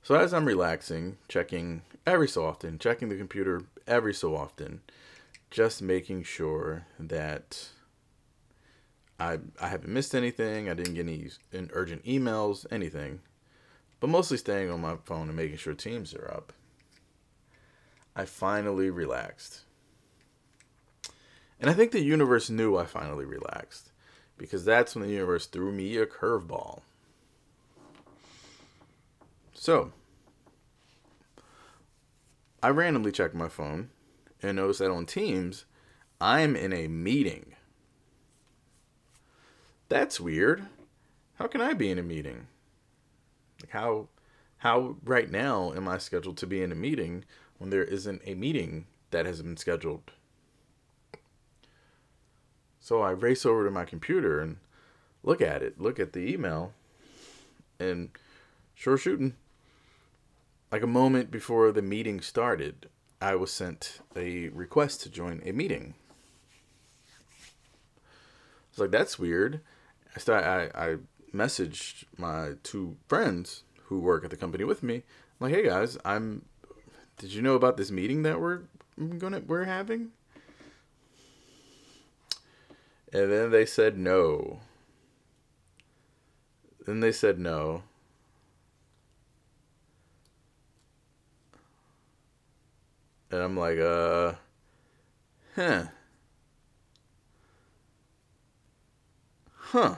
So 0.03 0.15
as 0.15 0.33
I'm 0.33 0.45
relaxing, 0.45 1.17
checking 1.27 1.81
every 2.05 2.27
so 2.27 2.45
often, 2.45 2.77
checking 2.77 3.09
the 3.09 3.17
computer 3.17 3.63
every 3.87 4.13
so 4.13 4.35
often, 4.35 4.81
just 5.49 5.81
making 5.81 6.23
sure 6.23 6.85
that 6.99 7.69
I 9.19 9.39
I 9.59 9.69
haven't 9.69 9.93
missed 9.93 10.13
anything, 10.13 10.69
I 10.69 10.73
didn't 10.73 10.95
get 10.95 11.07
any 11.07 11.29
urgent 11.71 12.03
emails, 12.05 12.65
anything 12.71 13.21
but 14.03 14.09
mostly 14.09 14.35
staying 14.35 14.69
on 14.69 14.81
my 14.81 14.97
phone 15.05 15.29
and 15.29 15.37
making 15.37 15.55
sure 15.55 15.73
teams 15.73 16.13
are 16.13 16.29
up. 16.29 16.51
I 18.17 18.25
finally 18.25 18.89
relaxed. 18.89 19.61
And 21.57 21.69
I 21.69 21.73
think 21.73 21.93
the 21.93 22.01
universe 22.01 22.49
knew 22.49 22.75
I 22.75 22.83
finally 22.83 23.23
relaxed 23.23 23.93
because 24.37 24.65
that's 24.65 24.93
when 24.93 25.05
the 25.05 25.13
universe 25.13 25.45
threw 25.45 25.71
me 25.71 25.95
a 25.95 26.05
curveball. 26.05 26.81
So, 29.63 29.93
I 32.61 32.67
randomly 32.67 33.13
checked 33.13 33.33
my 33.33 33.47
phone 33.47 33.91
and 34.41 34.57
noticed 34.57 34.79
that 34.79 34.91
on 34.91 35.05
Teams, 35.05 35.63
I'm 36.19 36.57
in 36.57 36.73
a 36.73 36.89
meeting. 36.89 37.55
That's 39.87 40.19
weird. 40.19 40.65
How 41.35 41.47
can 41.47 41.61
I 41.61 41.71
be 41.75 41.89
in 41.89 41.97
a 41.97 42.03
meeting? 42.03 42.47
Like 43.61 43.71
how 43.71 44.09
how 44.57 44.97
right 45.01 45.31
now 45.31 45.71
am 45.71 45.87
I 45.87 45.97
scheduled 45.97 46.35
to 46.39 46.45
be 46.45 46.61
in 46.61 46.73
a 46.73 46.75
meeting 46.75 47.23
when 47.57 47.69
there 47.69 47.85
isn't 47.85 48.21
a 48.25 48.33
meeting 48.33 48.87
that 49.11 49.25
has 49.25 49.41
been 49.41 49.55
scheduled? 49.55 50.11
So 52.81 53.01
I 53.01 53.11
race 53.11 53.45
over 53.45 53.63
to 53.63 53.71
my 53.71 53.85
computer 53.85 54.41
and 54.41 54.57
look 55.23 55.39
at 55.39 55.63
it, 55.63 55.79
look 55.79 56.01
at 56.01 56.11
the 56.11 56.33
email, 56.33 56.73
and 57.79 58.09
sure 58.75 58.97
shooting. 58.97 59.37
Like 60.73 60.81
a 60.81 60.87
moment 60.87 61.29
before 61.29 61.71
the 61.71 61.83
meeting 61.83 62.19
started, 62.19 62.89
I 63.21 63.35
was 63.35 63.53
sent 63.53 63.99
a 64.15 64.49
request 64.49 65.03
to 65.03 65.09
join 65.11 65.39
a 65.45 65.51
meeting. 65.51 65.93
I 66.97 67.99
was 68.71 68.79
like, 68.79 68.89
that's 68.89 69.19
weird. 69.19 69.61
I 70.15 70.19
start 70.19 70.43
I, 70.43 70.71
I 70.73 70.95
messaged 71.31 72.05
my 72.17 72.53
two 72.63 72.97
friends 73.07 73.61
who 73.83 73.99
work 73.99 74.23
at 74.23 74.31
the 74.31 74.35
company 74.35 74.63
with 74.63 74.81
me. 74.81 74.95
I'm 74.95 75.03
like, 75.41 75.53
hey 75.53 75.67
guys, 75.67 75.95
I'm. 76.03 76.45
Did 77.19 77.33
you 77.33 77.43
know 77.43 77.53
about 77.53 77.77
this 77.77 77.91
meeting 77.91 78.23
that 78.23 78.41
we're 78.41 78.61
gonna 79.19 79.43
we're 79.45 79.65
having? 79.65 80.09
And 83.13 83.31
then 83.31 83.51
they 83.51 83.67
said 83.67 83.95
no. 83.95 84.61
Then 86.87 86.99
they 86.99 87.11
said 87.11 87.37
no. 87.37 87.83
And 93.33 93.41
I'm 93.41 93.57
like, 93.57 93.79
uh, 93.79 94.33
huh. 95.55 95.85
Huh. 99.55 99.95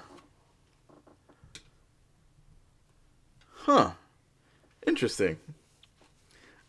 Huh. 3.53 3.91
Interesting. 4.87 5.35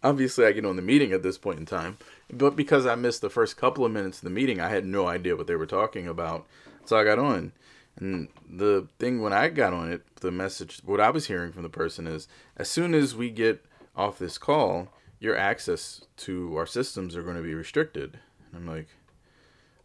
Obviously, 0.03 0.45
I 0.45 0.51
get 0.51 0.67
on 0.67 0.75
the 0.75 0.83
meeting 0.83 1.13
at 1.13 1.23
this 1.23 1.39
point 1.39 1.61
in 1.61 1.67
time, 1.67 1.99
but 2.33 2.57
because 2.57 2.85
I 2.85 2.97
missed 2.97 3.21
the 3.21 3.31
first 3.31 3.57
couple 3.57 3.85
of 3.85 3.93
minutes 3.93 4.19
of 4.19 4.25
the 4.25 4.31
meeting, 4.31 4.61
I 4.61 4.69
had 4.69 4.85
no 4.85 5.07
idea 5.07 5.37
what 5.37 5.47
they 5.47 5.55
were 5.55 5.67
talking 5.67 6.09
about. 6.09 6.49
So 6.85 6.99
I 6.99 7.05
got 7.05 7.21
on. 7.21 7.53
And 7.95 8.27
the 8.51 8.89
thing 8.99 9.23
when 9.23 9.33
I 9.33 9.51
got 9.51 9.73
on 9.73 9.93
it, 9.93 10.03
the 10.17 10.33
message, 10.33 10.81
what 10.85 11.01
I 11.01 11.11
was 11.11 11.29
hearing 11.29 11.53
from 11.53 11.63
the 11.63 11.69
person 11.69 12.09
is 12.09 12.27
as 12.57 12.69
soon 12.69 12.93
as 12.93 13.15
we 13.15 13.31
get 13.31 13.65
off 13.95 14.19
this 14.19 14.37
call, 14.37 14.89
your 15.19 15.37
access 15.37 16.03
to 16.17 16.57
our 16.57 16.67
systems 16.67 17.17
are 17.17 17.23
going 17.23 17.37
to 17.37 17.43
be 17.43 17.55
restricted. 17.55 18.19
And 18.53 18.57
I'm 18.57 18.67
like, 18.67 18.89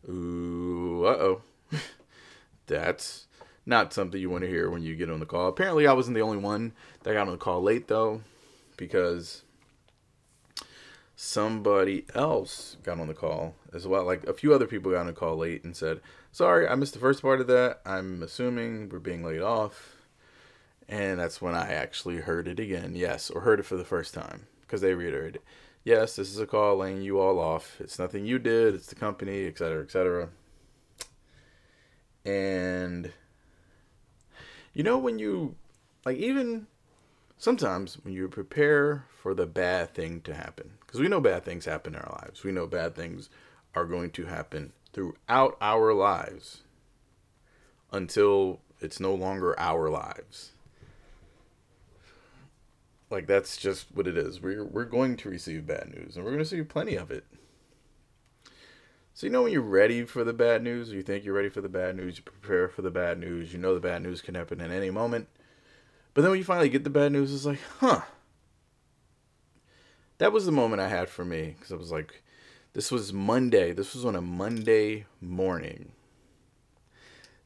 ooh, 0.10 1.06
uh 1.06 1.18
oh. 1.20 1.42
That's 2.68 3.28
not 3.66 3.94
something 3.94 4.20
you 4.20 4.30
want 4.30 4.44
to 4.44 4.50
hear 4.50 4.70
when 4.70 4.82
you 4.82 4.96
get 4.96 5.10
on 5.10 5.20
the 5.20 5.26
call. 5.26 5.48
Apparently, 5.48 5.88
I 5.88 5.94
wasn't 5.94 6.16
the 6.16 6.22
only 6.22 6.38
one 6.38 6.74
that 7.04 7.14
got 7.14 7.28
on 7.28 7.34
the 7.34 7.38
call 7.38 7.62
late 7.62 7.88
though, 7.88 8.22
because 8.78 9.44
somebody 11.16 12.06
else 12.16 12.78
got 12.84 13.00
on 13.00 13.08
the 13.08 13.14
call 13.14 13.56
as 13.74 13.88
well. 13.88 14.06
Like 14.06 14.24
a 14.26 14.34
few 14.34 14.54
other 14.54 14.68
people 14.68 14.92
got 14.92 15.02
on 15.02 15.08
the 15.08 15.14
call 15.14 15.38
late 15.38 15.64
and 15.64 15.76
said, 15.76 16.02
"Sorry, 16.32 16.68
I 16.68 16.76
missed 16.76 16.94
the 16.94 17.00
first 17.00 17.22
part 17.22 17.42
of 17.42 17.48
that. 17.48 17.82
I'm 17.86 18.24
assuming 18.24 18.90
we're 18.90 19.00
being 19.00 19.24
laid 19.24 19.42
off." 19.42 19.96
And 20.90 21.20
that's 21.20 21.42
when 21.42 21.56
I 21.56 21.72
actually 21.72 22.18
heard 22.18 22.48
it 22.50 22.60
again. 22.60 22.96
Yes, 22.96 23.30
or 23.30 23.42
heard 23.42 23.60
it 23.60 23.66
for 23.66 23.78
the 23.78 23.86
first 23.86 24.14
time 24.14 24.48
because 24.72 24.80
they 24.80 24.94
reiterated, 24.94 25.42
"Yes, 25.84 26.16
this 26.16 26.30
is 26.30 26.40
a 26.40 26.48
call 26.48 26.78
laying 26.78 27.02
you 27.02 27.20
all 27.20 27.40
off. 27.40 27.76
It's 27.82 28.00
nothing 28.00 28.26
you 28.26 28.40
did. 28.40 28.74
It's 28.74 28.88
the 28.88 28.96
company, 28.96 29.46
etc., 29.46 29.84
etc." 29.84 30.30
And 32.24 33.12
you 34.74 34.84
know 34.84 34.98
when 34.98 35.20
you 35.20 35.56
like 36.06 36.16
even 36.16 36.68
sometimes 37.38 37.98
when 38.02 38.14
you 38.14 38.30
prepare 38.30 39.04
for 39.22 39.34
the 39.34 39.46
bad 39.46 39.94
thing 39.94 40.22
to 40.22 40.34
happen, 40.34 40.78
because 40.80 41.02
we 41.02 41.10
know 41.10 41.20
bad 41.20 41.44
things 41.44 41.66
happen 41.66 41.94
in 41.94 42.00
our 42.00 42.20
lives, 42.24 42.46
we 42.46 42.54
know 42.54 42.66
bad 42.66 42.96
things 42.96 43.30
are 43.76 43.86
going 43.86 44.12
to 44.12 44.26
happen 44.26 44.72
throughout 44.94 45.58
our 45.60 45.94
lives 45.94 46.62
until 47.92 48.62
it's 48.80 49.02
no 49.02 49.14
longer 49.14 49.60
our 49.60 49.90
lives. 49.90 50.54
Like 53.12 53.28
that's 53.28 53.58
just 53.58 53.88
what 53.94 54.08
it 54.08 54.18
is. 54.18 54.42
We're 54.42 54.64
we're 54.64 54.86
going 54.86 55.18
to 55.18 55.30
receive 55.30 55.68
bad 55.68 55.94
news, 55.94 56.16
and 56.16 56.26
we're 56.26 56.32
going 56.32 56.44
to 56.44 56.50
see 56.50 56.62
plenty 56.64 56.96
of 56.96 57.12
it. 57.12 57.26
So 59.14 59.28
you 59.28 59.32
know 59.32 59.44
when 59.44 59.52
you're 59.52 59.62
ready 59.62 60.06
for 60.06 60.24
the 60.24 60.34
bad 60.34 60.64
news, 60.64 60.92
you 60.92 61.04
think 61.04 61.26
you're 61.26 61.34
ready 61.34 61.50
for 61.50 61.62
the 61.62 61.70
bad 61.70 61.98
news, 61.98 62.18
you 62.18 62.24
prepare 62.24 62.70
for 62.70 62.82
the 62.82 62.92
bad 62.92 63.20
news. 63.20 63.52
You 63.52 63.60
know 63.60 63.74
the 63.74 63.82
bad 63.82 64.02
news 64.02 64.22
can 64.22 64.36
happen 64.36 64.62
at 64.62 64.72
any 64.72 64.90
moment 64.90 65.28
but 66.14 66.22
then 66.22 66.32
when 66.32 66.40
you 66.40 66.44
finally 66.44 66.70
get 66.70 66.84
the 66.84 66.90
bad 66.90 67.12
news, 67.12 67.34
it's 67.34 67.46
like, 67.46 67.62
huh. 67.80 68.02
That 70.18 70.34
was 70.34 70.46
the 70.46 70.52
moment 70.52 70.82
I 70.82 70.90
had 70.90 71.10
for 71.10 71.26
me 71.26 71.56
because 71.58 71.72
I 71.72 71.76
was 71.76 71.92
like, 71.92 72.24
this 72.74 72.92
was 72.92 73.14
Monday. 73.14 73.72
This 73.72 73.94
was 73.94 74.06
on 74.06 74.16
a 74.16 74.22
Monday 74.22 75.06
morning. 75.20 75.94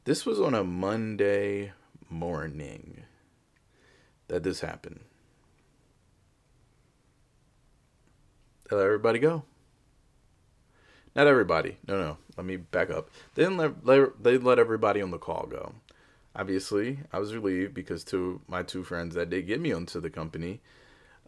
This 0.04 0.26
was 0.26 0.40
on 0.40 0.54
a 0.54 0.64
Monday 0.64 1.72
morning 2.10 3.04
that 4.28 4.42
this 4.42 4.60
happened. 4.60 5.00
They 8.68 8.76
let 8.76 8.86
everybody 8.86 9.18
go. 9.18 9.44
Not 11.14 11.26
everybody. 11.26 11.78
No, 11.86 11.98
no. 11.98 12.16
Let 12.36 12.46
me 12.46 12.56
back 12.56 12.90
up. 12.90 13.10
They 13.34 13.44
didn't 13.44 13.56
let, 13.84 14.22
they 14.22 14.36
let 14.38 14.58
everybody 14.58 15.00
on 15.00 15.10
the 15.10 15.18
call 15.18 15.46
go 15.46 15.72
obviously 16.36 16.98
I 17.12 17.18
was 17.18 17.34
relieved 17.34 17.74
because 17.74 18.04
two 18.04 18.40
my 18.46 18.62
two 18.62 18.84
friends 18.84 19.14
that 19.14 19.30
did 19.30 19.46
get 19.46 19.60
me 19.60 19.72
onto 19.72 20.00
the 20.00 20.10
company, 20.10 20.60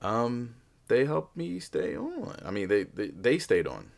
um, 0.02 0.54
they 0.86 1.06
helped 1.06 1.36
me 1.36 1.58
stay 1.58 1.96
on. 1.96 2.36
I 2.44 2.50
mean, 2.50 2.68
they, 2.68 2.84
they 2.84 3.08
they 3.08 3.38
stayed 3.38 3.66
on, 3.66 3.90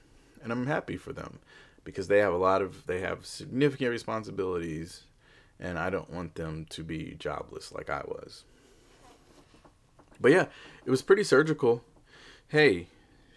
and 0.43 0.53
I'm 0.53 0.67
happy 0.67 0.97
for 0.97 1.13
them 1.13 1.41
because 1.85 2.09
they 2.09 2.19
have 2.19 2.33
a 2.33 2.39
lot 2.39 2.63
of 2.63 2.87
they 2.87 3.01
have 3.01 3.27
significant 3.27 3.91
responsibilities, 3.91 5.05
and 5.59 5.79
I 5.79 5.91
don't 5.91 6.11
want 6.11 6.37
them 6.37 6.67
to 6.71 6.85
be 6.85 7.17
jobless 7.19 7.73
like 7.73 7.91
I 7.91 8.03
was. 8.07 8.45
But 10.21 10.33
yeah, 10.33 10.47
it 10.85 10.91
was 10.91 11.03
pretty 11.03 11.25
surgical. 11.25 11.83
Hey, 12.49 12.89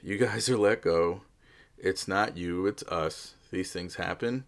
you 0.04 0.18
guys 0.18 0.50
are 0.50 0.58
let 0.58 0.82
go. 0.82 1.22
It's 1.78 2.08
not 2.08 2.38
you, 2.38 2.68
it's 2.68 2.84
us. 2.84 3.36
These 3.52 3.72
things 3.72 3.96
happen. 3.96 4.46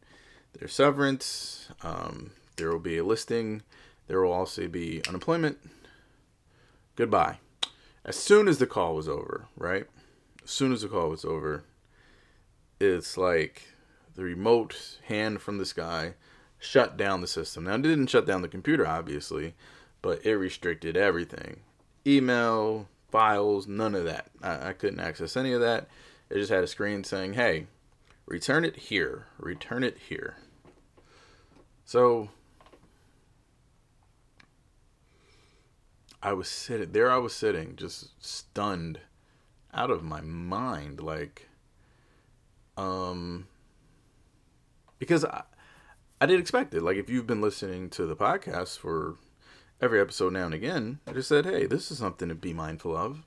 There's 0.58 0.74
severance. 0.74 1.70
Um, 1.82 2.32
there 2.58 2.70
will 2.70 2.80
be 2.80 2.98
a 2.98 3.04
listing. 3.04 3.62
There 4.08 4.22
will 4.22 4.32
also 4.32 4.68
be 4.68 5.02
unemployment. 5.08 5.58
Goodbye. 6.96 7.38
As 8.04 8.16
soon 8.16 8.48
as 8.48 8.58
the 8.58 8.68
call 8.68 8.96
was 8.96 9.10
over, 9.10 9.48
right? 9.58 9.86
As 10.44 10.52
soon 10.52 10.72
as 10.72 10.82
the 10.82 10.88
call 10.88 11.10
was 11.10 11.26
over, 11.26 11.64
it's 12.80 13.18
like 13.18 13.64
the 14.16 14.24
remote 14.24 15.00
hand 15.08 15.42
from 15.42 15.58
the 15.58 15.66
sky 15.66 16.14
shut 16.60 16.98
down 16.98 17.22
the 17.22 17.28
system. 17.28 17.64
Now, 17.64 17.76
it 17.76 17.82
didn't 17.82 18.08
shut 18.08 18.28
down 18.28 18.42
the 18.42 18.48
computer, 18.48 18.88
obviously, 18.88 19.56
but 20.02 20.26
it 20.26 20.36
restricted 20.36 20.96
everything 20.96 21.62
email, 22.08 22.88
files, 23.10 23.68
none 23.68 23.96
of 23.96 24.06
that. 24.06 24.28
I, 24.42 24.70
I 24.70 24.74
couldn't 24.74 25.00
access 25.00 25.38
any 25.38 25.54
of 25.54 25.62
that. 25.62 25.88
It 26.30 26.36
just 26.36 26.52
had 26.52 26.64
a 26.64 26.68
screen 26.68 27.04
saying, 27.04 27.34
hey, 27.34 27.68
return 28.26 28.66
it 28.66 28.76
here, 28.76 29.28
return 29.38 29.84
it 29.84 29.98
here. 30.10 30.38
So 31.86 32.30
I 36.22 36.34
was 36.34 36.50
sitting 36.50 36.92
there. 36.92 37.12
I 37.12 37.18
was 37.18 37.34
sitting, 37.34 37.76
just 37.76 38.24
stunned, 38.24 39.00
out 39.72 39.92
of 39.92 40.02
my 40.02 40.22
mind, 40.22 41.02
like, 41.02 41.50
um, 42.78 43.48
because 44.98 45.24
I, 45.24 45.44
I 46.20 46.26
didn't 46.26 46.42
expect 46.42 46.74
it. 46.74 46.82
Like, 46.82 46.98
if 46.98 47.10
you've 47.10 47.28
been 47.28 47.42
listening 47.42 47.90
to 47.92 48.06
the 48.06 48.16
podcast 48.16 48.80
for 48.80 49.18
every 49.82 50.00
episode 50.00 50.34
now 50.34 50.46
and 50.46 50.54
again, 50.54 51.00
I 51.08 51.14
just 51.14 51.30
said, 51.30 51.46
hey, 51.46 51.66
this 51.66 51.92
is 51.92 51.98
something 51.98 52.30
to 52.30 52.36
be 52.36 52.54
mindful 52.54 52.96
of, 52.96 53.24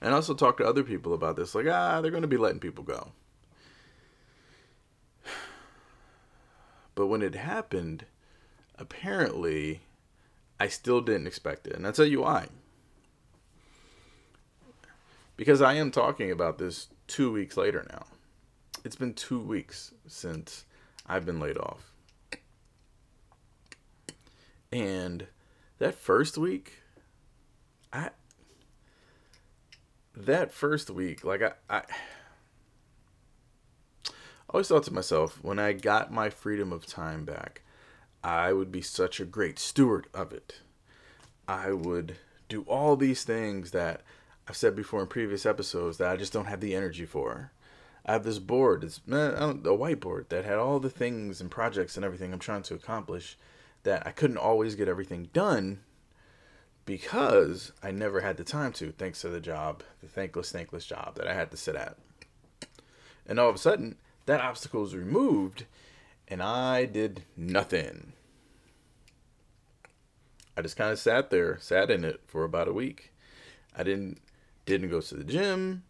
and 0.00 0.14
also 0.14 0.34
talk 0.34 0.56
to 0.58 0.66
other 0.66 0.82
people 0.82 1.14
about 1.14 1.36
this. 1.36 1.54
Like, 1.54 1.66
ah, 1.68 2.00
they're 2.00 2.10
going 2.10 2.22
to 2.22 2.28
be 2.28 2.36
letting 2.36 2.60
people 2.60 2.84
go. 2.84 3.12
But 6.94 7.08
when 7.08 7.22
it 7.22 7.34
happened, 7.34 8.06
apparently 8.78 9.80
I 10.60 10.68
still 10.68 11.00
didn't 11.00 11.26
expect 11.26 11.66
it. 11.66 11.74
And 11.74 11.86
I'll 11.86 11.92
tell 11.92 12.04
you 12.04 12.22
why. 12.22 12.46
Because 15.36 15.60
I 15.60 15.74
am 15.74 15.90
talking 15.90 16.30
about 16.30 16.58
this 16.58 16.88
two 17.06 17.32
weeks 17.32 17.56
later 17.56 17.84
now. 17.90 18.06
It's 18.84 18.96
been 18.96 19.14
two 19.14 19.40
weeks 19.40 19.92
since 20.06 20.64
I've 21.06 21.26
been 21.26 21.40
laid 21.40 21.58
off. 21.58 21.90
And 24.70 25.26
that 25.78 25.94
first 25.94 26.38
week, 26.38 26.82
I 27.92 28.10
that 30.16 30.52
first 30.52 30.90
week, 30.90 31.24
like 31.24 31.42
I, 31.42 31.52
I, 31.68 31.82
always 34.48 34.68
thought 34.68 34.84
to 34.84 34.94
myself, 34.94 35.42
when 35.42 35.58
I 35.58 35.72
got 35.72 36.12
my 36.12 36.30
freedom 36.30 36.72
of 36.72 36.86
time 36.86 37.24
back, 37.24 37.62
I 38.22 38.52
would 38.52 38.70
be 38.70 38.82
such 38.82 39.18
a 39.20 39.24
great 39.24 39.58
steward 39.58 40.06
of 40.14 40.32
it. 40.32 40.60
I 41.48 41.72
would 41.72 42.16
do 42.48 42.62
all 42.62 42.96
these 42.96 43.24
things 43.24 43.72
that 43.72 44.02
I've 44.48 44.56
said 44.56 44.76
before 44.76 45.00
in 45.00 45.08
previous 45.08 45.44
episodes 45.44 45.98
that 45.98 46.10
I 46.10 46.16
just 46.16 46.32
don't 46.32 46.46
have 46.46 46.60
the 46.60 46.74
energy 46.74 47.04
for. 47.04 47.50
I 48.06 48.12
have 48.12 48.24
this 48.24 48.38
board, 48.38 48.84
it's 48.84 49.00
eh, 49.10 49.14
a 49.14 49.54
whiteboard 49.54 50.28
that 50.28 50.44
had 50.44 50.58
all 50.58 50.78
the 50.78 50.90
things 50.90 51.40
and 51.40 51.50
projects 51.50 51.96
and 51.96 52.04
everything 52.04 52.32
I'm 52.32 52.38
trying 52.38 52.62
to 52.64 52.74
accomplish 52.74 53.38
that 53.84 54.06
I 54.06 54.10
couldn't 54.10 54.38
always 54.38 54.74
get 54.74 54.88
everything 54.88 55.28
done 55.32 55.80
because 56.84 57.72
I 57.82 57.90
never 57.90 58.20
had 58.20 58.36
the 58.36 58.44
time 58.44 58.72
to, 58.74 58.92
thanks 58.92 59.20
to 59.22 59.28
the 59.28 59.40
job, 59.40 59.82
the 60.02 60.08
thankless, 60.08 60.50
thankless 60.50 60.84
job 60.84 61.14
that 61.16 61.26
I 61.26 61.34
had 61.34 61.50
to 61.52 61.56
sit 61.56 61.76
at. 61.76 61.96
And 63.26 63.38
all 63.38 63.48
of 63.48 63.54
a 63.54 63.58
sudden, 63.58 63.96
that 64.26 64.40
obstacle 64.40 64.82
was 64.82 64.94
removed 64.94 65.64
and 66.28 66.42
I 66.42 66.84
did 66.84 67.24
nothing. 67.36 68.12
I 70.56 70.62
just 70.62 70.76
kind 70.76 70.92
of 70.92 70.98
sat 70.98 71.30
there, 71.30 71.58
sat 71.60 71.90
in 71.90 72.04
it 72.04 72.20
for 72.26 72.44
about 72.44 72.68
a 72.68 72.72
week. 72.72 73.12
I 73.76 73.82
didn't 73.82 74.18
didn't 74.66 74.88
go 74.88 75.00
to 75.00 75.14
the 75.14 75.24
gym. 75.24 75.82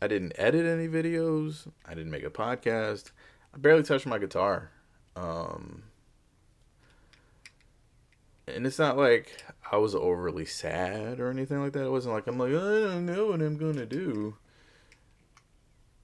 I 0.00 0.06
didn't 0.06 0.34
edit 0.36 0.66
any 0.66 0.86
videos. 0.86 1.66
I 1.84 1.94
didn't 1.94 2.10
make 2.10 2.24
a 2.24 2.30
podcast. 2.30 3.10
I 3.54 3.58
barely 3.58 3.82
touched 3.82 4.06
my 4.06 4.18
guitar. 4.18 4.70
Um, 5.16 5.82
and 8.46 8.66
it's 8.66 8.78
not 8.78 8.96
like 8.96 9.44
I 9.70 9.76
was 9.76 9.94
overly 9.94 10.46
sad 10.46 11.18
or 11.18 11.30
anything 11.30 11.60
like 11.60 11.72
that. 11.72 11.84
It 11.84 11.90
wasn't 11.90 12.14
like 12.14 12.26
I'm 12.26 12.38
like 12.38 12.50
I 12.50 12.52
don't 12.52 13.06
know 13.06 13.26
what 13.26 13.42
I'm 13.42 13.56
gonna 13.56 13.86
do. 13.86 14.36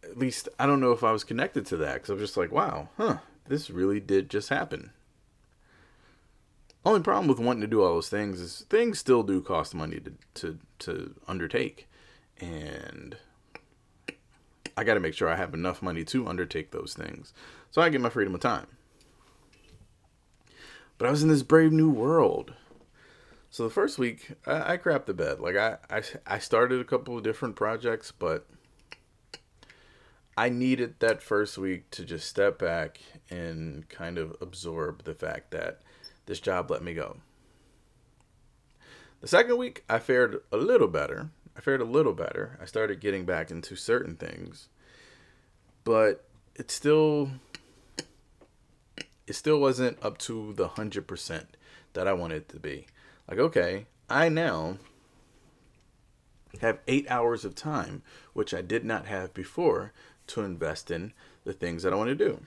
At 0.03 0.19
least 0.19 0.49
I 0.59 0.67
don't 0.67 0.81
know 0.81 0.93
if 0.93 1.05
I 1.05 1.13
was 1.13 1.25
connected 1.25 1.65
to 1.67 1.77
that 1.79 1.95
because 1.95 2.11
I'm 2.11 2.19
just 2.19 2.37
like, 2.37 2.51
wow, 2.51 2.89
huh, 2.97 3.19
this 3.47 3.71
really 3.71 4.01
did 4.01 4.29
just 4.29 4.49
happen. 4.49 4.91
Only 6.85 7.01
problem 7.01 7.29
with 7.29 7.39
wanting 7.39 7.61
to 7.61 7.69
do 7.69 7.83
all 7.83 7.95
those 7.95 8.09
things 8.09 8.41
is 8.41 8.67
things 8.69 8.99
still 8.99 9.23
do 9.23 9.41
cost 9.41 9.75
money 9.75 10.01
to 10.01 10.13
to, 10.35 10.59
to 10.81 11.15
undertake, 11.29 11.89
and 12.41 13.17
I 14.77 14.83
got 14.83 14.95
to 14.95 15.01
make 15.01 15.15
sure 15.15 15.29
I 15.29 15.37
have 15.37 15.55
enough 15.55 15.81
money 15.81 16.05
to 16.07 16.27
undertake 16.27 16.73
those 16.73 16.93
things, 16.95 17.33
so 17.71 17.81
I 17.81 17.89
get 17.89 18.01
my 18.01 18.11
freedom 18.11 18.35
of 18.35 18.41
time. 18.41 18.67
But 21.03 21.09
I 21.09 21.11
was 21.11 21.25
in 21.25 21.29
this 21.31 21.43
brave 21.43 21.73
new 21.73 21.91
world. 21.91 22.55
So 23.51 23.65
the 23.65 23.71
first 23.71 23.99
week, 23.99 24.35
I, 24.47 24.75
I 24.75 24.77
crapped 24.77 25.07
the 25.07 25.13
bed. 25.13 25.41
Like 25.41 25.57
I, 25.57 25.79
I, 25.91 26.03
I 26.25 26.39
started 26.39 26.81
a 26.81 26.85
couple 26.85 27.17
of 27.17 27.25
different 27.25 27.57
projects, 27.57 28.13
but 28.13 28.47
I 30.37 30.49
needed 30.49 31.01
that 31.01 31.21
first 31.21 31.59
week 31.59 31.91
to 31.91 32.05
just 32.05 32.29
step 32.29 32.57
back 32.57 33.01
and 33.29 33.89
kind 33.89 34.17
of 34.17 34.37
absorb 34.41 35.03
the 35.03 35.13
fact 35.13 35.51
that 35.51 35.81
this 36.27 36.39
job 36.39 36.71
let 36.71 36.85
me 36.85 36.95
go. 36.95 37.17
The 39.23 39.27
second 39.27 39.57
week, 39.57 39.83
I 39.91 39.99
fared 39.99 40.41
a 40.53 40.57
little 40.57 40.87
better. 40.87 41.31
I 41.57 41.63
fared 41.63 41.81
a 41.81 41.85
little 41.85 42.15
better. 42.15 42.57
I 42.63 42.65
started 42.65 43.01
getting 43.01 43.25
back 43.25 43.51
into 43.51 43.75
certain 43.75 44.15
things, 44.15 44.69
but 45.83 46.25
it 46.55 46.71
still 46.71 47.29
it 49.27 49.35
still 49.35 49.61
wasn't 49.61 50.03
up 50.03 50.19
to 50.19 50.53
the 50.55 50.69
hundred 50.69 51.07
percent 51.07 51.57
that 51.93 52.09
I 52.09 52.13
wanted 52.13 52.37
it 52.37 52.49
to 52.51 52.61
be. 52.61 52.87
Like, 53.29 53.39
okay, 53.39 53.87
I 54.09 54.29
now 54.29 54.79
have 56.61 56.81
eight 56.87 57.11
hours 57.11 57.45
of 57.45 57.55
time, 57.55 58.03
which 58.33 58.53
I 58.53 58.63
did 58.63 58.85
not 58.85 59.07
have 59.07 59.33
before, 59.33 59.93
to 60.29 60.43
invest 60.43 60.91
in 60.91 61.13
the 61.45 61.53
things 61.53 61.83
that 61.83 61.93
I 61.93 61.97
want 61.97 62.09
to 62.09 62.15
do. 62.15 62.43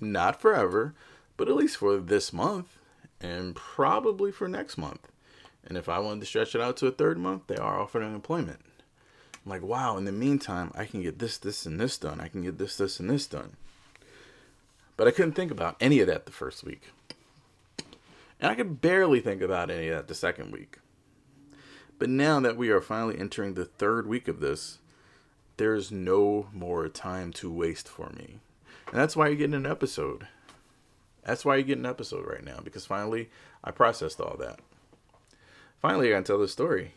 Not 0.00 0.40
forever, 0.40 0.94
but 1.36 1.48
at 1.48 1.56
least 1.56 1.76
for 1.76 1.98
this 1.98 2.32
month 2.32 2.78
and 3.20 3.54
probably 3.54 4.32
for 4.32 4.48
next 4.48 4.76
month. 4.76 5.08
And 5.64 5.78
if 5.78 5.88
I 5.88 5.98
wanted 6.00 6.20
to 6.20 6.26
stretch 6.26 6.54
it 6.54 6.60
out 6.60 6.76
to 6.78 6.88
a 6.88 6.90
third 6.90 7.18
month, 7.18 7.46
they 7.46 7.56
are 7.56 7.78
offering 7.78 8.08
unemployment. 8.08 8.60
I'm 9.44 9.50
like, 9.50 9.62
wow, 9.62 9.96
in 9.96 10.04
the 10.04 10.12
meantime, 10.12 10.72
I 10.74 10.84
can 10.84 11.02
get 11.02 11.18
this, 11.18 11.38
this, 11.38 11.66
and 11.66 11.80
this 11.80 11.98
done. 11.98 12.20
I 12.20 12.28
can 12.28 12.42
get 12.42 12.58
this, 12.58 12.76
this, 12.76 12.98
and 12.98 13.10
this 13.10 13.26
done. 13.26 13.56
But 14.96 15.08
I 15.08 15.10
couldn't 15.10 15.32
think 15.32 15.50
about 15.50 15.76
any 15.80 16.00
of 16.00 16.06
that 16.06 16.26
the 16.26 16.32
first 16.32 16.64
week. 16.64 16.92
And 18.40 18.50
I 18.50 18.54
could 18.54 18.80
barely 18.80 19.20
think 19.20 19.40
about 19.40 19.70
any 19.70 19.88
of 19.88 19.96
that 19.96 20.08
the 20.08 20.14
second 20.14 20.52
week. 20.52 20.78
But 21.98 22.08
now 22.08 22.40
that 22.40 22.56
we 22.56 22.70
are 22.70 22.80
finally 22.80 23.18
entering 23.18 23.54
the 23.54 23.64
third 23.64 24.06
week 24.06 24.26
of 24.26 24.40
this, 24.40 24.78
there's 25.56 25.92
no 25.92 26.48
more 26.52 26.88
time 26.88 27.32
to 27.34 27.50
waste 27.50 27.88
for 27.88 28.10
me. 28.10 28.40
And 28.90 29.00
that's 29.00 29.16
why 29.16 29.28
you're 29.28 29.36
getting 29.36 29.54
an 29.54 29.66
episode. 29.66 30.26
That's 31.24 31.44
why 31.44 31.56
you're 31.56 31.64
getting 31.64 31.84
an 31.84 31.90
episode 31.90 32.26
right 32.26 32.44
now, 32.44 32.58
because 32.62 32.84
finally 32.84 33.30
I 33.62 33.70
processed 33.70 34.20
all 34.20 34.36
that. 34.38 34.58
Finally, 35.80 36.14
I 36.14 36.18
to 36.18 36.24
tell 36.24 36.38
this 36.38 36.52
story. 36.52 36.94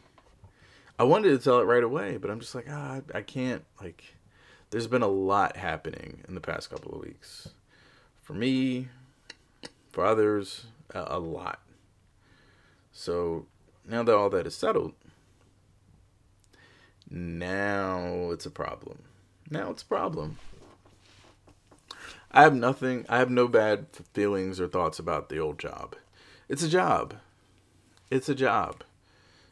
I 0.97 1.03
wanted 1.03 1.29
to 1.29 1.43
tell 1.43 1.60
it 1.60 1.65
right 1.65 1.84
away, 1.84 2.17
but 2.17 2.31
I'm 2.31 2.39
just 2.39 2.55
like, 2.55 2.67
ah, 2.69 3.01
I 3.13 3.21
can't. 3.21 3.63
Like, 3.81 4.15
there's 4.69 4.88
been 4.88 5.01
a 5.01 5.08
lot 5.08 5.58
happening 5.58 6.23
in 6.27 6.36
the 6.36 6.41
past 6.41 6.69
couple 6.69 6.93
of 6.93 7.01
weeks. 7.01 7.49
For 8.25 8.33
me, 8.33 8.88
for 9.91 10.03
others, 10.03 10.65
a, 10.89 11.05
a 11.09 11.19
lot. 11.19 11.59
So 12.91 13.45
now 13.88 14.01
that 14.01 14.15
all 14.15 14.31
that 14.31 14.47
is 14.47 14.55
settled, 14.55 14.93
now 17.07 18.31
it's 18.31 18.47
a 18.47 18.49
problem. 18.49 19.03
Now 19.51 19.69
it's 19.69 19.83
a 19.83 19.85
problem. 19.85 20.39
I 22.31 22.41
have 22.41 22.55
nothing, 22.55 23.05
I 23.07 23.19
have 23.19 23.29
no 23.29 23.47
bad 23.47 23.85
feelings 24.13 24.59
or 24.59 24.67
thoughts 24.67 24.97
about 24.97 25.29
the 25.29 25.38
old 25.38 25.59
job. 25.59 25.95
It's 26.49 26.63
a 26.63 26.67
job. 26.67 27.13
It's 28.09 28.27
a 28.27 28.33
job. 28.33 28.83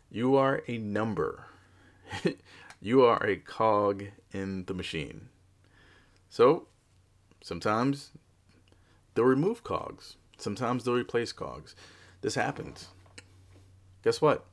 You 0.09 0.35
are 0.35 0.63
a 0.67 0.79
number. 0.79 1.45
you 2.81 3.03
are 3.03 3.23
a 3.23 3.35
cog 3.35 4.05
in 4.31 4.65
the 4.65 4.73
machine. 4.73 5.29
So, 6.27 6.65
sometimes 7.43 8.09
they'll 9.13 9.25
remove 9.25 9.63
cogs. 9.63 10.17
Sometimes 10.37 10.83
they'll 10.83 10.95
replace 10.95 11.31
cogs. 11.31 11.75
This 12.21 12.35
happens. 12.35 12.87
Guess 14.03 14.21
what? 14.21 14.45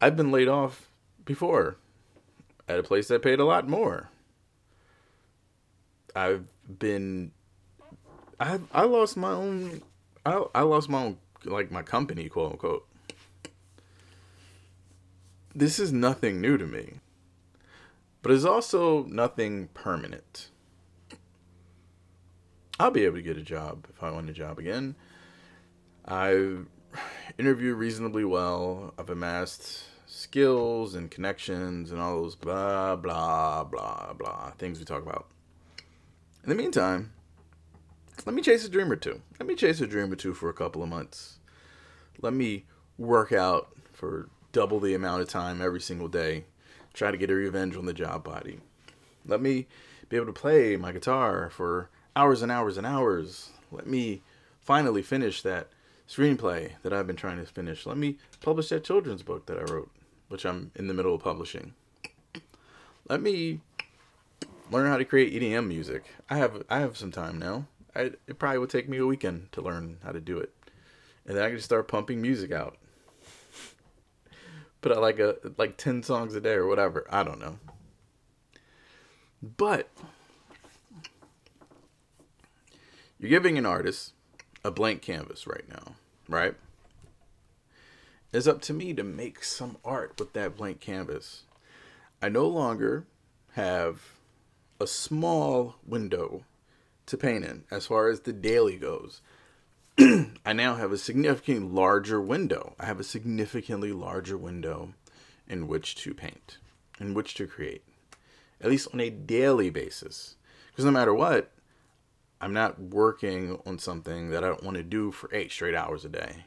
I've 0.00 0.16
been 0.16 0.30
laid 0.30 0.48
off 0.48 0.88
before 1.24 1.76
at 2.68 2.78
a 2.78 2.82
place 2.82 3.08
that 3.08 3.22
paid 3.22 3.40
a 3.40 3.44
lot 3.44 3.68
more. 3.68 4.10
I've 6.14 6.46
been 6.78 7.32
I 8.40 8.60
I 8.72 8.84
lost 8.84 9.16
my 9.16 9.32
own 9.32 9.82
I 10.24 10.44
I 10.54 10.62
lost 10.62 10.88
my 10.88 11.02
own 11.02 11.18
like 11.44 11.70
my 11.70 11.82
company 11.82 12.28
quote 12.28 12.52
unquote. 12.52 12.86
This 15.54 15.78
is 15.78 15.92
nothing 15.92 16.40
new 16.40 16.58
to 16.58 16.66
me. 16.66 16.94
But 18.22 18.32
it's 18.32 18.44
also 18.44 19.04
nothing 19.04 19.68
permanent. 19.68 20.50
I'll 22.78 22.90
be 22.90 23.04
able 23.04 23.16
to 23.16 23.22
get 23.22 23.38
a 23.38 23.42
job 23.42 23.86
if 23.88 24.02
I 24.02 24.10
want 24.10 24.28
a 24.28 24.34
job 24.34 24.58
again. 24.58 24.96
I've 26.04 26.66
interviewed 27.38 27.78
reasonably 27.78 28.24
well. 28.24 28.92
I've 28.98 29.08
amassed 29.08 29.84
skills 30.06 30.94
and 30.94 31.10
connections 31.10 31.90
and 31.90 32.00
all 32.00 32.22
those 32.22 32.36
blah, 32.36 32.96
blah, 32.96 33.64
blah, 33.64 34.12
blah 34.12 34.50
things 34.52 34.78
we 34.78 34.84
talk 34.84 35.02
about. 35.02 35.26
In 36.42 36.50
the 36.50 36.54
meantime, 36.54 37.12
let 38.26 38.34
me 38.34 38.42
chase 38.42 38.64
a 38.64 38.68
dream 38.68 38.92
or 38.92 38.96
two. 38.96 39.22
Let 39.40 39.48
me 39.48 39.54
chase 39.54 39.80
a 39.80 39.86
dream 39.86 40.12
or 40.12 40.16
two 40.16 40.34
for 40.34 40.48
a 40.48 40.54
couple 40.54 40.82
of 40.82 40.88
months. 40.88 41.38
Let 42.20 42.34
me 42.34 42.66
work 42.98 43.32
out 43.32 43.68
for 43.92 44.28
double 44.52 44.80
the 44.80 44.94
amount 44.94 45.22
of 45.22 45.28
time 45.28 45.62
every 45.62 45.80
single 45.80 46.08
day. 46.08 46.44
Try 46.92 47.10
to 47.10 47.16
get 47.16 47.30
a 47.30 47.34
revenge 47.34 47.76
on 47.76 47.86
the 47.86 47.92
job 47.92 48.22
body. 48.22 48.60
Let 49.26 49.40
me 49.40 49.66
be 50.08 50.16
able 50.16 50.26
to 50.26 50.32
play 50.32 50.76
my 50.76 50.92
guitar 50.92 51.50
for 51.50 51.90
hours 52.16 52.42
and 52.42 52.50
hours 52.50 52.76
and 52.76 52.86
hours. 52.86 53.50
Let 53.70 53.86
me 53.86 54.22
finally 54.60 55.02
finish 55.02 55.42
that 55.42 55.68
screenplay 56.08 56.72
that 56.82 56.92
I've 56.92 57.06
been 57.06 57.16
trying 57.16 57.38
to 57.38 57.46
finish. 57.46 57.86
Let 57.86 57.96
me 57.96 58.16
publish 58.40 58.70
that 58.70 58.82
children's 58.82 59.22
book 59.22 59.46
that 59.46 59.58
I 59.58 59.72
wrote 59.72 59.90
which 60.28 60.44
I'm 60.44 60.70
in 60.74 60.88
the 60.88 60.94
middle 60.94 61.14
of 61.14 61.22
publishing. 61.22 61.74
Let 63.08 63.22
me 63.22 63.60
learn 64.70 64.88
how 64.88 64.96
to 64.96 65.04
create 65.04 65.32
EDM 65.32 65.66
music. 65.68 66.04
I 66.28 66.38
have 66.38 66.64
I 66.68 66.80
have 66.80 66.96
some 66.96 67.12
time 67.12 67.38
now. 67.38 67.66
I, 67.94 68.12
it 68.26 68.38
probably 68.38 68.58
would 68.58 68.70
take 68.70 68.88
me 68.88 68.98
a 68.98 69.06
weekend 69.06 69.52
to 69.52 69.62
learn 69.62 69.98
how 70.04 70.12
to 70.12 70.20
do 70.20 70.38
it, 70.38 70.52
and 71.26 71.36
then 71.36 71.44
I 71.44 71.48
can 71.48 71.56
just 71.56 71.66
start 71.66 71.88
pumping 71.88 72.20
music 72.20 72.52
out. 72.52 72.76
Put 74.82 74.92
out 74.92 75.00
like 75.00 75.18
a 75.18 75.36
like 75.56 75.76
ten 75.76 76.02
songs 76.02 76.34
a 76.34 76.40
day 76.40 76.54
or 76.54 76.66
whatever. 76.66 77.06
I 77.10 77.22
don't 77.22 77.40
know. 77.40 77.58
But 79.42 79.88
you're 83.26 83.40
giving 83.40 83.58
an 83.58 83.66
artist 83.66 84.12
a 84.64 84.70
blank 84.70 85.02
canvas 85.02 85.46
right 85.46 85.68
now, 85.68 85.96
right? 86.28 86.54
It's 88.32 88.46
up 88.46 88.60
to 88.62 88.72
me 88.72 88.94
to 88.94 89.02
make 89.02 89.42
some 89.42 89.78
art 89.84 90.14
with 90.18 90.32
that 90.34 90.56
blank 90.56 90.80
canvas. 90.80 91.42
I 92.22 92.28
no 92.28 92.46
longer 92.46 93.04
have 93.54 94.12
a 94.78 94.86
small 94.86 95.76
window 95.84 96.44
to 97.06 97.16
paint 97.16 97.44
in 97.44 97.64
as 97.68 97.86
far 97.86 98.08
as 98.08 98.20
the 98.20 98.32
daily 98.32 98.76
goes. 98.76 99.22
I 99.98 100.52
now 100.52 100.76
have 100.76 100.92
a 100.92 100.98
significantly 100.98 101.68
larger 101.68 102.20
window. 102.20 102.74
I 102.78 102.86
have 102.86 103.00
a 103.00 103.04
significantly 103.04 103.92
larger 103.92 104.36
window 104.36 104.92
in 105.48 105.66
which 105.66 105.96
to 105.96 106.14
paint, 106.14 106.58
in 107.00 107.12
which 107.12 107.34
to 107.34 107.46
create, 107.46 107.82
at 108.60 108.70
least 108.70 108.88
on 108.92 109.00
a 109.00 109.10
daily 109.10 109.70
basis. 109.70 110.36
Because 110.70 110.84
no 110.84 110.90
matter 110.90 111.14
what, 111.14 111.50
I'm 112.40 112.52
not 112.52 112.80
working 112.80 113.58
on 113.66 113.78
something 113.78 114.30
that 114.30 114.44
I 114.44 114.48
don't 114.48 114.62
want 114.62 114.76
to 114.76 114.82
do 114.82 115.10
for 115.10 115.30
eight 115.32 115.50
straight 115.50 115.74
hours 115.74 116.04
a 116.04 116.08
day. 116.08 116.44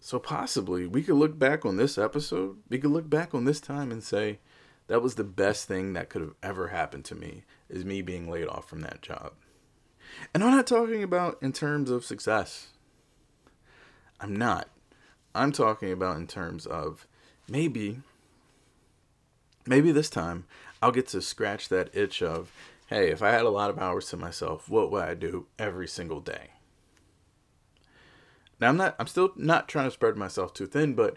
So 0.00 0.18
possibly 0.18 0.86
we 0.86 1.02
could 1.02 1.16
look 1.16 1.38
back 1.38 1.64
on 1.64 1.76
this 1.76 1.96
episode, 1.96 2.58
we 2.68 2.78
could 2.78 2.90
look 2.90 3.08
back 3.08 3.34
on 3.34 3.44
this 3.44 3.60
time 3.60 3.90
and 3.90 4.02
say 4.02 4.38
that 4.86 5.02
was 5.02 5.14
the 5.14 5.24
best 5.24 5.66
thing 5.66 5.94
that 5.94 6.10
could 6.10 6.20
have 6.20 6.34
ever 6.42 6.68
happened 6.68 7.04
to 7.06 7.14
me 7.14 7.44
is 7.68 7.84
me 7.84 8.02
being 8.02 8.30
laid 8.30 8.46
off 8.48 8.68
from 8.68 8.82
that 8.82 9.00
job. 9.00 9.32
And 10.32 10.44
I'm 10.44 10.50
not 10.50 10.66
talking 10.66 11.02
about 11.02 11.38
in 11.42 11.52
terms 11.52 11.90
of 11.90 12.04
success. 12.04 12.68
I'm 14.20 14.36
not. 14.36 14.68
I'm 15.34 15.52
talking 15.52 15.90
about 15.90 16.16
in 16.16 16.26
terms 16.26 16.66
of 16.66 17.06
maybe 17.48 18.00
maybe 19.66 19.90
this 19.90 20.10
time 20.10 20.44
I'll 20.82 20.92
get 20.92 21.08
to 21.08 21.22
scratch 21.22 21.68
that 21.70 21.94
itch 21.94 22.22
of 22.22 22.52
hey, 22.86 23.10
if 23.10 23.22
I 23.22 23.30
had 23.30 23.42
a 23.42 23.50
lot 23.50 23.70
of 23.70 23.78
hours 23.78 24.08
to 24.08 24.16
myself, 24.16 24.68
what 24.68 24.90
would 24.90 25.02
I 25.02 25.14
do 25.14 25.46
every 25.58 25.88
single 25.88 26.20
day? 26.20 26.50
Now 28.60 28.68
I'm 28.68 28.76
not 28.76 28.94
I'm 28.98 29.06
still 29.06 29.32
not 29.36 29.68
trying 29.68 29.86
to 29.86 29.90
spread 29.90 30.16
myself 30.16 30.54
too 30.54 30.66
thin, 30.66 30.94
but 30.94 31.16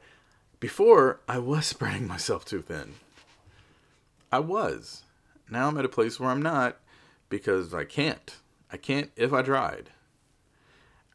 before 0.60 1.22
I 1.28 1.40
was 1.40 1.66
spreading 1.68 2.08
myself 2.08 2.46
too 2.46 2.62
thin. 2.62 2.96
I 4.32 4.40
was. 4.40 5.04
Now 5.50 5.68
I'm 5.68 5.78
at 5.78 5.86
a 5.86 5.90
place 5.90 6.20
where 6.20 6.30
I'm 6.30 6.42
not 6.42 6.78
because 7.30 7.74
I 7.74 7.86
can't. 7.86 8.36
I 8.72 8.78
can't 8.78 9.12
if 9.16 9.32
I 9.32 9.42
tried. 9.42 9.92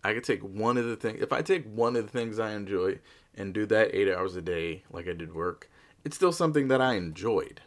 I 0.05 0.15
could 0.15 0.25
take 0.25 0.43
one 0.43 0.77
of 0.79 0.87
the 0.87 0.97
things 0.97 1.21
if 1.23 1.33
I 1.33 1.43
take 1.43 1.67
one 1.67 1.97
of 1.97 2.05
the 2.05 2.11
things 2.11 2.39
I 2.39 2.53
enjoy 2.53 2.99
and 3.35 3.55
do 3.55 3.67
that 3.67 3.95
8 3.95 4.13
hours 4.13 4.37
a 4.37 4.43
day 4.43 4.85
like 4.91 5.09
I 5.09 5.13
did 5.13 5.35
work, 5.35 5.71
it's 6.05 6.17
still 6.17 6.33
something 6.33 6.69
that 6.69 6.81
I 6.81 6.95
enjoyed. 6.95 7.61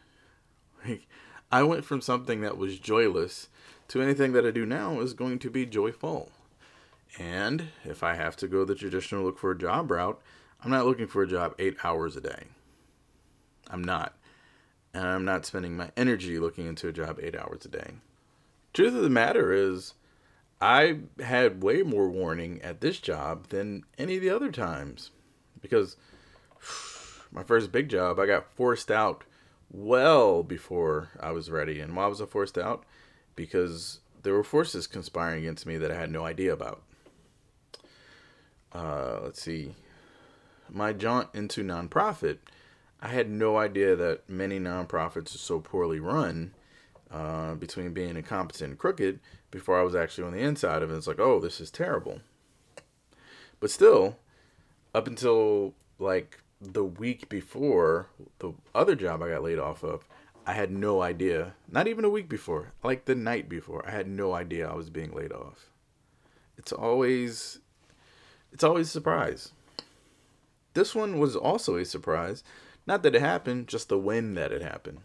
Like 0.85 1.07
I 1.51 1.63
went 1.63 1.85
from 1.85 2.01
something 2.01 2.41
that 2.41 2.57
was 2.57 2.79
joyless 2.79 3.47
to 3.87 4.01
anything 4.01 4.33
that 4.33 4.45
I 4.45 4.51
do 4.51 4.65
now 4.65 4.99
is 4.99 5.13
going 5.13 5.39
to 5.39 5.49
be 5.49 5.65
joyful. 5.65 6.31
And 7.19 7.69
if 7.83 8.03
I 8.03 8.15
have 8.15 8.35
to 8.37 8.47
go 8.47 8.65
the 8.65 8.75
traditional 8.75 9.23
look 9.23 9.37
for 9.37 9.51
a 9.51 9.57
job 9.57 9.91
route, 9.91 10.21
I'm 10.63 10.71
not 10.71 10.85
looking 10.85 11.07
for 11.07 11.21
a 11.21 11.27
job 11.27 11.53
eight 11.59 11.77
hours 11.83 12.15
a 12.15 12.21
day. 12.21 12.45
I'm 13.69 13.83
not. 13.83 14.17
And 14.93 15.05
I'm 15.07 15.25
not 15.25 15.45
spending 15.45 15.77
my 15.77 15.91
energy 15.95 16.39
looking 16.39 16.67
into 16.67 16.87
a 16.87 16.93
job 16.93 17.19
eight 17.21 17.35
hours 17.35 17.65
a 17.65 17.69
day. 17.69 17.93
Truth 18.73 18.95
of 18.95 19.03
the 19.03 19.09
matter 19.09 19.53
is, 19.53 19.93
I 20.59 20.99
had 21.19 21.63
way 21.63 21.83
more 21.83 22.09
warning 22.09 22.61
at 22.61 22.81
this 22.81 22.99
job 22.99 23.49
than 23.49 23.83
any 23.97 24.15
of 24.15 24.21
the 24.21 24.29
other 24.29 24.51
times. 24.51 25.11
Because 25.61 25.95
my 27.31 27.43
first 27.43 27.71
big 27.71 27.89
job, 27.89 28.19
I 28.19 28.25
got 28.25 28.53
forced 28.55 28.89
out 28.89 29.23
well 29.71 30.43
before 30.43 31.09
I 31.19 31.31
was 31.31 31.49
ready. 31.49 31.79
And 31.79 31.95
why 31.95 32.07
was 32.07 32.21
I 32.21 32.25
forced 32.25 32.57
out? 32.57 32.83
Because 33.35 33.99
there 34.23 34.33
were 34.33 34.43
forces 34.43 34.87
conspiring 34.87 35.39
against 35.39 35.65
me 35.65 35.77
that 35.77 35.91
I 35.91 35.95
had 35.95 36.11
no 36.11 36.25
idea 36.25 36.53
about. 36.53 36.81
Uh, 38.73 39.19
let's 39.23 39.41
see. 39.41 39.75
My 40.69 40.93
jaunt 40.93 41.29
into 41.33 41.63
nonprofit, 41.63 42.37
I 43.01 43.09
had 43.09 43.29
no 43.29 43.57
idea 43.57 43.95
that 43.95 44.29
many 44.29 44.59
nonprofits 44.59 45.35
are 45.35 45.39
so 45.39 45.59
poorly 45.59 45.99
run 45.99 46.53
uh, 47.11 47.55
between 47.55 47.93
being 47.93 48.17
incompetent 48.17 48.71
and 48.71 48.79
crooked 48.79 49.19
before 49.51 49.79
I 49.79 49.83
was 49.83 49.95
actually 49.95 50.25
on 50.27 50.33
the 50.33 50.39
inside 50.39 50.81
of 50.81 50.91
it. 50.91 50.95
It's 50.95 51.07
like, 51.07 51.19
oh, 51.19 51.39
this 51.39 51.61
is 51.61 51.69
terrible. 51.69 52.21
But 53.59 53.71
still, 53.71 54.17
up 54.93 55.07
until 55.07 55.73
like 55.99 56.39
the 56.61 56.83
week 56.83 57.29
before 57.29 58.07
the 58.39 58.53
other 58.73 58.95
job 58.95 59.21
I 59.21 59.29
got 59.29 59.43
laid 59.43 59.59
off 59.59 59.83
of, 59.83 60.07
I 60.45 60.53
had 60.53 60.71
no 60.71 61.01
idea. 61.01 61.53
Not 61.71 61.87
even 61.87 62.05
a 62.05 62.09
week 62.09 62.29
before, 62.29 62.73
like 62.83 63.05
the 63.05 63.15
night 63.15 63.49
before, 63.49 63.87
I 63.87 63.91
had 63.91 64.07
no 64.07 64.33
idea 64.33 64.69
I 64.69 64.75
was 64.75 64.89
being 64.89 65.13
laid 65.13 65.31
off. 65.31 65.69
It's 66.57 66.71
always 66.71 67.59
it's 68.51 68.63
always 68.63 68.87
a 68.87 68.91
surprise. 68.91 69.51
This 70.73 70.95
one 70.95 71.19
was 71.19 71.35
also 71.35 71.77
a 71.77 71.85
surprise. 71.85 72.43
Not 72.87 73.03
that 73.03 73.15
it 73.15 73.21
happened, 73.21 73.67
just 73.67 73.89
the 73.89 73.97
when 73.97 74.35
that 74.35 74.51
it 74.51 74.61
happened. 74.61 74.99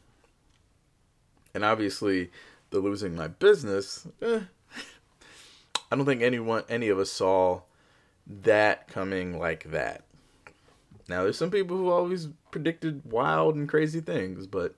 And 1.54 1.64
obviously, 1.64 2.30
the 2.70 2.78
losing 2.78 3.16
my 3.16 3.28
business, 3.28 4.06
eh, 4.22 4.40
I 5.90 5.96
don't 5.96 6.06
think 6.06 6.22
anyone 6.22 6.64
any 6.68 6.88
of 6.88 6.98
us 6.98 7.10
saw 7.10 7.62
that 8.26 8.88
coming 8.88 9.38
like 9.38 9.70
that. 9.70 10.04
Now, 11.10 11.24
there's 11.24 11.36
some 11.36 11.50
people 11.50 11.76
who 11.76 11.90
always 11.90 12.28
predicted 12.52 13.02
wild 13.04 13.56
and 13.56 13.68
crazy 13.68 14.00
things, 14.00 14.46
but 14.46 14.76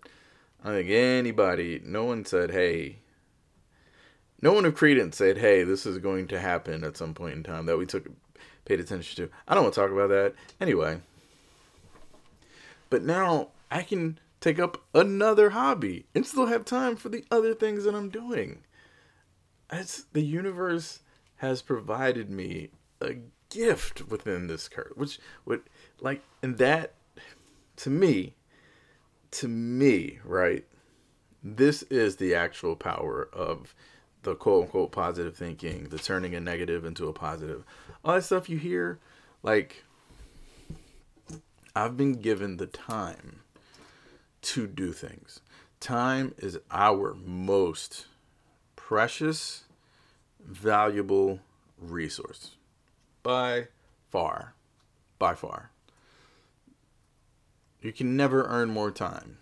I 0.64 0.70
think 0.70 0.88
anybody, 0.88 1.82
no 1.84 2.04
one 2.04 2.24
said, 2.24 2.50
hey, 2.50 3.00
no 4.40 4.54
one 4.54 4.64
of 4.64 4.74
credence 4.74 5.18
said, 5.18 5.36
hey, 5.36 5.62
this 5.62 5.84
is 5.84 5.98
going 5.98 6.28
to 6.28 6.40
happen 6.40 6.84
at 6.84 6.96
some 6.96 7.12
point 7.12 7.34
in 7.34 7.42
time 7.42 7.66
that 7.66 7.76
we 7.76 7.84
took 7.84 8.06
paid 8.64 8.80
attention 8.80 9.26
to. 9.26 9.32
I 9.46 9.54
don't 9.54 9.64
want 9.64 9.74
to 9.74 9.80
talk 9.80 9.90
about 9.90 10.08
that 10.08 10.34
anyway. 10.58 11.02
But 12.88 13.02
now 13.02 13.48
I 13.70 13.82
can 13.82 14.18
take 14.40 14.58
up 14.58 14.82
another 14.94 15.50
hobby 15.50 16.06
and 16.14 16.24
still 16.24 16.46
have 16.46 16.64
time 16.64 16.96
for 16.96 17.10
the 17.10 17.26
other 17.30 17.52
things 17.54 17.84
that 17.84 17.94
I'm 17.94 18.08
doing. 18.08 18.62
As 19.68 20.06
the 20.14 20.22
universe 20.22 21.00
has 21.36 21.60
provided 21.60 22.30
me 22.30 22.70
a 23.02 23.16
gift 23.52 24.08
within 24.08 24.46
this 24.46 24.68
curse, 24.68 24.92
which 24.96 25.18
would 25.44 25.62
like, 26.00 26.22
and 26.42 26.58
that 26.58 26.94
to 27.76 27.90
me, 27.90 28.34
to 29.32 29.48
me, 29.48 30.18
right? 30.24 30.64
This 31.42 31.82
is 31.84 32.16
the 32.16 32.34
actual 32.34 32.76
power 32.76 33.28
of 33.32 33.74
the 34.22 34.34
quote 34.34 34.64
unquote 34.64 34.92
positive 34.92 35.36
thinking, 35.36 35.88
the 35.88 35.98
turning 35.98 36.34
a 36.34 36.40
negative 36.40 36.84
into 36.84 37.08
a 37.08 37.12
positive. 37.12 37.64
All 38.04 38.14
that 38.14 38.24
stuff 38.24 38.48
you 38.48 38.58
hear, 38.58 38.98
like, 39.42 39.84
I've 41.74 41.96
been 41.96 42.20
given 42.20 42.58
the 42.58 42.66
time 42.66 43.40
to 44.42 44.66
do 44.66 44.92
things. 44.92 45.40
Time 45.80 46.34
is 46.38 46.58
our 46.70 47.14
most 47.14 48.06
precious, 48.76 49.64
valuable 50.40 51.40
resource 51.78 52.56
by 53.22 53.68
far. 54.10 54.54
By 55.18 55.34
far. 55.34 55.70
You 57.80 57.92
can 57.92 58.16
never 58.16 58.44
earn 58.44 58.70
more 58.70 58.90
time. 58.90 59.38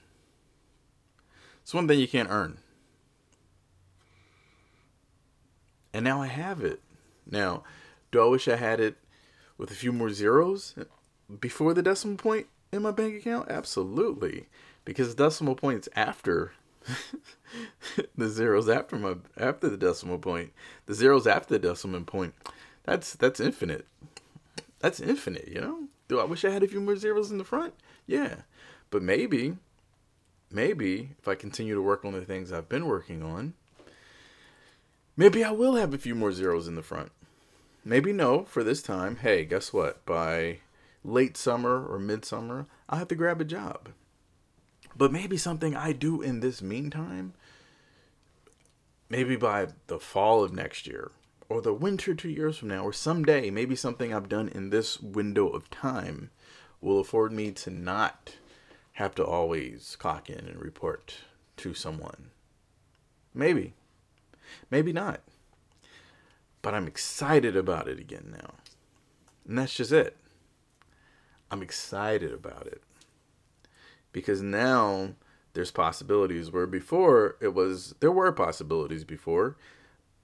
It's 1.62 1.74
one 1.74 1.86
thing 1.86 2.00
you 2.00 2.08
can't 2.08 2.30
earn. 2.30 2.58
And 5.92 6.04
now 6.04 6.22
I 6.22 6.26
have 6.26 6.62
it. 6.62 6.80
Now, 7.30 7.64
do 8.10 8.22
I 8.22 8.26
wish 8.26 8.48
I 8.48 8.56
had 8.56 8.80
it 8.80 8.96
with 9.58 9.70
a 9.70 9.74
few 9.74 9.92
more 9.92 10.10
zeros 10.10 10.74
before 11.40 11.74
the 11.74 11.82
decimal 11.82 12.16
point 12.16 12.46
in 12.72 12.82
my 12.82 12.90
bank 12.90 13.14
account? 13.16 13.50
Absolutely. 13.50 14.46
Because 14.84 15.14
decimal 15.14 15.54
points 15.54 15.88
after 15.94 16.52
the 18.16 18.28
zeros 18.28 18.68
after 18.68 18.96
my 18.96 19.16
after 19.36 19.68
the 19.68 19.76
decimal 19.76 20.18
point, 20.18 20.52
the 20.86 20.94
zeros 20.94 21.26
after 21.26 21.54
the 21.54 21.68
decimal 21.68 22.02
point, 22.02 22.34
that's 22.90 23.12
that's 23.12 23.38
infinite. 23.38 23.86
That's 24.80 24.98
infinite, 24.98 25.46
you 25.46 25.60
know? 25.60 25.84
Do 26.08 26.18
I 26.18 26.24
wish 26.24 26.44
I 26.44 26.50
had 26.50 26.64
a 26.64 26.68
few 26.68 26.80
more 26.80 26.96
zeros 26.96 27.30
in 27.30 27.38
the 27.38 27.44
front? 27.44 27.72
Yeah. 28.04 28.42
But 28.90 29.00
maybe 29.00 29.58
maybe 30.50 31.10
if 31.16 31.28
I 31.28 31.36
continue 31.36 31.76
to 31.76 31.82
work 31.82 32.04
on 32.04 32.14
the 32.14 32.24
things 32.24 32.52
I've 32.52 32.68
been 32.68 32.86
working 32.86 33.22
on, 33.22 33.54
maybe 35.16 35.44
I 35.44 35.52
will 35.52 35.76
have 35.76 35.94
a 35.94 35.98
few 35.98 36.16
more 36.16 36.32
zeros 36.32 36.66
in 36.66 36.74
the 36.74 36.82
front. 36.82 37.12
Maybe 37.84 38.12
no 38.12 38.42
for 38.42 38.64
this 38.64 38.82
time. 38.82 39.16
Hey, 39.16 39.44
guess 39.44 39.72
what? 39.72 40.04
By 40.04 40.58
late 41.04 41.36
summer 41.36 41.86
or 41.86 42.00
midsummer, 42.00 42.66
I'll 42.88 42.98
have 42.98 43.08
to 43.08 43.14
grab 43.14 43.40
a 43.40 43.44
job. 43.44 43.90
But 44.96 45.12
maybe 45.12 45.36
something 45.36 45.76
I 45.76 45.92
do 45.92 46.22
in 46.22 46.40
this 46.40 46.60
meantime, 46.60 47.34
maybe 49.08 49.36
by 49.36 49.68
the 49.86 50.00
fall 50.00 50.42
of 50.42 50.52
next 50.52 50.88
year, 50.88 51.12
or 51.50 51.60
the 51.60 51.74
winter 51.74 52.14
two 52.14 52.30
years 52.30 52.56
from 52.56 52.68
now, 52.68 52.84
or 52.84 52.92
someday, 52.92 53.50
maybe 53.50 53.74
something 53.74 54.14
I've 54.14 54.28
done 54.28 54.48
in 54.48 54.70
this 54.70 55.00
window 55.00 55.48
of 55.48 55.68
time 55.68 56.30
will 56.80 57.00
afford 57.00 57.32
me 57.32 57.50
to 57.50 57.70
not 57.70 58.36
have 58.92 59.16
to 59.16 59.24
always 59.24 59.96
clock 59.96 60.30
in 60.30 60.46
and 60.46 60.62
report 60.62 61.16
to 61.56 61.74
someone. 61.74 62.30
Maybe. 63.34 63.74
Maybe 64.70 64.92
not. 64.92 65.22
But 66.62 66.74
I'm 66.74 66.86
excited 66.86 67.56
about 67.56 67.88
it 67.88 67.98
again 67.98 68.36
now. 68.40 68.54
And 69.48 69.58
that's 69.58 69.74
just 69.74 69.90
it. 69.90 70.16
I'm 71.50 71.62
excited 71.62 72.32
about 72.32 72.68
it. 72.68 72.80
Because 74.12 74.40
now 74.40 75.14
there's 75.54 75.72
possibilities 75.72 76.52
where 76.52 76.68
before 76.68 77.34
it 77.40 77.54
was 77.54 77.96
there 77.98 78.12
were 78.12 78.30
possibilities 78.30 79.02
before, 79.02 79.56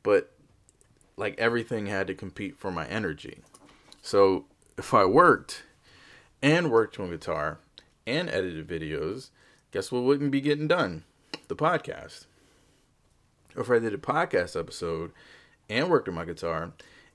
but 0.04 0.35
like 1.16 1.38
everything 1.38 1.86
had 1.86 2.06
to 2.06 2.14
compete 2.14 2.58
for 2.58 2.70
my 2.70 2.86
energy. 2.86 3.42
So 4.02 4.44
if 4.76 4.92
I 4.92 5.04
worked 5.04 5.64
and 6.42 6.70
worked 6.70 7.00
on 7.00 7.10
guitar 7.10 7.58
and 8.06 8.28
edited 8.28 8.66
videos, 8.66 9.30
guess 9.72 9.90
what 9.90 10.02
wouldn't 10.02 10.30
be 10.30 10.40
getting 10.40 10.68
done? 10.68 11.04
The 11.48 11.56
podcast. 11.56 12.26
If 13.56 13.70
I 13.70 13.78
did 13.78 13.94
a 13.94 13.98
podcast 13.98 14.58
episode 14.58 15.12
and 15.68 15.88
worked 15.88 16.08
on 16.08 16.14
my 16.14 16.24
guitar 16.24 16.72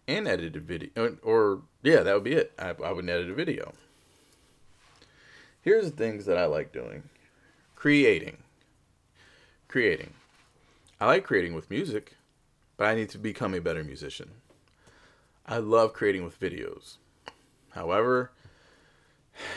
and 0.07 0.27
edited 0.27 0.65
video, 0.65 0.89
or, 0.95 1.17
or 1.21 1.61
yeah, 1.83 2.01
that 2.01 2.15
would 2.15 2.23
be 2.23 2.33
it. 2.33 2.53
I, 2.57 2.69
I 2.83 2.91
wouldn't 2.91 3.09
edit 3.09 3.29
a 3.29 3.33
video. 3.35 3.73
Here's 5.61 5.91
the 5.91 5.97
things 5.97 6.25
that 6.25 6.37
I 6.37 6.45
like 6.45 6.73
doing 6.73 7.03
creating. 7.75 8.37
Creating. 9.67 10.13
I 10.99 11.05
like 11.05 11.23
creating 11.23 11.53
with 11.53 11.69
music, 11.69 12.15
but 12.81 12.87
I 12.87 12.95
need 12.95 13.09
to 13.09 13.19
become 13.19 13.53
a 13.53 13.61
better 13.61 13.83
musician. 13.83 14.31
I 15.45 15.59
love 15.59 15.93
creating 15.93 16.23
with 16.23 16.39
videos. 16.39 16.97
However, 17.75 18.31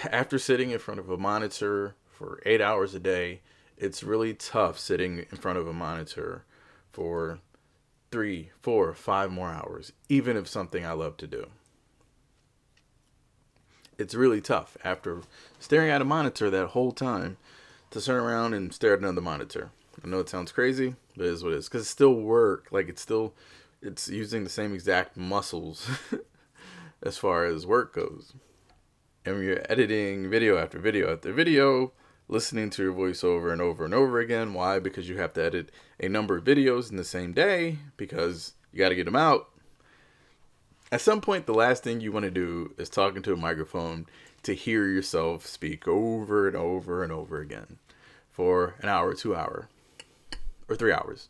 after 0.04 0.38
sitting 0.38 0.72
in 0.72 0.78
front 0.78 1.00
of 1.00 1.08
a 1.08 1.16
monitor 1.16 1.94
for 2.06 2.42
eight 2.44 2.60
hours 2.60 2.94
a 2.94 3.00
day, 3.00 3.40
it's 3.78 4.02
really 4.02 4.34
tough 4.34 4.78
sitting 4.78 5.24
in 5.30 5.38
front 5.38 5.56
of 5.56 5.66
a 5.66 5.72
monitor 5.72 6.44
for 6.92 7.38
three, 8.12 8.50
four, 8.60 8.92
five 8.92 9.32
more 9.32 9.48
hours, 9.48 9.92
even 10.10 10.36
if 10.36 10.46
something 10.46 10.84
I 10.84 10.92
love 10.92 11.16
to 11.16 11.26
do. 11.26 11.46
It's 13.96 14.14
really 14.14 14.42
tough 14.42 14.76
after 14.84 15.22
staring 15.58 15.88
at 15.88 16.02
a 16.02 16.04
monitor 16.04 16.50
that 16.50 16.66
whole 16.66 16.92
time 16.92 17.38
to 17.88 18.02
turn 18.02 18.22
around 18.22 18.52
and 18.52 18.74
stare 18.74 18.92
at 18.92 18.98
another 18.98 19.22
monitor. 19.22 19.70
I 20.02 20.08
know 20.08 20.20
it 20.20 20.28
sounds 20.28 20.52
crazy, 20.52 20.94
but 21.16 21.26
it 21.26 21.32
is 21.32 21.44
what 21.44 21.52
it 21.52 21.58
is. 21.58 21.68
Because 21.68 21.82
it's 21.82 21.90
still 21.90 22.14
work. 22.14 22.68
Like 22.70 22.88
it's 22.88 23.02
still, 23.02 23.34
it's 23.82 24.08
using 24.08 24.44
the 24.44 24.50
same 24.50 24.74
exact 24.74 25.16
muscles 25.16 25.88
as 27.02 27.18
far 27.18 27.44
as 27.44 27.66
work 27.66 27.94
goes. 27.94 28.32
And 29.24 29.36
when 29.36 29.44
you're 29.44 29.70
editing 29.70 30.28
video 30.28 30.58
after 30.58 30.78
video 30.78 31.12
after 31.12 31.32
video, 31.32 31.92
listening 32.28 32.70
to 32.70 32.82
your 32.82 32.92
voice 32.92 33.22
over 33.22 33.52
and 33.52 33.60
over 33.60 33.84
and 33.84 33.94
over 33.94 34.18
again. 34.18 34.54
Why? 34.54 34.78
Because 34.78 35.08
you 35.08 35.18
have 35.18 35.32
to 35.34 35.44
edit 35.44 35.70
a 36.00 36.08
number 36.08 36.36
of 36.36 36.44
videos 36.44 36.90
in 36.90 36.96
the 36.96 37.04
same 37.04 37.32
day 37.32 37.78
because 37.96 38.54
you 38.72 38.78
got 38.78 38.90
to 38.90 38.94
get 38.94 39.04
them 39.04 39.16
out. 39.16 39.48
At 40.92 41.00
some 41.00 41.20
point, 41.20 41.46
the 41.46 41.54
last 41.54 41.82
thing 41.82 42.00
you 42.00 42.12
want 42.12 42.24
to 42.24 42.30
do 42.30 42.74
is 42.78 42.88
talking 42.88 43.22
to 43.22 43.32
a 43.32 43.36
microphone 43.36 44.06
to 44.42 44.54
hear 44.54 44.86
yourself 44.86 45.46
speak 45.46 45.88
over 45.88 46.46
and 46.46 46.56
over 46.56 47.02
and 47.02 47.10
over 47.10 47.40
again 47.40 47.78
for 48.30 48.74
an 48.80 48.88
hour, 48.88 49.14
two 49.14 49.34
hour, 49.34 49.68
or 50.68 50.76
three 50.76 50.92
hours. 50.92 51.28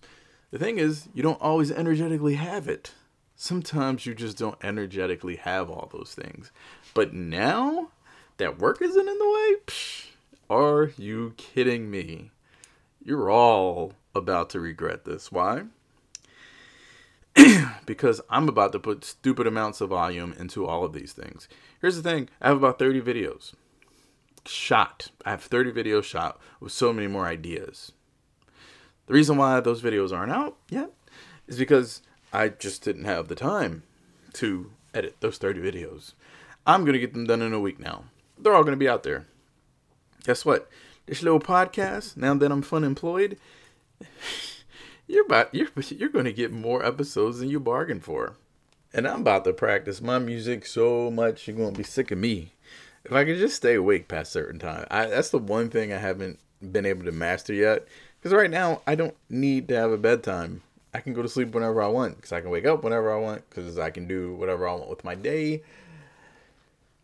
The 0.50 0.58
thing 0.58 0.78
is, 0.78 1.08
you 1.14 1.22
don't 1.22 1.40
always 1.40 1.70
energetically 1.70 2.34
have 2.34 2.68
it. 2.68 2.92
Sometimes 3.36 4.06
you 4.06 4.14
just 4.14 4.38
don't 4.38 4.62
energetically 4.62 5.36
have 5.36 5.68
all 5.68 5.90
those 5.92 6.14
things. 6.14 6.52
But 6.94 7.12
now 7.12 7.88
that 8.36 8.58
work 8.58 8.80
isn't 8.80 9.08
in 9.08 9.18
the 9.18 9.28
way? 9.28 9.54
Psh, 9.66 10.06
are 10.48 10.92
you 10.96 11.34
kidding 11.36 11.90
me? 11.90 12.30
You're 13.04 13.30
all 13.30 13.94
about 14.14 14.50
to 14.50 14.60
regret 14.60 15.04
this. 15.04 15.32
Why? 15.32 15.64
because 17.86 18.20
I'm 18.30 18.48
about 18.48 18.72
to 18.72 18.78
put 18.78 19.04
stupid 19.04 19.46
amounts 19.46 19.80
of 19.80 19.90
volume 19.90 20.34
into 20.38 20.66
all 20.66 20.84
of 20.84 20.92
these 20.92 21.12
things. 21.12 21.48
Here's 21.80 22.00
the 22.00 22.08
thing 22.08 22.28
I 22.40 22.48
have 22.48 22.56
about 22.56 22.78
30 22.78 23.00
videos 23.00 23.54
shot. 24.46 25.10
I 25.24 25.30
have 25.30 25.42
30 25.42 25.72
videos 25.72 26.04
shot 26.04 26.40
with 26.60 26.72
so 26.72 26.92
many 26.92 27.08
more 27.08 27.26
ideas. 27.26 27.92
The 29.06 29.14
reason 29.14 29.36
why 29.36 29.60
those 29.60 29.82
videos 29.82 30.16
aren't 30.16 30.32
out 30.32 30.56
yet 30.68 30.90
is 31.46 31.58
because 31.58 32.02
I 32.32 32.48
just 32.48 32.82
didn't 32.82 33.04
have 33.04 33.28
the 33.28 33.34
time 33.34 33.82
to 34.34 34.70
edit 34.94 35.16
those 35.20 35.38
30 35.38 35.60
videos. 35.60 36.12
I'm 36.66 36.82
going 36.82 36.94
to 36.94 36.98
get 36.98 37.12
them 37.12 37.26
done 37.26 37.42
in 37.42 37.52
a 37.52 37.60
week 37.60 37.78
now. 37.78 38.04
They're 38.38 38.54
all 38.54 38.62
going 38.62 38.72
to 38.72 38.78
be 38.78 38.88
out 38.88 39.02
there. 39.02 39.26
Guess 40.24 40.44
what? 40.44 40.68
This 41.06 41.22
little 41.22 41.40
podcast, 41.40 42.16
now 42.16 42.34
that 42.34 42.50
I'm 42.50 42.62
fun 42.62 42.82
employed, 42.82 43.36
you're 45.06 45.26
about 45.26 45.54
you're 45.54 45.68
you're 45.90 46.08
going 46.08 46.24
to 46.24 46.32
get 46.32 46.50
more 46.50 46.84
episodes 46.84 47.38
than 47.38 47.50
you 47.50 47.60
bargained 47.60 48.04
for. 48.04 48.36
And 48.94 49.06
I'm 49.06 49.20
about 49.20 49.44
to 49.44 49.52
practice 49.52 50.00
my 50.00 50.18
music 50.18 50.64
so 50.64 51.10
much 51.10 51.46
you're 51.46 51.56
going 51.56 51.72
to 51.72 51.78
be 51.78 51.84
sick 51.84 52.10
of 52.10 52.18
me. 52.18 52.52
If 53.04 53.12
I 53.12 53.24
could 53.24 53.38
just 53.38 53.56
stay 53.56 53.74
awake 53.74 54.08
past 54.08 54.32
certain 54.32 54.58
time, 54.58 54.86
I, 54.90 55.06
that's 55.06 55.30
the 55.30 55.38
one 55.38 55.68
thing 55.68 55.92
I 55.92 55.98
haven't 55.98 56.38
been 56.62 56.86
able 56.86 57.04
to 57.04 57.12
master 57.12 57.52
yet. 57.52 57.86
Because 58.24 58.38
right 58.38 58.50
now 58.50 58.80
I 58.86 58.94
don't 58.94 59.14
need 59.28 59.68
to 59.68 59.76
have 59.76 59.92
a 59.92 59.98
bedtime. 59.98 60.62
I 60.94 61.00
can 61.00 61.12
go 61.12 61.20
to 61.20 61.28
sleep 61.28 61.52
whenever 61.54 61.82
I 61.82 61.88
want. 61.88 62.16
Because 62.16 62.32
I 62.32 62.40
can 62.40 62.48
wake 62.48 62.64
up 62.64 62.82
whenever 62.82 63.12
I 63.12 63.18
want. 63.18 63.42
Because 63.50 63.78
I 63.78 63.90
can 63.90 64.08
do 64.08 64.34
whatever 64.34 64.66
I 64.66 64.72
want 64.72 64.88
with 64.88 65.04
my 65.04 65.14
day. 65.14 65.62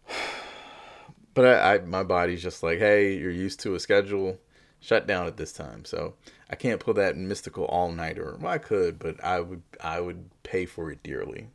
But 1.33 1.45
I, 1.45 1.75
I 1.75 1.79
my 1.79 2.03
body's 2.03 2.43
just 2.43 2.65
like, 2.65 2.81
hey, 2.81 3.17
you're 3.17 3.31
used 3.31 3.61
to 3.61 3.77
a 3.77 3.81
schedule 3.81 4.41
shut 4.81 5.07
down 5.07 5.29
at 5.29 5.37
this 5.37 5.53
time. 5.53 5.85
So 5.85 6.15
I 6.51 6.57
can't 6.57 6.81
pull 6.81 6.95
that 6.95 7.17
mystical 7.17 7.67
all 7.67 7.93
nighter. 7.93 8.37
Well, 8.41 8.53
I 8.53 8.59
could, 8.59 8.99
but 8.99 9.23
I 9.23 9.39
would 9.39 9.63
I 9.81 10.01
would 10.01 10.29
pay 10.43 10.67
for 10.67 10.91
it 10.91 11.05
dearly. 11.05 11.47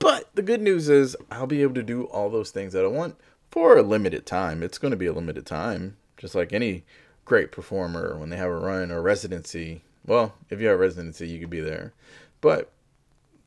But 0.00 0.28
the 0.34 0.42
good 0.42 0.60
news 0.60 0.88
is 0.88 1.16
I'll 1.30 1.46
be 1.46 1.62
able 1.62 1.74
to 1.74 1.84
do 1.84 2.04
all 2.06 2.30
those 2.30 2.50
things 2.50 2.72
that 2.72 2.84
I 2.84 2.88
want 2.88 3.16
for 3.48 3.78
a 3.78 3.82
limited 3.82 4.26
time. 4.26 4.60
It's 4.60 4.78
going 4.78 4.90
to 4.90 4.96
be 4.96 5.06
a 5.06 5.12
limited 5.12 5.46
time, 5.46 5.96
just 6.16 6.34
like 6.34 6.52
any 6.52 6.82
great 7.24 7.52
performer 7.52 8.16
when 8.18 8.30
they 8.30 8.36
have 8.36 8.50
a 8.50 8.56
run 8.56 8.90
or 8.90 9.02
residency. 9.02 9.82
Well, 10.06 10.34
if 10.50 10.60
you 10.60 10.68
have 10.68 10.78
residency, 10.78 11.28
you 11.28 11.40
could 11.40 11.50
be 11.50 11.60
there. 11.60 11.92
But 12.40 12.70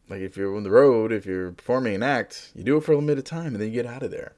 like 0.10 0.22
if 0.22 0.38
you're 0.38 0.56
on 0.56 0.64
the 0.64 0.72
road, 0.72 1.12
if 1.12 1.26
you're 1.26 1.52
performing 1.52 1.96
an 1.96 2.04
act, 2.04 2.52
you 2.56 2.64
do 2.64 2.78
it 2.78 2.84
for 2.84 2.94
a 2.94 2.96
limited 2.96 3.26
time 3.26 3.48
and 3.48 3.58
then 3.58 3.68
you 3.68 3.82
get 3.82 3.86
out 3.86 4.04
of 4.04 4.12
there. 4.12 4.34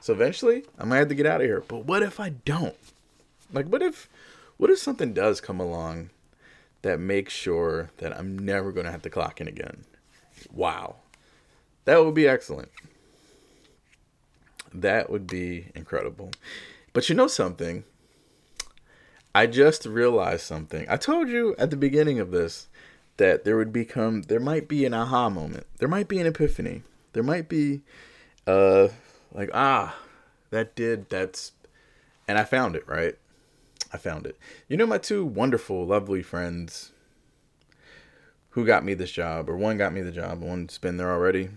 So 0.00 0.12
eventually, 0.12 0.64
I 0.78 0.84
might 0.84 0.98
have 0.98 1.08
to 1.08 1.14
get 1.14 1.26
out 1.26 1.40
of 1.40 1.46
here. 1.46 1.62
But 1.66 1.84
what 1.84 2.02
if 2.02 2.20
I 2.20 2.30
don't? 2.30 2.76
Like, 3.52 3.66
what 3.66 3.82
if, 3.82 4.08
what 4.56 4.70
if 4.70 4.78
something 4.78 5.12
does 5.12 5.40
come 5.40 5.60
along 5.60 6.10
that 6.82 6.98
makes 6.98 7.34
sure 7.34 7.90
that 7.98 8.16
I'm 8.16 8.38
never 8.38 8.72
going 8.72 8.86
to 8.86 8.92
have 8.92 9.02
to 9.02 9.10
clock 9.10 9.40
in 9.40 9.48
again? 9.48 9.84
Wow, 10.52 10.96
that 11.84 12.02
would 12.02 12.14
be 12.14 12.26
excellent. 12.26 12.70
That 14.72 15.10
would 15.10 15.26
be 15.26 15.66
incredible. 15.74 16.30
But 16.92 17.08
you 17.08 17.14
know 17.14 17.26
something? 17.26 17.84
I 19.34 19.46
just 19.46 19.86
realized 19.86 20.42
something. 20.42 20.86
I 20.88 20.96
told 20.96 21.28
you 21.28 21.54
at 21.58 21.70
the 21.70 21.76
beginning 21.76 22.18
of 22.18 22.30
this 22.30 22.68
that 23.16 23.44
there 23.44 23.56
would 23.56 23.72
become 23.72 24.22
there 24.22 24.40
might 24.40 24.66
be 24.68 24.84
an 24.84 24.94
aha 24.94 25.28
moment. 25.28 25.66
There 25.78 25.88
might 25.88 26.08
be 26.08 26.18
an 26.18 26.26
epiphany. 26.26 26.82
There 27.12 27.22
might 27.22 27.48
be 27.48 27.82
uh 28.46 28.88
like 29.32 29.50
ah 29.54 29.96
that 30.50 30.74
did 30.74 31.08
that's 31.08 31.52
and 32.26 32.38
i 32.38 32.44
found 32.44 32.74
it 32.74 32.86
right 32.88 33.16
i 33.92 33.96
found 33.96 34.26
it 34.26 34.36
you 34.68 34.76
know 34.76 34.86
my 34.86 34.98
two 34.98 35.24
wonderful 35.24 35.86
lovely 35.86 36.22
friends 36.22 36.92
who 38.50 38.66
got 38.66 38.84
me 38.84 38.94
this 38.94 39.10
job 39.10 39.48
or 39.48 39.56
one 39.56 39.76
got 39.76 39.92
me 39.92 40.00
the 40.00 40.10
job 40.10 40.40
one's 40.40 40.78
been 40.78 40.96
there 40.96 41.10
already 41.10 41.50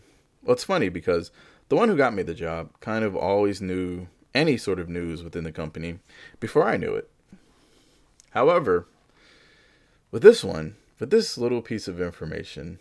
well 0.44 0.54
it's 0.54 0.64
funny 0.64 0.90
because 0.90 1.32
the 1.70 1.76
one 1.76 1.90
who 1.90 1.98
got 1.98 2.14
me 2.14 2.22
the 2.22 2.34
job 2.34 2.70
kind 2.80 3.04
of 3.04 3.16
always 3.16 3.62
knew 3.62 4.08
any 4.36 4.58
sort 4.58 4.80
of 4.80 4.90
news 4.90 5.24
within 5.24 5.44
the 5.44 5.52
company 5.52 6.00
before 6.40 6.68
i 6.68 6.78
knew 6.78 6.94
it 6.94 7.10
however 8.34 8.88
with 10.12 10.22
this 10.22 10.44
one 10.44 10.76
with 11.00 11.10
this 11.10 11.38
little 11.38 11.62
piece 11.62 11.88
of 11.88 12.00
information 12.00 12.80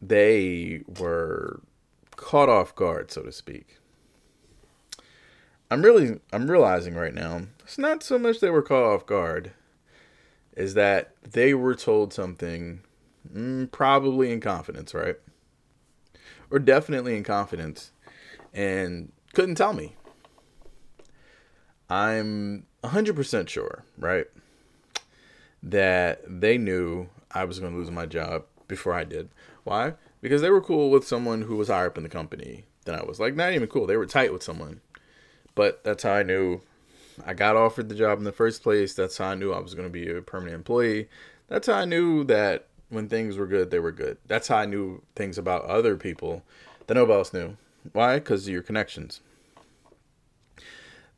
they 0.00 0.82
were 0.98 1.60
caught 2.16 2.48
off 2.48 2.74
guard, 2.74 3.10
so 3.10 3.22
to 3.22 3.32
speak. 3.32 3.78
I'm 5.70 5.82
really 5.82 6.20
I'm 6.32 6.50
realizing 6.50 6.94
right 6.94 7.14
now 7.14 7.42
it's 7.62 7.78
not 7.78 8.02
so 8.02 8.18
much 8.18 8.40
they 8.40 8.50
were 8.50 8.62
caught 8.62 8.82
off 8.82 9.06
guard, 9.06 9.52
is 10.56 10.74
that 10.74 11.14
they 11.22 11.54
were 11.54 11.74
told 11.74 12.12
something, 12.12 12.80
mm, 13.32 13.70
probably 13.70 14.32
in 14.32 14.40
confidence, 14.40 14.94
right? 14.94 15.16
Or 16.50 16.58
definitely 16.58 17.16
in 17.16 17.22
confidence, 17.22 17.92
and 18.52 19.12
couldn't 19.32 19.54
tell 19.54 19.72
me. 19.72 19.94
I'm 21.90 22.66
100% 22.84 23.48
sure, 23.48 23.84
right, 23.98 24.26
that 25.62 26.20
they 26.26 26.56
knew 26.56 27.08
I 27.32 27.44
was 27.44 27.58
going 27.58 27.72
to 27.72 27.78
lose 27.78 27.90
my 27.90 28.06
job 28.06 28.44
before 28.68 28.94
I 28.94 29.04
did. 29.04 29.28
Why? 29.64 29.94
because 30.20 30.42
they 30.42 30.50
were 30.50 30.60
cool 30.60 30.90
with 30.90 31.06
someone 31.06 31.42
who 31.42 31.56
was 31.56 31.68
higher 31.68 31.86
up 31.86 31.96
in 31.96 32.02
the 32.02 32.08
company 32.08 32.64
than 32.84 32.94
I 32.94 33.02
was. 33.02 33.20
Like 33.20 33.34
not 33.34 33.52
even 33.52 33.68
cool. 33.68 33.86
They 33.86 33.96
were 33.96 34.06
tight 34.06 34.32
with 34.32 34.42
someone. 34.42 34.80
But 35.54 35.82
that's 35.84 36.02
how 36.02 36.12
I 36.12 36.22
knew 36.22 36.60
I 37.24 37.34
got 37.34 37.56
offered 37.56 37.88
the 37.88 37.94
job 37.94 38.18
in 38.18 38.24
the 38.24 38.32
first 38.32 38.62
place. 38.62 38.94
That's 38.94 39.18
how 39.18 39.26
I 39.26 39.34
knew 39.34 39.52
I 39.52 39.60
was 39.60 39.74
going 39.74 39.88
to 39.88 39.92
be 39.92 40.10
a 40.10 40.22
permanent 40.22 40.54
employee. 40.54 41.08
That's 41.48 41.66
how 41.66 41.74
I 41.74 41.84
knew 41.84 42.24
that 42.24 42.66
when 42.88 43.08
things 43.08 43.36
were 43.36 43.46
good, 43.46 43.70
they 43.70 43.78
were 43.78 43.92
good. 43.92 44.18
That's 44.26 44.48
how 44.48 44.58
I 44.58 44.66
knew 44.66 45.02
things 45.16 45.38
about 45.38 45.64
other 45.64 45.96
people 45.96 46.42
that 46.86 46.94
nobody 46.94 47.18
else 47.18 47.32
knew. 47.32 47.56
Why? 47.92 48.18
Because 48.18 48.46
of 48.46 48.52
your 48.52 48.62
connections. 48.62 49.20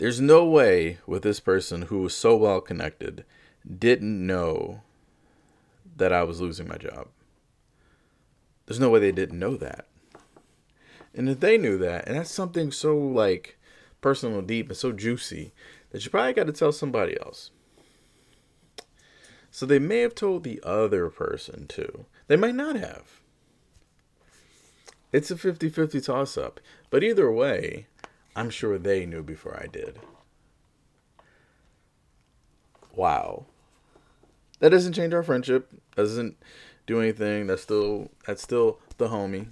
There's 0.03 0.21
no 0.21 0.45
way 0.45 0.99
with 1.07 1.23
this 1.23 1.39
person 1.39 1.83
who 1.83 2.01
was 2.01 2.13
so 2.13 2.35
well 2.37 2.61
connected 2.61 3.25
didn't 3.65 4.27
know 4.27 4.83
that 5.97 6.13
I 6.13 6.25
was 6.25 6.41
losing 6.41 6.67
my 6.67 6.77
job. 6.77 7.07
There's 8.67 8.81
no 8.81 8.91
way 8.91 8.99
they 8.99 9.13
didn't 9.13 9.39
know 9.39 9.57
that. 9.59 9.87
And 11.15 11.29
if 11.29 11.39
they 11.39 11.57
knew 11.57 11.79
that, 11.79 12.09
and 12.09 12.17
that's 12.17 12.33
something 12.33 12.73
so 12.73 12.99
like 12.99 13.61
personal, 14.01 14.41
and 14.41 14.49
deep, 14.49 14.71
and 14.71 14.77
so 14.77 14.91
juicy 14.91 15.53
that 15.93 16.05
you 16.05 16.11
probably 16.11 16.33
got 16.33 16.49
to 16.49 16.53
tell 16.53 16.73
somebody 16.73 17.17
else. 17.21 17.53
So 19.53 19.67
they 19.67 19.79
may 19.79 20.01
have 20.01 20.17
told 20.17 20.43
the 20.43 20.61
other 20.65 21.11
person 21.11 21.69
too. 21.69 22.07
They 22.27 22.35
might 22.35 22.57
not 22.57 22.75
have. 22.75 23.21
It's 25.13 25.31
a 25.31 25.37
50 25.37 25.69
50 25.69 26.01
toss 26.01 26.37
up. 26.37 26.59
But 26.91 27.05
either 27.05 27.31
way, 27.31 27.87
I'm 28.35 28.51
sure 28.51 28.79
they 28.79 29.07
knew 29.07 29.23
before 29.23 29.59
I 29.61 29.67
did. 29.67 29.99
Wow. 32.95 33.47
That 34.61 34.71
doesn't 34.71 34.93
change 34.95 35.13
our 35.13 35.23
friendship. 35.23 35.69
Doesn't 35.97 36.37
do 36.87 37.01
anything. 37.01 37.47
That's 37.47 37.63
still 37.63 38.11
that's 38.27 38.43
still 38.43 38.79
the 38.99 39.09
homie. 39.09 39.49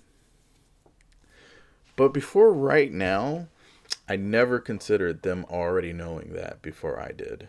But 1.96 2.14
before 2.14 2.52
right 2.52 2.92
now, 2.92 3.48
I 4.08 4.16
never 4.16 4.58
considered 4.58 5.22
them 5.22 5.44
already 5.50 5.92
knowing 5.92 6.32
that 6.32 6.62
before 6.62 6.98
I 6.98 7.12
did. 7.12 7.48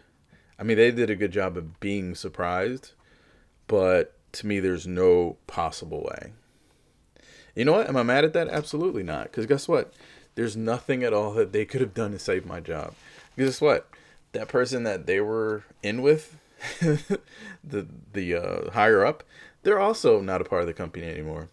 I 0.59 0.63
mean, 0.63 0.77
they 0.77 0.91
did 0.91 1.09
a 1.09 1.15
good 1.15 1.31
job 1.31 1.57
of 1.57 1.79
being 1.79 2.15
surprised, 2.15 2.91
but 3.67 4.15
to 4.33 4.47
me, 4.47 4.59
there's 4.59 4.85
no 4.85 5.37
possible 5.47 6.03
way. 6.03 6.33
You 7.55 7.65
know 7.65 7.73
what? 7.73 7.87
Am 7.87 7.97
I 7.97 8.03
mad 8.03 8.25
at 8.25 8.33
that? 8.33 8.47
Absolutely 8.47 9.03
not. 9.03 9.23
Because 9.23 9.45
guess 9.45 9.67
what? 9.67 9.93
There's 10.35 10.55
nothing 10.55 11.03
at 11.03 11.13
all 11.13 11.33
that 11.33 11.51
they 11.51 11.65
could 11.65 11.81
have 11.81 11.93
done 11.93 12.11
to 12.11 12.19
save 12.19 12.45
my 12.45 12.59
job. 12.59 12.93
Guess 13.37 13.61
what? 13.61 13.89
That 14.31 14.47
person 14.47 14.83
that 14.83 15.05
they 15.05 15.19
were 15.19 15.63
in 15.83 16.01
with, 16.01 16.37
the 16.79 17.87
the 18.13 18.35
uh, 18.35 18.71
higher 18.71 19.05
up, 19.05 19.23
they're 19.63 19.79
also 19.79 20.21
not 20.21 20.41
a 20.41 20.45
part 20.45 20.61
of 20.61 20.67
the 20.67 20.73
company 20.73 21.07
anymore. 21.07 21.49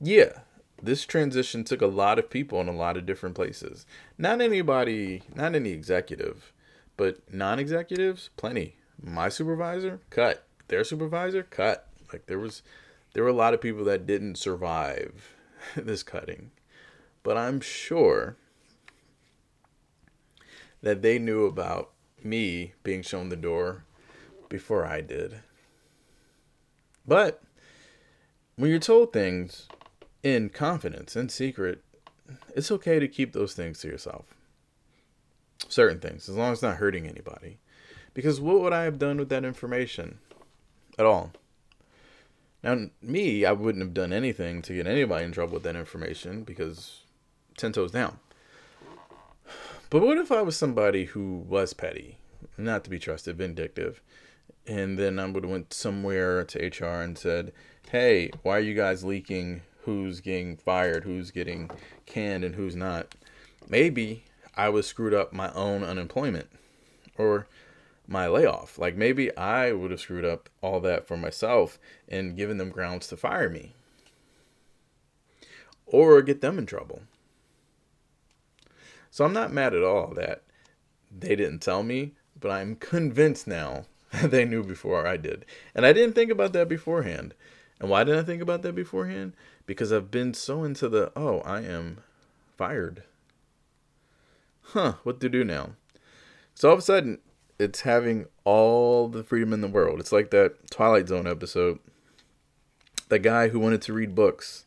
Yeah, 0.00 0.40
this 0.82 1.06
transition 1.06 1.64
took 1.64 1.80
a 1.80 1.86
lot 1.86 2.18
of 2.18 2.30
people 2.30 2.60
in 2.60 2.68
a 2.68 2.72
lot 2.72 2.96
of 2.96 3.06
different 3.06 3.34
places. 3.34 3.86
Not 4.18 4.40
anybody, 4.40 5.22
not 5.34 5.54
any 5.54 5.70
executive, 5.70 6.52
but 6.96 7.32
non 7.32 7.58
executives, 7.58 8.30
plenty. 8.36 8.76
My 9.00 9.28
supervisor, 9.28 10.00
cut. 10.10 10.44
Their 10.68 10.84
supervisor, 10.84 11.42
cut. 11.44 11.88
Like 12.12 12.26
there 12.26 12.38
was, 12.38 12.62
there 13.12 13.22
were 13.22 13.30
a 13.30 13.34
lot 13.34 13.54
of 13.54 13.60
people 13.60 13.84
that 13.84 14.06
didn't 14.06 14.36
survive 14.36 15.34
this 15.76 16.02
cutting. 16.02 16.50
But 17.26 17.36
I'm 17.36 17.60
sure 17.60 18.36
that 20.80 21.02
they 21.02 21.18
knew 21.18 21.44
about 21.44 21.90
me 22.22 22.74
being 22.84 23.02
shown 23.02 23.30
the 23.30 23.36
door 23.36 23.82
before 24.48 24.86
I 24.86 25.00
did. 25.00 25.40
But 27.04 27.42
when 28.54 28.70
you're 28.70 28.78
told 28.78 29.12
things 29.12 29.66
in 30.22 30.50
confidence, 30.50 31.16
in 31.16 31.28
secret, 31.28 31.82
it's 32.54 32.70
okay 32.70 33.00
to 33.00 33.08
keep 33.08 33.32
those 33.32 33.54
things 33.54 33.80
to 33.80 33.88
yourself. 33.88 34.26
Certain 35.68 35.98
things, 35.98 36.28
as 36.28 36.36
long 36.36 36.52
as 36.52 36.58
it's 36.58 36.62
not 36.62 36.76
hurting 36.76 37.08
anybody. 37.08 37.58
Because 38.14 38.40
what 38.40 38.60
would 38.60 38.72
I 38.72 38.84
have 38.84 39.00
done 39.00 39.18
with 39.18 39.30
that 39.30 39.44
information 39.44 40.18
at 40.96 41.06
all? 41.06 41.32
Now, 42.62 42.86
me, 43.02 43.44
I 43.44 43.50
wouldn't 43.50 43.82
have 43.82 43.94
done 43.94 44.12
anything 44.12 44.62
to 44.62 44.74
get 44.74 44.86
anybody 44.86 45.24
in 45.24 45.32
trouble 45.32 45.54
with 45.54 45.64
that 45.64 45.74
information 45.74 46.44
because 46.44 47.02
10 47.56 47.72
toes 47.72 47.92
down. 47.92 48.18
But 49.88 50.02
what 50.02 50.18
if 50.18 50.32
I 50.32 50.42
was 50.42 50.56
somebody 50.56 51.06
who 51.06 51.44
was 51.48 51.72
petty, 51.72 52.18
not 52.58 52.84
to 52.84 52.90
be 52.90 52.98
trusted, 52.98 53.36
vindictive, 53.36 54.02
and 54.66 54.98
then 54.98 55.18
I 55.18 55.26
would 55.26 55.44
have 55.44 55.50
went 55.50 55.72
somewhere 55.72 56.44
to 56.44 56.66
HR 56.66 57.02
and 57.02 57.16
said, 57.16 57.52
"Hey, 57.90 58.30
why 58.42 58.56
are 58.56 58.60
you 58.60 58.74
guys 58.74 59.04
leaking 59.04 59.62
who's 59.84 60.20
getting 60.20 60.56
fired, 60.56 61.04
who's 61.04 61.30
getting 61.30 61.70
canned, 62.04 62.44
and 62.44 62.56
who's 62.56 62.74
not?" 62.74 63.14
Maybe 63.68 64.24
I 64.56 64.68
was 64.70 64.86
screwed 64.86 65.14
up 65.14 65.32
my 65.32 65.52
own 65.52 65.84
unemployment 65.84 66.48
or 67.16 67.46
my 68.08 68.26
layoff. 68.26 68.78
Like 68.78 68.96
maybe 68.96 69.34
I 69.36 69.72
would 69.72 69.90
have 69.90 70.00
screwed 70.00 70.24
up 70.24 70.48
all 70.62 70.80
that 70.80 71.06
for 71.06 71.16
myself 71.16 71.78
and 72.08 72.36
given 72.36 72.58
them 72.58 72.70
grounds 72.70 73.06
to 73.08 73.16
fire 73.16 73.48
me 73.48 73.74
or 75.86 76.22
get 76.22 76.40
them 76.40 76.58
in 76.58 76.66
trouble. 76.66 77.02
So 79.16 79.24
I'm 79.24 79.32
not 79.32 79.50
mad 79.50 79.72
at 79.72 79.82
all 79.82 80.12
that 80.16 80.42
they 81.10 81.36
didn't 81.36 81.60
tell 81.60 81.82
me, 81.82 82.12
but 82.38 82.50
I'm 82.50 82.76
convinced 82.76 83.46
now 83.46 83.86
that 84.12 84.30
they 84.30 84.44
knew 84.44 84.62
before 84.62 85.06
I 85.06 85.16
did. 85.16 85.46
And 85.74 85.86
I 85.86 85.94
didn't 85.94 86.14
think 86.14 86.30
about 86.30 86.52
that 86.52 86.68
beforehand. 86.68 87.32
And 87.80 87.88
why 87.88 88.04
didn't 88.04 88.20
I 88.20 88.24
think 88.24 88.42
about 88.42 88.60
that 88.60 88.74
beforehand? 88.74 89.32
Because 89.64 89.90
I've 89.90 90.10
been 90.10 90.34
so 90.34 90.64
into 90.64 90.90
the, 90.90 91.12
oh, 91.16 91.38
I 91.46 91.62
am 91.62 92.00
fired. 92.58 93.04
Huh, 94.60 94.96
what 95.02 95.18
to 95.20 95.30
do 95.30 95.44
now? 95.44 95.70
So 96.54 96.68
all 96.68 96.74
of 96.74 96.80
a 96.80 96.82
sudden, 96.82 97.16
it's 97.58 97.80
having 97.80 98.26
all 98.44 99.08
the 99.08 99.24
freedom 99.24 99.54
in 99.54 99.62
the 99.62 99.66
world. 99.66 99.98
It's 99.98 100.12
like 100.12 100.30
that 100.32 100.70
Twilight 100.70 101.08
Zone 101.08 101.26
episode. 101.26 101.78
The 103.08 103.18
guy 103.18 103.48
who 103.48 103.60
wanted 103.60 103.80
to 103.80 103.94
read 103.94 104.14
books, 104.14 104.66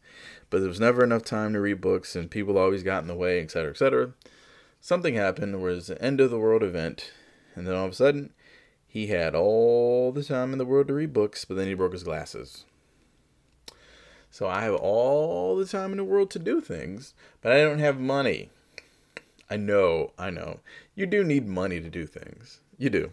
but 0.49 0.61
there 0.61 0.69
was 0.69 0.79
never 0.79 1.03
enough 1.03 1.23
time 1.23 1.53
to 1.53 1.59
read 1.59 1.81
books, 1.81 2.15
and 2.15 2.31
people 2.31 2.57
always 2.57 2.81
got 2.81 3.03
in 3.03 3.07
the 3.07 3.13
way, 3.13 3.41
etc., 3.41 3.69
etc. 3.69 4.13
Something 4.81 5.15
happened 5.15 5.55
it 5.55 5.59
was 5.59 5.87
the 5.87 6.01
end 6.01 6.21
of 6.21 6.31
the 6.31 6.39
world 6.39 6.63
event, 6.63 7.11
and 7.55 7.67
then 7.67 7.75
all 7.75 7.85
of 7.85 7.91
a 7.91 7.95
sudden, 7.95 8.33
he 8.87 9.07
had 9.07 9.35
all 9.35 10.11
the 10.11 10.23
time 10.23 10.51
in 10.53 10.57
the 10.57 10.65
world 10.65 10.87
to 10.87 10.93
read 10.93 11.13
books, 11.13 11.45
but 11.45 11.55
then 11.55 11.67
he 11.67 11.73
broke 11.73 11.93
his 11.93 12.03
glasses. 12.03 12.65
So 14.31 14.47
I 14.47 14.61
have 14.61 14.75
all 14.75 15.55
the 15.55 15.65
time 15.65 15.91
in 15.91 15.97
the 15.97 16.03
world 16.03 16.31
to 16.31 16.39
do 16.39 16.61
things, 16.61 17.13
but 17.41 17.51
I 17.51 17.61
don't 17.61 17.79
have 17.79 17.99
money. 17.99 18.49
I 19.49 19.57
know, 19.57 20.13
I 20.17 20.29
know. 20.29 20.59
You 20.95 21.05
do 21.05 21.23
need 21.23 21.47
money 21.47 21.81
to 21.81 21.89
do 21.89 22.05
things. 22.05 22.61
You 22.77 22.89
do. 22.89 23.11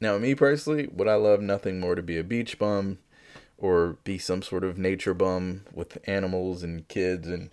Now, 0.00 0.18
me 0.18 0.34
personally, 0.34 0.88
would 0.92 1.08
I 1.08 1.14
love 1.14 1.40
nothing 1.40 1.78
more 1.78 1.94
to 1.94 2.02
be 2.02 2.18
a 2.18 2.24
beach 2.24 2.58
bum 2.58 2.98
or 3.56 3.98
be 4.02 4.18
some 4.18 4.42
sort 4.42 4.64
of 4.64 4.78
nature 4.78 5.14
bum 5.14 5.62
with 5.72 5.98
animals 6.08 6.62
and 6.62 6.88
kids 6.88 7.28
and 7.28 7.50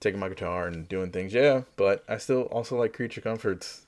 taking 0.00 0.20
my 0.20 0.28
guitar 0.28 0.66
and 0.66 0.88
doing 0.88 1.10
things? 1.10 1.32
Yeah, 1.32 1.62
but 1.76 2.04
I 2.08 2.18
still 2.18 2.42
also 2.42 2.76
like 2.76 2.92
creature 2.92 3.20
comforts 3.20 3.86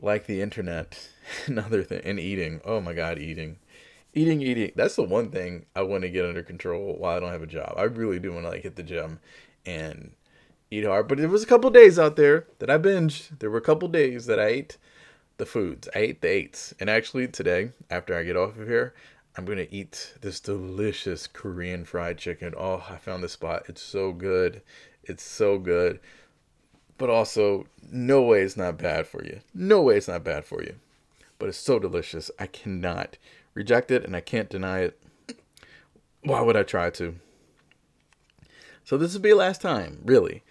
like 0.00 0.26
the 0.26 0.40
internet 0.40 1.08
and 1.46 1.58
other 1.58 1.82
thing 1.82 2.02
and 2.04 2.20
eating. 2.20 2.60
Oh 2.64 2.80
my 2.80 2.92
god, 2.92 3.18
eating. 3.18 3.58
Eating, 4.14 4.40
eating. 4.40 4.72
That's 4.74 4.96
the 4.96 5.02
one 5.02 5.30
thing 5.30 5.66
I 5.74 5.82
want 5.82 6.02
to 6.02 6.08
get 6.08 6.24
under 6.24 6.42
control 6.42 6.96
while 6.98 7.16
I 7.16 7.20
don't 7.20 7.32
have 7.32 7.42
a 7.42 7.46
job. 7.46 7.74
I 7.76 7.82
really 7.82 8.18
do 8.18 8.32
want 8.32 8.44
to 8.44 8.50
like 8.50 8.62
hit 8.62 8.76
the 8.76 8.82
gym 8.82 9.20
and 9.66 10.12
eat 10.70 10.84
hard. 10.84 11.08
But 11.08 11.18
there 11.18 11.28
was 11.28 11.42
a 11.42 11.46
couple 11.46 11.68
days 11.70 11.98
out 11.98 12.16
there 12.16 12.46
that 12.58 12.70
I 12.70 12.78
binged. 12.78 13.38
There 13.38 13.50
were 13.50 13.58
a 13.58 13.62
couple 13.62 13.88
days 13.88 14.24
that 14.26 14.40
I 14.40 14.46
ate 14.46 14.78
the 15.36 15.46
foods. 15.46 15.88
I 15.94 15.98
ate 15.98 16.22
the 16.22 16.28
eights. 16.28 16.74
And 16.80 16.88
actually, 16.88 17.28
today, 17.28 17.72
after 17.90 18.16
I 18.16 18.22
get 18.22 18.36
off 18.36 18.58
of 18.58 18.66
here, 18.66 18.94
I'm 19.36 19.44
to 19.44 19.74
eat 19.74 20.14
this 20.22 20.40
delicious 20.40 21.26
Korean 21.26 21.84
fried 21.84 22.16
chicken. 22.16 22.54
Oh, 22.56 22.84
I 22.88 22.96
found 22.96 23.22
this 23.22 23.32
spot. 23.32 23.64
It's 23.68 23.82
so 23.82 24.12
good. 24.12 24.62
It's 25.06 25.22
so 25.22 25.58
good. 25.58 26.00
But 26.98 27.10
also, 27.10 27.66
no 27.90 28.22
way 28.22 28.42
it's 28.42 28.56
not 28.56 28.78
bad 28.78 29.06
for 29.06 29.24
you. 29.24 29.40
No 29.54 29.82
way 29.82 29.96
it's 29.96 30.08
not 30.08 30.24
bad 30.24 30.44
for 30.44 30.62
you. 30.62 30.76
But 31.38 31.48
it's 31.48 31.58
so 31.58 31.78
delicious. 31.78 32.30
I 32.38 32.46
cannot 32.46 33.18
reject 33.54 33.90
it 33.90 34.04
and 34.04 34.16
I 34.16 34.20
can't 34.20 34.50
deny 34.50 34.80
it. 34.80 35.00
Why 36.22 36.40
would 36.40 36.56
I 36.56 36.62
try 36.62 36.90
to? 36.90 37.16
So 38.84 38.96
this 38.96 39.14
will 39.14 39.20
be 39.20 39.34
last 39.34 39.60
time, 39.60 40.00
really. 40.04 40.42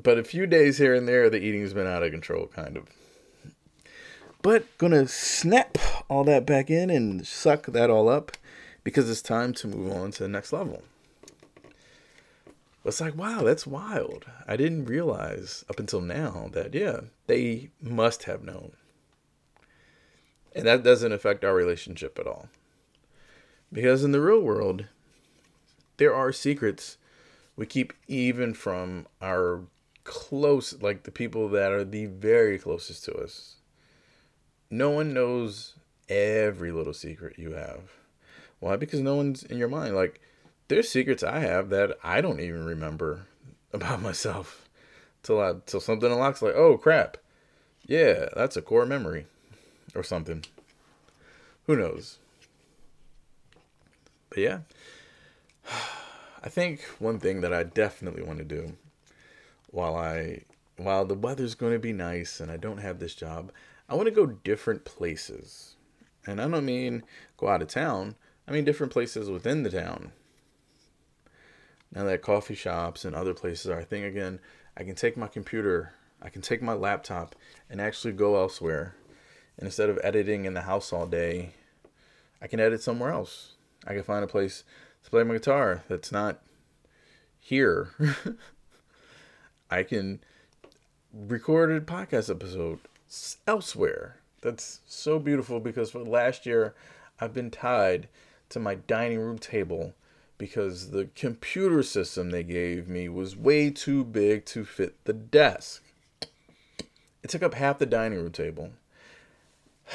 But 0.00 0.18
a 0.18 0.24
few 0.24 0.46
days 0.46 0.78
here 0.78 0.94
and 0.94 1.06
there, 1.06 1.30
the 1.30 1.42
eating's 1.42 1.72
been 1.72 1.86
out 1.86 2.02
of 2.02 2.10
control, 2.10 2.46
kind 2.46 2.76
of. 2.76 2.88
But 4.42 4.66
gonna 4.78 5.08
snap 5.08 5.78
all 6.08 6.24
that 6.24 6.44
back 6.44 6.70
in 6.70 6.90
and 6.90 7.26
suck 7.26 7.66
that 7.66 7.90
all 7.90 8.08
up 8.08 8.32
because 8.82 9.08
it's 9.08 9.22
time 9.22 9.54
to 9.54 9.68
move 9.68 9.92
on 9.92 10.10
to 10.12 10.22
the 10.22 10.28
next 10.28 10.52
level. 10.52 10.82
It's 12.84 13.00
like, 13.00 13.16
wow, 13.16 13.42
that's 13.42 13.66
wild. 13.66 14.26
I 14.46 14.56
didn't 14.56 14.84
realize 14.84 15.64
up 15.70 15.80
until 15.80 16.02
now 16.02 16.50
that, 16.52 16.74
yeah, 16.74 17.00
they 17.26 17.70
must 17.80 18.24
have 18.24 18.44
known. 18.44 18.72
And 20.54 20.66
that 20.66 20.84
doesn't 20.84 21.12
affect 21.12 21.44
our 21.44 21.54
relationship 21.54 22.18
at 22.18 22.26
all. 22.26 22.48
Because 23.72 24.04
in 24.04 24.12
the 24.12 24.20
real 24.20 24.40
world, 24.40 24.84
there 25.96 26.14
are 26.14 26.30
secrets 26.30 26.98
we 27.56 27.66
keep 27.66 27.92
even 28.06 28.52
from 28.52 29.06
our 29.22 29.62
close, 30.04 30.80
like 30.80 31.04
the 31.04 31.10
people 31.10 31.48
that 31.48 31.72
are 31.72 31.84
the 31.84 32.06
very 32.06 32.58
closest 32.58 33.04
to 33.06 33.14
us. 33.14 33.56
No 34.70 34.90
one 34.90 35.14
knows 35.14 35.74
every 36.08 36.70
little 36.70 36.92
secret 36.92 37.38
you 37.38 37.52
have. 37.52 37.92
Why? 38.60 38.76
Because 38.76 39.00
no 39.00 39.16
one's 39.16 39.42
in 39.42 39.56
your 39.56 39.68
mind. 39.68 39.94
Like, 39.94 40.20
there's 40.68 40.88
secrets 40.88 41.22
I 41.22 41.40
have 41.40 41.70
that 41.70 41.96
I 42.02 42.20
don't 42.20 42.40
even 42.40 42.64
remember 42.64 43.26
about 43.72 44.02
myself 44.02 44.68
till 45.22 45.40
I 45.40 45.54
till 45.66 45.80
something 45.80 46.10
unlocks. 46.10 46.42
Like, 46.42 46.54
oh 46.54 46.78
crap, 46.78 47.16
yeah, 47.86 48.28
that's 48.34 48.56
a 48.56 48.62
core 48.62 48.86
memory, 48.86 49.26
or 49.94 50.02
something. 50.02 50.44
Who 51.66 51.76
knows? 51.76 52.18
But 54.30 54.38
yeah, 54.38 54.58
I 56.42 56.48
think 56.48 56.82
one 56.98 57.18
thing 57.18 57.40
that 57.40 57.52
I 57.52 57.62
definitely 57.62 58.22
want 58.22 58.38
to 58.38 58.44
do 58.44 58.76
while 59.70 59.96
I 59.96 60.42
while 60.76 61.04
the 61.04 61.14
weather's 61.14 61.54
going 61.54 61.72
to 61.72 61.78
be 61.78 61.92
nice 61.92 62.40
and 62.40 62.50
I 62.50 62.56
don't 62.56 62.78
have 62.78 62.98
this 62.98 63.14
job, 63.14 63.52
I 63.88 63.94
want 63.94 64.06
to 64.06 64.14
go 64.14 64.26
different 64.26 64.84
places. 64.84 65.76
And 66.26 66.40
I 66.40 66.48
don't 66.48 66.64
mean 66.64 67.02
go 67.36 67.48
out 67.48 67.62
of 67.62 67.68
town, 67.68 68.16
I 68.48 68.52
mean 68.52 68.64
different 68.64 68.92
places 68.92 69.30
within 69.30 69.62
the 69.62 69.70
town. 69.70 70.12
Now 71.94 72.04
that 72.04 72.22
coffee 72.22 72.54
shops 72.54 73.04
and 73.04 73.14
other 73.14 73.34
places 73.34 73.70
are 73.70 73.80
a 73.80 73.84
thing 73.84 74.04
again, 74.04 74.40
I 74.76 74.82
can 74.82 74.96
take 74.96 75.16
my 75.16 75.28
computer, 75.28 75.94
I 76.20 76.28
can 76.28 76.42
take 76.42 76.60
my 76.60 76.72
laptop 76.72 77.36
and 77.70 77.80
actually 77.80 78.12
go 78.12 78.36
elsewhere. 78.36 78.96
And 79.56 79.66
instead 79.66 79.88
of 79.88 80.00
editing 80.02 80.44
in 80.44 80.54
the 80.54 80.62
house 80.62 80.92
all 80.92 81.06
day, 81.06 81.54
I 82.42 82.48
can 82.48 82.58
edit 82.58 82.82
somewhere 82.82 83.10
else. 83.10 83.52
I 83.86 83.94
can 83.94 84.02
find 84.02 84.24
a 84.24 84.28
place 84.28 84.64
to 85.04 85.10
play 85.10 85.22
my 85.22 85.34
guitar 85.34 85.84
that's 85.88 86.10
not 86.10 86.40
here. 87.38 87.90
I 89.70 89.84
can 89.84 90.20
record 91.12 91.70
a 91.70 91.80
podcast 91.80 92.28
episode 92.28 92.80
elsewhere. 93.46 94.16
That's 94.40 94.80
so 94.86 95.20
beautiful 95.20 95.60
because 95.60 95.92
for 95.92 96.02
the 96.02 96.10
last 96.10 96.44
year, 96.44 96.74
I've 97.20 97.32
been 97.32 97.50
tied 97.50 98.08
to 98.48 98.58
my 98.58 98.74
dining 98.74 99.20
room 99.20 99.38
table 99.38 99.94
because 100.38 100.90
the 100.90 101.08
computer 101.14 101.82
system 101.82 102.30
they 102.30 102.42
gave 102.42 102.88
me 102.88 103.08
was 103.08 103.36
way 103.36 103.70
too 103.70 104.04
big 104.04 104.44
to 104.46 104.64
fit 104.64 105.04
the 105.04 105.12
desk. 105.12 105.82
It 107.22 107.30
took 107.30 107.42
up 107.42 107.54
half 107.54 107.78
the 107.78 107.86
dining 107.86 108.18
room 108.18 108.32
table. 108.32 108.70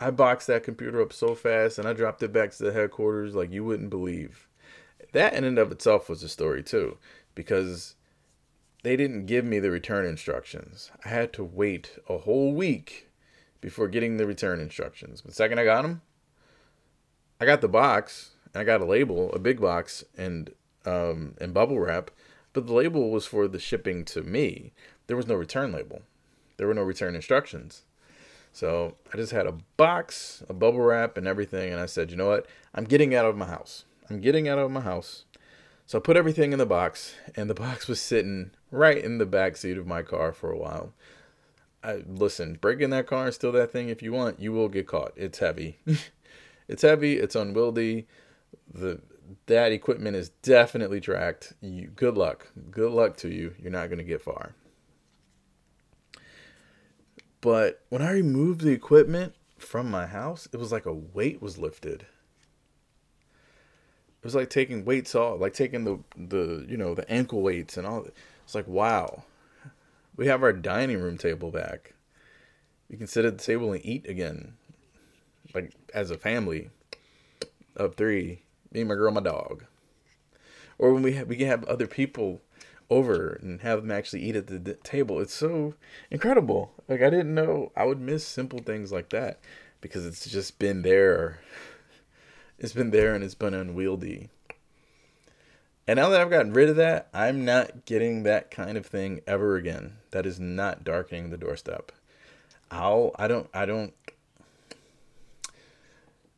I 0.00 0.10
boxed 0.10 0.46
that 0.46 0.62
computer 0.62 1.00
up 1.02 1.12
so 1.12 1.34
fast 1.34 1.78
and 1.78 1.88
I 1.88 1.92
dropped 1.92 2.22
it 2.22 2.32
back 2.32 2.52
to 2.52 2.62
the 2.62 2.72
headquarters 2.72 3.34
like 3.34 3.52
you 3.52 3.64
wouldn't 3.64 3.90
believe. 3.90 4.46
That 5.12 5.32
in 5.32 5.44
and 5.44 5.58
of 5.58 5.72
itself 5.72 6.08
was 6.08 6.22
a 6.22 6.28
story 6.28 6.62
too, 6.62 6.98
because 7.34 7.94
they 8.82 8.96
didn't 8.96 9.26
give 9.26 9.44
me 9.44 9.58
the 9.58 9.70
return 9.70 10.06
instructions. 10.06 10.90
I 11.04 11.08
had 11.08 11.32
to 11.34 11.44
wait 11.44 11.98
a 12.08 12.18
whole 12.18 12.52
week 12.52 13.08
before 13.60 13.88
getting 13.88 14.16
the 14.16 14.26
return 14.26 14.60
instructions. 14.60 15.20
But 15.20 15.30
the 15.30 15.34
second 15.34 15.58
I 15.58 15.64
got 15.64 15.82
them, 15.82 16.02
I 17.40 17.44
got 17.44 17.60
the 17.60 17.68
box 17.68 18.30
I 18.58 18.64
got 18.64 18.80
a 18.80 18.84
label, 18.84 19.32
a 19.32 19.38
big 19.38 19.60
box, 19.60 20.04
and 20.16 20.50
um, 20.84 21.34
and 21.40 21.54
bubble 21.54 21.78
wrap. 21.78 22.10
But 22.52 22.66
the 22.66 22.72
label 22.74 23.10
was 23.10 23.26
for 23.26 23.46
the 23.46 23.58
shipping 23.58 24.04
to 24.06 24.22
me. 24.22 24.72
There 25.06 25.16
was 25.16 25.26
no 25.26 25.34
return 25.34 25.72
label. 25.72 26.02
There 26.56 26.66
were 26.66 26.74
no 26.74 26.82
return 26.82 27.14
instructions. 27.14 27.82
So 28.52 28.96
I 29.12 29.16
just 29.16 29.32
had 29.32 29.46
a 29.46 29.54
box, 29.76 30.42
a 30.48 30.54
bubble 30.54 30.80
wrap, 30.80 31.16
and 31.16 31.26
everything. 31.26 31.72
And 31.72 31.80
I 31.80 31.86
said, 31.86 32.10
you 32.10 32.16
know 32.16 32.28
what? 32.28 32.46
I'm 32.74 32.84
getting 32.84 33.14
out 33.14 33.26
of 33.26 33.36
my 33.36 33.46
house. 33.46 33.84
I'm 34.10 34.20
getting 34.20 34.48
out 34.48 34.58
of 34.58 34.70
my 34.70 34.80
house. 34.80 35.24
So 35.86 35.98
I 35.98 36.00
put 36.00 36.16
everything 36.16 36.52
in 36.52 36.58
the 36.58 36.66
box, 36.66 37.14
and 37.36 37.48
the 37.48 37.54
box 37.66 37.86
was 37.86 38.00
sitting 38.00 38.50
right 38.70 39.02
in 39.02 39.18
the 39.18 39.26
back 39.26 39.56
seat 39.56 39.78
of 39.78 39.86
my 39.86 40.02
car 40.02 40.32
for 40.32 40.50
a 40.50 40.58
while. 40.58 40.92
I 41.82 42.02
listen, 42.06 42.58
break 42.60 42.80
in 42.80 42.90
that 42.90 43.06
car 43.06 43.26
and 43.26 43.34
steal 43.34 43.52
that 43.52 43.70
thing 43.70 43.88
if 43.88 44.02
you 44.02 44.12
want, 44.12 44.40
you 44.40 44.52
will 44.52 44.68
get 44.68 44.86
caught. 44.88 45.12
It's 45.16 45.38
heavy. 45.38 45.78
it's 46.68 46.82
heavy, 46.82 47.18
it's 47.18 47.36
unwieldy. 47.36 48.06
The 48.72 49.00
that 49.46 49.72
equipment 49.72 50.16
is 50.16 50.30
definitely 50.42 51.00
tracked. 51.00 51.52
You 51.60 51.88
good 51.88 52.16
luck. 52.16 52.48
Good 52.70 52.92
luck 52.92 53.16
to 53.18 53.28
you. 53.28 53.54
You're 53.60 53.72
not 53.72 53.88
going 53.88 53.98
to 53.98 54.04
get 54.04 54.22
far. 54.22 54.54
But 57.40 57.82
when 57.88 58.02
I 58.02 58.10
removed 58.12 58.62
the 58.62 58.72
equipment 58.72 59.34
from 59.58 59.90
my 59.90 60.06
house, 60.06 60.48
it 60.52 60.56
was 60.56 60.72
like 60.72 60.86
a 60.86 60.92
weight 60.92 61.40
was 61.40 61.58
lifted. 61.58 62.02
It 64.20 64.24
was 64.24 64.34
like 64.34 64.50
taking 64.50 64.84
weights 64.84 65.14
off, 65.14 65.40
like 65.40 65.54
taking 65.54 65.84
the 65.84 66.00
the 66.16 66.66
you 66.68 66.76
know 66.76 66.94
the 66.94 67.08
ankle 67.10 67.42
weights 67.42 67.76
and 67.76 67.86
all. 67.86 68.06
It's 68.44 68.54
like 68.54 68.66
wow, 68.66 69.24
we 70.16 70.26
have 70.26 70.42
our 70.42 70.52
dining 70.52 71.00
room 71.00 71.16
table 71.16 71.50
back. 71.50 71.94
We 72.90 72.96
can 72.96 73.06
sit 73.06 73.24
at 73.24 73.38
the 73.38 73.44
table 73.44 73.72
and 73.72 73.84
eat 73.84 74.08
again, 74.08 74.54
like 75.54 75.72
as 75.94 76.10
a 76.10 76.18
family 76.18 76.70
of 77.78 77.94
three. 77.94 78.42
Me, 78.72 78.84
my 78.84 78.94
girl, 78.94 79.12
my 79.12 79.20
dog. 79.20 79.64
Or 80.78 80.92
when 80.92 81.02
we 81.02 81.14
have, 81.14 81.28
we 81.28 81.36
can 81.36 81.46
have 81.46 81.64
other 81.64 81.86
people 81.86 82.42
over 82.90 83.38
and 83.42 83.60
have 83.62 83.82
them 83.82 83.90
actually 83.90 84.22
eat 84.22 84.36
at 84.36 84.46
the 84.46 84.58
d- 84.58 84.74
table. 84.82 85.20
It's 85.20 85.34
so 85.34 85.74
incredible. 86.10 86.72
Like 86.88 87.02
I 87.02 87.10
didn't 87.10 87.34
know 87.34 87.72
I 87.76 87.84
would 87.84 88.00
miss 88.00 88.26
simple 88.26 88.60
things 88.60 88.92
like 88.92 89.10
that 89.10 89.40
because 89.80 90.06
it's 90.06 90.28
just 90.28 90.58
been 90.58 90.82
there. 90.82 91.40
It's 92.58 92.72
been 92.72 92.90
there 92.90 93.14
and 93.14 93.22
it's 93.22 93.34
been 93.34 93.54
unwieldy. 93.54 94.30
And 95.86 95.96
now 95.96 96.10
that 96.10 96.20
I've 96.20 96.30
gotten 96.30 96.52
rid 96.52 96.68
of 96.68 96.76
that, 96.76 97.08
I'm 97.14 97.44
not 97.44 97.86
getting 97.86 98.22
that 98.24 98.50
kind 98.50 98.76
of 98.76 98.84
thing 98.84 99.22
ever 99.26 99.56
again. 99.56 99.94
That 100.10 100.26
is 100.26 100.38
not 100.38 100.84
darkening 100.84 101.30
the 101.30 101.38
doorstep. 101.38 101.92
I'll 102.70 103.12
I 103.16 103.28
don't 103.28 103.48
I 103.54 103.64
don't 103.64 103.94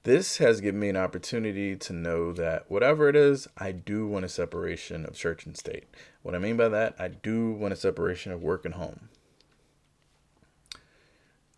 this 0.02 0.38
has 0.38 0.60
given 0.60 0.80
me 0.80 0.88
an 0.88 0.96
opportunity 0.96 1.76
to 1.76 1.92
know 1.92 2.32
that 2.32 2.70
whatever 2.70 3.08
it 3.08 3.16
is, 3.16 3.46
I 3.58 3.72
do 3.72 4.06
want 4.06 4.24
a 4.24 4.30
separation 4.30 5.04
of 5.04 5.14
church 5.14 5.44
and 5.44 5.56
state. 5.56 5.84
What 6.22 6.34
I 6.34 6.38
mean 6.38 6.56
by 6.56 6.68
that, 6.68 6.94
I 6.98 7.08
do 7.08 7.52
want 7.52 7.74
a 7.74 7.76
separation 7.76 8.32
of 8.32 8.42
work 8.42 8.64
and 8.64 8.74
home. 8.74 9.10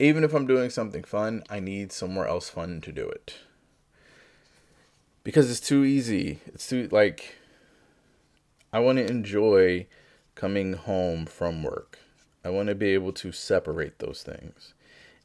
Even 0.01 0.25
if 0.25 0.35
I'm 0.35 0.47
doing 0.47 0.71
something 0.71 1.05
fun, 1.05 1.45
I 1.49 1.61
need 1.61 1.93
somewhere 1.93 2.27
else 2.27 2.49
fun 2.49 2.81
to 2.81 2.91
do 2.91 3.09
it. 3.09 3.35
Because 5.23 5.49
it's 5.49 5.61
too 5.61 5.85
easy. 5.85 6.41
It's 6.47 6.69
too, 6.69 6.89
like, 6.91 7.37
I 8.73 8.81
want 8.81 8.99
to 8.99 9.09
enjoy 9.09 9.87
coming 10.35 10.73
home 10.73 11.27
from 11.27 11.63
work. 11.63 12.01
I 12.45 12.51
want 12.51 12.69
to 12.71 12.75
be 12.75 12.89
able 12.89 13.13
to 13.13 13.31
separate 13.31 14.01
those 14.01 14.25
things. 14.25 14.75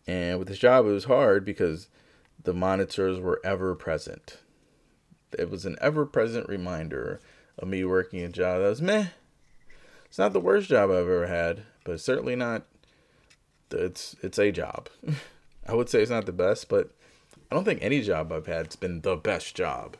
And 0.05 0.37
with 0.37 0.47
this 0.49 0.59
job, 0.59 0.85
it 0.85 0.91
was 0.91 1.05
hard 1.05 1.43
because 1.43 1.87
the 2.43 2.53
monitors 2.53 3.19
were 3.19 3.41
ever 3.43 3.75
present. 3.75 4.39
It 5.37 5.49
was 5.49 5.65
an 5.65 5.77
ever 5.81 6.05
present 6.05 6.47
reminder 6.47 7.19
of 7.57 7.67
me 7.67 7.83
working 7.83 8.21
a 8.21 8.29
job 8.29 8.61
that 8.61 8.69
was 8.69 8.81
meh. 8.81 9.07
It's 10.05 10.17
not 10.17 10.33
the 10.33 10.39
worst 10.39 10.69
job 10.69 10.89
I've 10.89 10.97
ever 10.97 11.27
had, 11.27 11.63
but 11.83 11.99
certainly 11.99 12.35
not. 12.35 12.63
It's 13.71 14.15
it's 14.21 14.39
a 14.39 14.51
job. 14.51 14.89
I 15.67 15.73
would 15.73 15.89
say 15.89 16.01
it's 16.01 16.11
not 16.11 16.25
the 16.25 16.31
best, 16.31 16.69
but 16.69 16.91
I 17.51 17.55
don't 17.55 17.65
think 17.65 17.81
any 17.81 18.01
job 18.01 18.31
I've 18.31 18.47
had 18.47 18.67
has 18.67 18.75
been 18.75 19.01
the 19.01 19.17
best 19.17 19.55
job. 19.55 19.97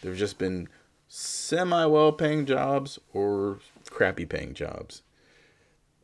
There've 0.00 0.16
just 0.16 0.38
been 0.38 0.68
semi 1.08 1.86
well 1.86 2.12
paying 2.12 2.46
jobs 2.46 2.98
or 3.12 3.58
crappy 3.90 4.26
paying 4.26 4.54
jobs. 4.54 5.02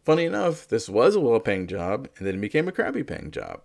Funny 0.04 0.24
enough, 0.24 0.66
this 0.66 0.88
was 0.88 1.14
a 1.14 1.20
well 1.20 1.40
paying 1.40 1.66
job 1.66 2.08
and 2.18 2.26
then 2.26 2.36
it 2.36 2.40
became 2.40 2.68
a 2.68 2.72
crappy 2.72 3.02
paying 3.02 3.30
job. 3.30 3.60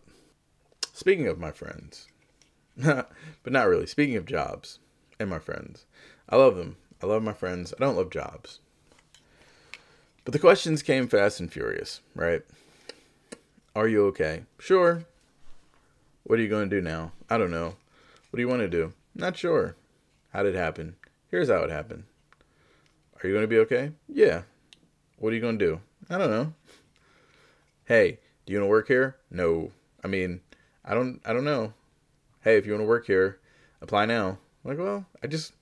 Speaking 0.99 1.27
of 1.27 1.39
my 1.39 1.51
friends, 1.51 2.09
but 2.75 3.07
not 3.45 3.69
really. 3.69 3.85
Speaking 3.85 4.17
of 4.17 4.25
jobs 4.25 4.79
and 5.17 5.29
my 5.29 5.39
friends, 5.39 5.85
I 6.27 6.35
love 6.35 6.57
them. 6.57 6.75
I 7.01 7.05
love 7.05 7.23
my 7.23 7.31
friends. 7.31 7.73
I 7.73 7.81
don't 7.81 7.95
love 7.95 8.09
jobs. 8.09 8.59
But 10.25 10.33
the 10.33 10.39
questions 10.39 10.83
came 10.83 11.07
fast 11.07 11.39
and 11.39 11.49
furious, 11.49 12.01
right? 12.15 12.41
Are 13.77 13.87
you 13.87 14.07
okay? 14.07 14.43
Sure. 14.59 15.05
What 16.25 16.37
are 16.37 16.41
you 16.41 16.49
going 16.49 16.69
to 16.69 16.75
do 16.75 16.81
now? 16.81 17.13
I 17.29 17.37
don't 17.37 17.49
know. 17.49 17.77
What 18.29 18.35
do 18.35 18.41
you 18.41 18.49
want 18.49 18.63
to 18.63 18.67
do? 18.67 18.91
Not 19.15 19.37
sure. 19.37 19.77
How 20.33 20.43
did 20.43 20.53
it 20.53 20.57
happen? 20.57 20.97
Here's 21.31 21.47
how 21.47 21.63
it 21.63 21.69
happened. 21.69 22.03
Are 23.23 23.27
you 23.29 23.33
going 23.33 23.43
to 23.43 23.47
be 23.47 23.59
okay? 23.59 23.93
Yeah. 24.09 24.41
What 25.17 25.31
are 25.31 25.35
you 25.37 25.41
going 25.41 25.59
to 25.59 25.65
do? 25.65 25.79
I 26.09 26.17
don't 26.17 26.29
know. 26.29 26.53
Hey, 27.85 28.19
do 28.45 28.51
you 28.51 28.59
want 28.59 28.67
to 28.67 28.69
work 28.69 28.87
here? 28.89 29.15
No. 29.31 29.71
I 30.03 30.07
mean, 30.09 30.41
I 30.89 30.95
don't 30.95 31.21
I 31.23 31.33
don't 31.33 31.45
know. 31.45 31.73
Hey, 32.41 32.57
if 32.57 32.65
you 32.65 32.71
want 32.71 32.81
to 32.81 32.87
work 32.87 33.05
here, 33.05 33.39
apply 33.79 34.05
now. 34.05 34.39
I'm 34.65 34.71
like, 34.71 34.79
well, 34.79 35.05
I 35.23 35.27
just 35.27 35.53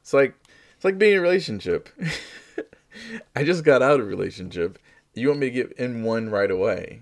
it's 0.00 0.14
like 0.14 0.34
it's 0.76 0.84
like 0.84 0.96
being 0.96 1.14
in 1.14 1.18
a 1.18 1.22
relationship. 1.22 1.88
I 3.36 3.42
just 3.42 3.64
got 3.64 3.82
out 3.82 3.98
of 3.98 4.06
a 4.06 4.08
relationship. 4.08 4.78
You 5.12 5.28
want 5.28 5.40
me 5.40 5.46
to 5.48 5.52
get 5.52 5.72
in 5.72 6.04
one 6.04 6.30
right 6.30 6.50
away. 6.50 7.00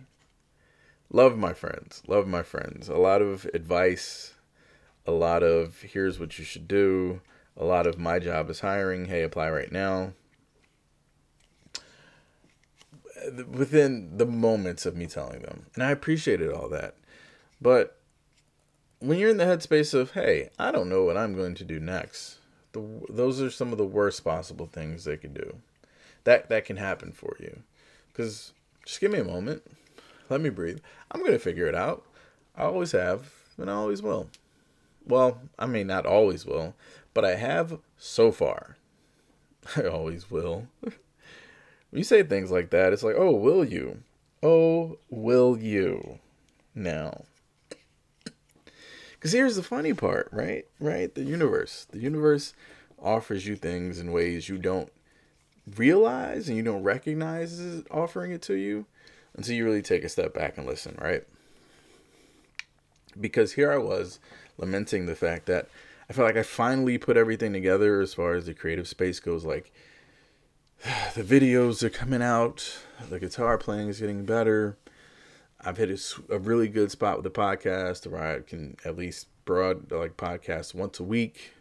Love 1.10 1.36
my 1.36 1.52
friends. 1.52 2.02
Love 2.08 2.26
my 2.26 2.42
friends. 2.42 2.88
A 2.88 2.96
lot 2.96 3.20
of 3.20 3.44
advice, 3.52 4.34
a 5.06 5.12
lot 5.12 5.42
of 5.42 5.82
here's 5.82 6.18
what 6.18 6.38
you 6.38 6.44
should 6.44 6.66
do, 6.66 7.20
a 7.54 7.64
lot 7.64 7.86
of 7.86 7.98
my 7.98 8.18
job 8.18 8.48
is 8.48 8.60
hiring. 8.60 9.06
Hey, 9.06 9.22
apply 9.22 9.50
right 9.50 9.70
now 9.70 10.14
within 13.50 14.16
the 14.16 14.26
moments 14.26 14.86
of 14.86 14.96
me 14.96 15.06
telling 15.06 15.40
them. 15.42 15.66
And 15.74 15.82
I 15.82 15.90
appreciated 15.90 16.52
all 16.52 16.68
that. 16.70 16.96
But 17.60 17.98
when 19.00 19.18
you're 19.18 19.30
in 19.30 19.36
the 19.36 19.44
headspace 19.44 19.94
of, 19.94 20.12
hey, 20.12 20.50
I 20.58 20.70
don't 20.70 20.88
know 20.88 21.04
what 21.04 21.16
I'm 21.16 21.34
going 21.34 21.54
to 21.56 21.64
do 21.64 21.78
next, 21.78 22.38
the, 22.72 22.82
those 23.08 23.40
are 23.40 23.50
some 23.50 23.72
of 23.72 23.78
the 23.78 23.84
worst 23.84 24.24
possible 24.24 24.66
things 24.66 25.04
they 25.04 25.16
can 25.16 25.32
do. 25.32 25.56
That 26.24 26.48
that 26.48 26.64
can 26.64 26.76
happen 26.76 27.12
for 27.12 27.36
you. 27.38 27.62
Cuz 28.14 28.52
just 28.84 29.00
give 29.00 29.12
me 29.12 29.18
a 29.18 29.24
moment. 29.24 29.62
Let 30.30 30.40
me 30.40 30.48
breathe. 30.48 30.80
I'm 31.10 31.20
going 31.20 31.32
to 31.32 31.38
figure 31.38 31.66
it 31.66 31.74
out. 31.74 32.04
I 32.56 32.64
always 32.64 32.92
have, 32.92 33.32
and 33.58 33.70
I 33.70 33.74
always 33.74 34.02
will. 34.02 34.30
Well, 35.06 35.40
I 35.58 35.66
mean 35.66 35.86
not 35.86 36.06
always 36.06 36.46
will, 36.46 36.74
but 37.12 37.24
I 37.24 37.34
have 37.34 37.78
so 37.98 38.32
far. 38.32 38.76
I 39.76 39.84
always 39.84 40.30
will. 40.30 40.68
When 41.94 42.00
you 42.00 42.04
say 42.04 42.24
things 42.24 42.50
like 42.50 42.70
that, 42.70 42.92
it's 42.92 43.04
like, 43.04 43.14
oh, 43.16 43.30
will 43.30 43.64
you? 43.64 44.02
Oh, 44.42 44.98
will 45.10 45.56
you? 45.56 46.18
Now. 46.74 47.22
Because 49.12 49.30
here's 49.30 49.54
the 49.54 49.62
funny 49.62 49.94
part, 49.94 50.28
right? 50.32 50.66
Right? 50.80 51.14
The 51.14 51.22
universe. 51.22 51.86
The 51.88 52.00
universe 52.00 52.52
offers 53.00 53.46
you 53.46 53.54
things 53.54 54.00
in 54.00 54.10
ways 54.10 54.48
you 54.48 54.58
don't 54.58 54.90
realize 55.76 56.48
and 56.48 56.56
you 56.56 56.64
don't 56.64 56.82
recognize 56.82 57.60
is 57.60 57.84
offering 57.92 58.32
it 58.32 58.42
to 58.42 58.54
you 58.54 58.86
until 59.36 59.54
you 59.54 59.64
really 59.64 59.80
take 59.80 60.02
a 60.02 60.08
step 60.08 60.34
back 60.34 60.58
and 60.58 60.66
listen, 60.66 60.98
right? 61.00 61.22
Because 63.20 63.52
here 63.52 63.70
I 63.70 63.78
was 63.78 64.18
lamenting 64.58 65.06
the 65.06 65.14
fact 65.14 65.46
that 65.46 65.68
I 66.10 66.12
felt 66.12 66.26
like 66.26 66.36
I 66.36 66.42
finally 66.42 66.98
put 66.98 67.16
everything 67.16 67.52
together 67.52 68.00
as 68.00 68.14
far 68.14 68.34
as 68.34 68.46
the 68.46 68.52
creative 68.52 68.88
space 68.88 69.20
goes. 69.20 69.44
Like, 69.44 69.72
the 71.14 71.22
videos 71.22 71.82
are 71.82 71.90
coming 71.90 72.20
out. 72.20 72.78
The 73.08 73.18
guitar 73.18 73.56
playing 73.56 73.88
is 73.88 74.00
getting 74.00 74.26
better. 74.26 74.76
I've 75.58 75.78
hit 75.78 75.88
a, 75.88 76.34
a, 76.34 76.38
really 76.38 76.68
good 76.68 76.90
spot 76.90 77.16
with 77.16 77.24
the 77.24 77.40
podcast 77.40 78.06
where 78.06 78.22
I 78.22 78.40
can 78.40 78.76
at 78.84 78.96
least 78.96 79.28
broad 79.46 79.90
like 79.90 80.18
podcast 80.18 80.74
once 80.74 81.00
a 81.00 81.02
week 81.02 81.54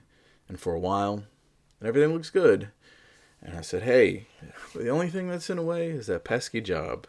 and 0.50 0.60
for 0.60 0.74
a 0.74 0.80
while, 0.80 1.24
and 1.80 1.88
everything 1.88 2.14
looks 2.14 2.30
good. 2.30 2.68
And 3.42 3.58
I 3.58 3.62
said, 3.62 3.84
hey, 3.84 4.28
the 4.76 4.90
only 4.90 5.10
thing 5.10 5.30
that's 5.30 5.50
in 5.50 5.56
the 5.56 5.64
way 5.64 5.90
is 5.90 6.08
that 6.08 6.26
pesky 6.26 6.60
job. 6.60 7.08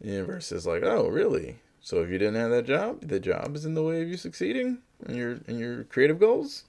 The 0.00 0.10
universe 0.10 0.52
is 0.52 0.68
like, 0.68 0.84
oh, 0.84 1.08
really? 1.08 1.58
So 1.80 2.00
if 2.00 2.10
you 2.10 2.18
didn't 2.18 2.36
have 2.36 2.50
that 2.50 2.66
job, 2.66 3.00
the 3.00 3.18
job 3.18 3.56
is 3.56 3.64
in 3.64 3.74
the 3.74 3.82
way 3.82 4.02
of 4.02 4.08
you 4.08 4.16
succeeding 4.16 4.78
in 5.06 5.16
your 5.16 5.40
in 5.48 5.58
your 5.58 5.82
creative 5.84 6.20
goals. 6.20 6.64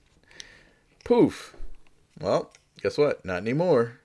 Poof. 1.04 1.56
Well, 2.20 2.52
guess 2.82 2.98
what? 2.98 3.24
Not 3.24 3.44
anymore 3.44 3.99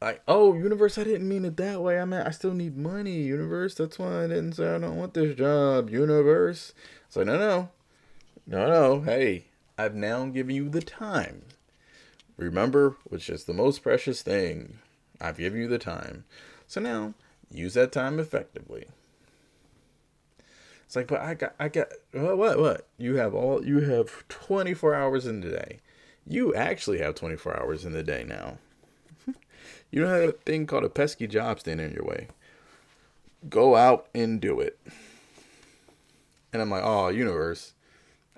like, 0.00 0.22
oh, 0.28 0.54
universe, 0.54 0.98
I 0.98 1.04
didn't 1.04 1.28
mean 1.28 1.44
it 1.44 1.56
that 1.56 1.82
way. 1.82 1.98
I 1.98 2.04
meant 2.04 2.26
I 2.26 2.30
still 2.30 2.52
need 2.52 2.76
money, 2.76 3.22
universe. 3.22 3.74
That's 3.74 3.98
why 3.98 4.24
I 4.24 4.26
didn't 4.26 4.54
say 4.54 4.74
I 4.74 4.78
don't 4.78 4.96
want 4.96 5.14
this 5.14 5.36
job, 5.36 5.90
universe. 5.90 6.72
It's 7.06 7.16
like, 7.16 7.26
no, 7.26 7.38
no, 7.38 7.68
no, 8.46 8.68
no. 8.68 9.00
Hey, 9.00 9.46
I've 9.78 9.94
now 9.94 10.26
given 10.26 10.54
you 10.54 10.68
the 10.68 10.82
time. 10.82 11.42
Remember, 12.36 12.96
which 13.04 13.30
is 13.30 13.44
the 13.44 13.54
most 13.54 13.82
precious 13.82 14.22
thing. 14.22 14.78
I've 15.20 15.38
given 15.38 15.60
you 15.60 15.68
the 15.68 15.78
time. 15.78 16.24
So 16.66 16.80
now, 16.80 17.14
use 17.50 17.74
that 17.74 17.92
time 17.92 18.18
effectively. 18.18 18.86
It's 20.84 20.94
like, 20.94 21.08
but 21.08 21.20
I 21.20 21.34
got, 21.34 21.54
I 21.58 21.68
got, 21.68 21.88
what, 22.12 22.36
what, 22.36 22.58
what? 22.58 22.88
You 22.98 23.16
have 23.16 23.34
all, 23.34 23.64
you 23.64 23.80
have 23.80 24.28
24 24.28 24.94
hours 24.94 25.26
in 25.26 25.40
the 25.40 25.50
day. 25.50 25.80
You 26.26 26.54
actually 26.54 26.98
have 26.98 27.14
24 27.14 27.58
hours 27.58 27.84
in 27.84 27.92
the 27.92 28.02
day 28.02 28.24
now. 28.24 28.58
You 29.96 30.02
don't 30.02 30.10
have 30.10 30.28
a 30.28 30.32
thing 30.32 30.66
called 30.66 30.84
a 30.84 30.90
pesky 30.90 31.26
job 31.26 31.58
standing 31.58 31.86
in 31.86 31.94
your 31.94 32.04
way. 32.04 32.28
Go 33.48 33.76
out 33.76 34.08
and 34.14 34.38
do 34.42 34.60
it. 34.60 34.78
And 36.52 36.60
I'm 36.60 36.68
like, 36.68 36.82
oh, 36.84 37.08
universe, 37.08 37.72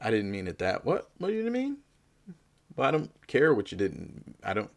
I 0.00 0.12
didn't 0.12 0.30
mean 0.30 0.46
it 0.46 0.61
that. 0.61 0.84
What? 0.84 1.11
What 1.18 1.28
do 1.28 1.34
you 1.34 1.50
mean? 1.50 1.78
Well, 2.76 2.86
I 2.86 2.92
don't 2.92 3.11
care 3.26 3.52
what 3.52 3.72
you 3.72 3.76
didn't. 3.76 4.36
I 4.44 4.54
don't. 4.54 4.70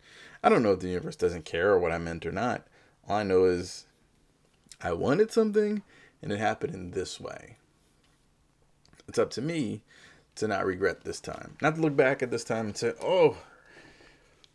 I 0.44 0.50
don't 0.50 0.64
know 0.64 0.72
if 0.72 0.80
the 0.80 0.88
universe 0.88 1.16
doesn't 1.16 1.46
care 1.46 1.70
or 1.70 1.78
what 1.78 1.92
I 1.92 2.00
meant 2.00 2.26
or 2.26 2.32
not. 2.32 2.66
All 3.08 3.18
I 3.18 3.22
know 3.22 3.46
is 3.46 3.86
I 4.82 4.92
wanted 4.94 5.32
something 5.32 5.84
and 6.24 6.32
it 6.32 6.40
happened 6.40 6.74
in 6.74 6.92
this 6.92 7.20
way. 7.20 7.58
It's 9.08 9.20
up 9.20 9.30
to 9.32 9.42
me 9.44 9.84
to 10.34 10.48
not 10.48 10.66
regret 10.66 11.04
this 11.04 11.20
time. 11.20 11.58
Not 11.62 11.76
to 11.76 11.82
look 11.82 11.96
back 11.96 12.24
at 12.24 12.32
this 12.32 12.44
time 12.44 12.66
and 12.66 12.76
say, 12.76 12.94
"Oh, 13.04 13.38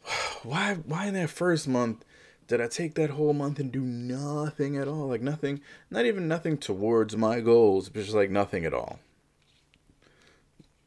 why 0.43 0.75
why 0.75 1.07
in 1.07 1.15
that 1.15 1.31
first 1.31 1.69
month 1.69 2.05
did 2.49 2.61
I 2.61 2.69
take 2.69 2.95
that 2.95 3.11
whole 3.11 3.33
month 3.33 3.59
and 3.59 3.73
do 3.73 3.81
nothing 3.81 4.77
at 4.77 4.89
all? 4.89 5.09
Like 5.09 5.23
nothing, 5.23 5.61
not 5.91 6.07
even 6.07 6.29
nothing 6.29 6.59
towards 6.59 7.17
my 7.17 7.41
goals, 7.41 7.89
but 7.89 8.03
just 8.03 8.15
like 8.15 8.31
nothing 8.31 8.65
at 8.65 8.75
all." 8.75 9.01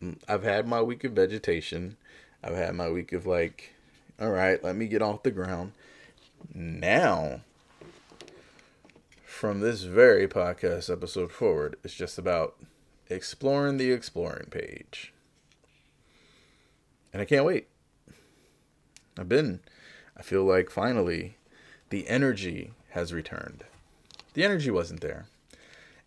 Mm, 0.01 0.18
I've 0.28 0.43
had 0.43 0.68
my 0.68 0.82
week 0.82 1.03
of 1.03 1.12
vegetation. 1.14 1.97
I've 2.43 2.55
had 2.55 2.76
my 2.76 2.89
week 2.89 3.12
of 3.12 3.26
like, 3.26 3.74
all 4.20 4.30
right, 4.30 4.64
let 4.64 4.76
me 4.76 4.88
get 4.88 5.01
off 5.01 5.24
the 5.24 5.32
ground. 5.32 5.74
Now, 6.53 7.41
from 9.26 9.60
this 9.60 9.84
very 9.84 10.28
podcast 10.28 10.91
episode 10.91 11.32
forward, 11.32 11.76
it's 11.84 11.93
just 11.93 12.18
about 12.18 12.55
exploring 13.10 13.78
the 13.78 13.91
exploring 13.91 14.47
page. 14.49 15.14
And 17.12 17.22
I 17.22 17.26
can't 17.26 17.45
wait. 17.45 17.68
I've 19.18 19.28
been, 19.28 19.60
I 20.16 20.22
feel 20.22 20.45
like 20.45 20.70
finally 20.70 21.36
the 21.90 22.08
energy 22.08 22.72
has 22.92 23.14
returned. 23.14 23.64
The 24.34 24.44
energy 24.44 24.72
wasn't 24.72 25.02
there. 25.02 25.26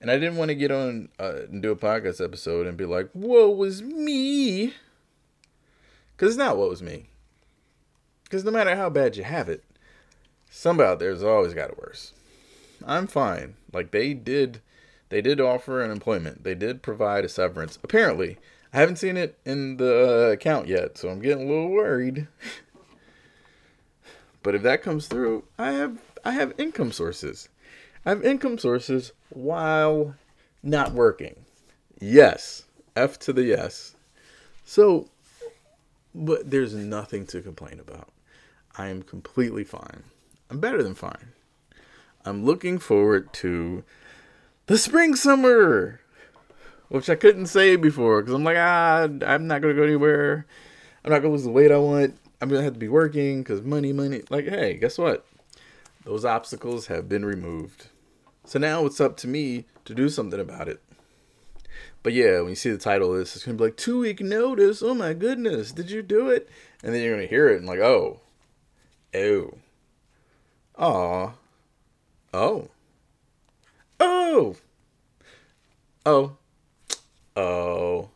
And 0.00 0.10
I 0.10 0.18
didn't 0.18 0.36
want 0.36 0.48
to 0.48 0.56
get 0.56 0.70
on 0.70 1.08
uh, 1.20 1.42
and 1.48 1.62
do 1.62 1.70
a 1.70 1.76
podcast 1.76 2.22
episode 2.22 2.66
and 2.66 2.76
be 2.76 2.84
like, 2.84 3.10
"Whoa, 3.12 3.48
was 3.48 3.82
me?" 3.82 4.74
Because 6.16 6.34
it's 6.34 6.38
not 6.38 6.56
what 6.56 6.68
was 6.68 6.82
me. 6.82 7.06
Because 8.24 8.44
no 8.44 8.50
matter 8.50 8.74
how 8.74 8.90
bad 8.90 9.16
you 9.16 9.24
have 9.24 9.48
it, 9.48 9.62
somebody 10.50 10.88
out 10.88 10.98
there's 10.98 11.22
always 11.22 11.54
got 11.54 11.70
it 11.70 11.78
worse. 11.78 12.12
I'm 12.84 13.06
fine. 13.06 13.54
Like 13.72 13.90
they 13.90 14.14
did, 14.14 14.60
they 15.08 15.20
did 15.20 15.40
offer 15.40 15.82
an 15.82 15.90
employment. 15.90 16.42
They 16.42 16.54
did 16.54 16.82
provide 16.82 17.24
a 17.24 17.28
severance. 17.28 17.78
Apparently, 17.84 18.38
I 18.72 18.78
haven't 18.78 18.96
seen 18.96 19.16
it 19.16 19.38
in 19.44 19.76
the 19.76 20.30
account 20.32 20.66
yet, 20.66 20.96
so 20.98 21.10
I'm 21.10 21.20
getting 21.20 21.44
a 21.44 21.48
little 21.48 21.70
worried. 21.70 22.26
but 24.42 24.54
if 24.54 24.62
that 24.62 24.82
comes 24.82 25.06
through, 25.06 25.44
I 25.58 25.72
have 25.72 25.98
I 26.24 26.32
have 26.32 26.54
income 26.58 26.92
sources. 26.92 27.48
I 28.04 28.10
have 28.10 28.24
income 28.24 28.58
sources 28.58 29.12
while 29.30 30.14
not 30.62 30.92
working. 30.92 31.36
Yes. 32.00 32.64
F 32.96 33.18
to 33.20 33.32
the 33.32 33.44
yes. 33.44 33.94
So, 34.64 35.08
but 36.14 36.50
there's 36.50 36.74
nothing 36.74 37.26
to 37.28 37.40
complain 37.40 37.80
about. 37.80 38.08
I 38.76 38.88
am 38.88 39.02
completely 39.02 39.64
fine. 39.64 40.02
I'm 40.50 40.60
better 40.60 40.82
than 40.82 40.94
fine. 40.94 41.32
I'm 42.24 42.44
looking 42.44 42.78
forward 42.78 43.32
to 43.34 43.84
the 44.66 44.78
spring 44.78 45.16
summer, 45.16 46.00
which 46.88 47.10
I 47.10 47.14
couldn't 47.14 47.46
say 47.46 47.76
before 47.76 48.20
because 48.20 48.34
I'm 48.34 48.44
like, 48.44 48.56
ah, 48.58 49.08
I'm 49.26 49.46
not 49.46 49.62
going 49.62 49.74
to 49.74 49.80
go 49.80 49.86
anywhere. 49.86 50.46
I'm 51.04 51.10
not 51.10 51.20
going 51.20 51.32
to 51.32 51.36
lose 51.36 51.44
the 51.44 51.50
weight 51.50 51.72
I 51.72 51.78
want. 51.78 52.16
I'm 52.42 52.48
to 52.50 52.60
have 52.60 52.72
to 52.72 52.78
be 52.80 52.88
working 52.88 53.42
because 53.42 53.62
money, 53.62 53.92
money. 53.92 54.22
Like, 54.28 54.48
hey, 54.48 54.74
guess 54.74 54.98
what? 54.98 55.24
Those 56.04 56.24
obstacles 56.24 56.88
have 56.88 57.08
been 57.08 57.24
removed. 57.24 57.86
So 58.44 58.58
now 58.58 58.84
it's 58.84 59.00
up 59.00 59.16
to 59.18 59.28
me 59.28 59.66
to 59.84 59.94
do 59.94 60.08
something 60.08 60.40
about 60.40 60.68
it. 60.68 60.82
But 62.02 62.14
yeah, 62.14 62.40
when 62.40 62.48
you 62.48 62.56
see 62.56 62.70
the 62.70 62.78
title 62.78 63.12
of 63.12 63.18
this, 63.18 63.36
it's 63.36 63.44
gonna 63.44 63.56
be 63.56 63.62
like 63.64 63.76
two 63.76 64.00
week 64.00 64.20
notice. 64.20 64.82
Oh 64.82 64.92
my 64.92 65.12
goodness, 65.12 65.70
did 65.70 65.92
you 65.92 66.02
do 66.02 66.30
it? 66.30 66.48
And 66.82 66.92
then 66.92 67.04
you're 67.04 67.14
gonna 67.14 67.28
hear 67.28 67.48
it 67.48 67.58
and 67.58 67.66
like, 67.66 67.78
oh, 67.78 68.18
oh, 69.14 69.58
aw, 70.76 71.30
oh, 72.34 72.68
oh, 74.00 74.56
oh, 76.04 76.36
oh, 77.36 77.40
oh. 77.40 78.11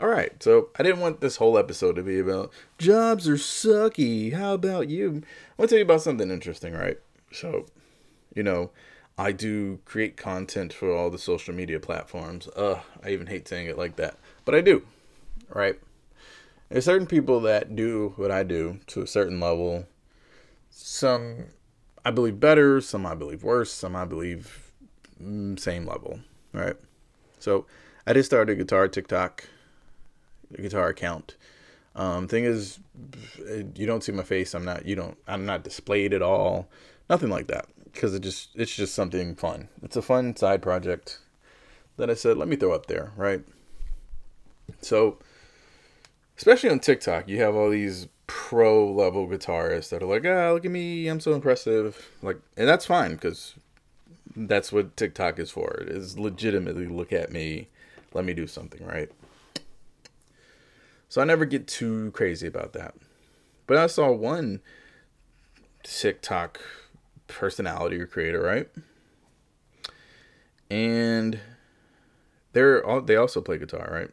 All 0.00 0.08
right, 0.08 0.42
so 0.42 0.70
I 0.76 0.82
didn't 0.82 1.00
want 1.00 1.20
this 1.20 1.36
whole 1.36 1.56
episode 1.56 1.94
to 1.94 2.02
be 2.02 2.18
about 2.18 2.52
jobs 2.78 3.28
are 3.28 3.36
sucky. 3.36 4.32
How 4.32 4.54
about 4.54 4.88
you? 4.88 5.08
I 5.08 5.12
want 5.12 5.22
to 5.58 5.66
tell 5.68 5.78
you 5.78 5.84
about 5.84 6.02
something 6.02 6.32
interesting, 6.32 6.72
right? 6.72 6.98
So, 7.30 7.66
you 8.34 8.42
know, 8.42 8.70
I 9.16 9.30
do 9.30 9.78
create 9.84 10.16
content 10.16 10.72
for 10.72 10.92
all 10.92 11.10
the 11.10 11.18
social 11.18 11.54
media 11.54 11.78
platforms. 11.78 12.48
Uh, 12.48 12.80
I 13.04 13.10
even 13.10 13.28
hate 13.28 13.46
saying 13.46 13.68
it 13.68 13.78
like 13.78 13.94
that, 13.94 14.16
but 14.44 14.56
I 14.56 14.62
do, 14.62 14.84
right? 15.48 15.78
There's 16.70 16.86
certain 16.86 17.06
people 17.06 17.38
that 17.42 17.76
do 17.76 18.14
what 18.16 18.32
I 18.32 18.42
do 18.42 18.80
to 18.88 19.02
a 19.02 19.06
certain 19.06 19.38
level. 19.38 19.86
Some 20.70 21.46
I 22.04 22.10
believe 22.10 22.40
better, 22.40 22.80
some 22.80 23.06
I 23.06 23.14
believe 23.14 23.44
worse, 23.44 23.72
some 23.72 23.94
I 23.94 24.04
believe 24.06 24.72
mm, 25.22 25.56
same 25.56 25.86
level, 25.86 26.18
right? 26.52 26.76
So 27.38 27.66
I 28.08 28.12
just 28.12 28.28
started 28.28 28.54
a 28.54 28.56
guitar 28.56 28.88
TikTok 28.88 29.48
guitar 30.56 30.88
account. 30.88 31.36
Um, 31.96 32.26
thing 32.26 32.44
is, 32.44 32.80
you 33.38 33.86
don't 33.86 34.02
see 34.02 34.12
my 34.12 34.22
face. 34.22 34.54
I'm 34.54 34.64
not. 34.64 34.86
You 34.86 34.96
don't. 34.96 35.16
I'm 35.28 35.46
not 35.46 35.64
displayed 35.64 36.12
at 36.12 36.22
all. 36.22 36.68
Nothing 37.08 37.30
like 37.30 37.46
that. 37.48 37.66
Because 37.92 38.14
it 38.14 38.20
just. 38.20 38.50
It's 38.54 38.74
just 38.74 38.94
something 38.94 39.34
fun. 39.36 39.68
It's 39.82 39.96
a 39.96 40.02
fun 40.02 40.34
side 40.36 40.62
project 40.62 41.18
that 41.96 42.10
I 42.10 42.14
said 42.14 42.36
let 42.36 42.48
me 42.48 42.56
throw 42.56 42.72
up 42.72 42.86
there, 42.86 43.12
right? 43.16 43.42
So, 44.80 45.18
especially 46.36 46.70
on 46.70 46.80
TikTok, 46.80 47.28
you 47.28 47.40
have 47.40 47.54
all 47.54 47.70
these 47.70 48.08
pro 48.26 48.90
level 48.90 49.28
guitarists 49.28 49.90
that 49.90 50.02
are 50.02 50.06
like, 50.06 50.24
ah, 50.26 50.52
look 50.52 50.64
at 50.64 50.70
me, 50.70 51.06
I'm 51.08 51.20
so 51.20 51.34
impressive. 51.34 52.10
Like, 52.22 52.38
and 52.56 52.68
that's 52.68 52.86
fine 52.86 53.12
because 53.12 53.54
that's 54.34 54.72
what 54.72 54.96
TikTok 54.96 55.38
is 55.38 55.50
for. 55.50 55.74
It 55.74 55.88
is 55.88 56.18
legitimately 56.18 56.86
look 56.86 57.12
at 57.12 57.30
me, 57.30 57.68
let 58.12 58.24
me 58.24 58.34
do 58.34 58.46
something, 58.46 58.84
right? 58.84 59.10
So 61.14 61.20
I 61.20 61.24
never 61.24 61.44
get 61.44 61.68
too 61.68 62.10
crazy 62.10 62.48
about 62.48 62.72
that. 62.72 62.92
But 63.68 63.76
I 63.76 63.86
saw 63.86 64.10
one 64.10 64.60
TikTok 65.84 66.60
personality 67.28 68.00
or 68.00 68.06
creator, 68.08 68.42
right? 68.42 68.68
And 70.68 71.38
they're 72.52 72.84
all 72.84 73.00
they 73.00 73.14
also 73.14 73.40
play 73.40 73.58
guitar, 73.58 73.88
right? 73.92 74.10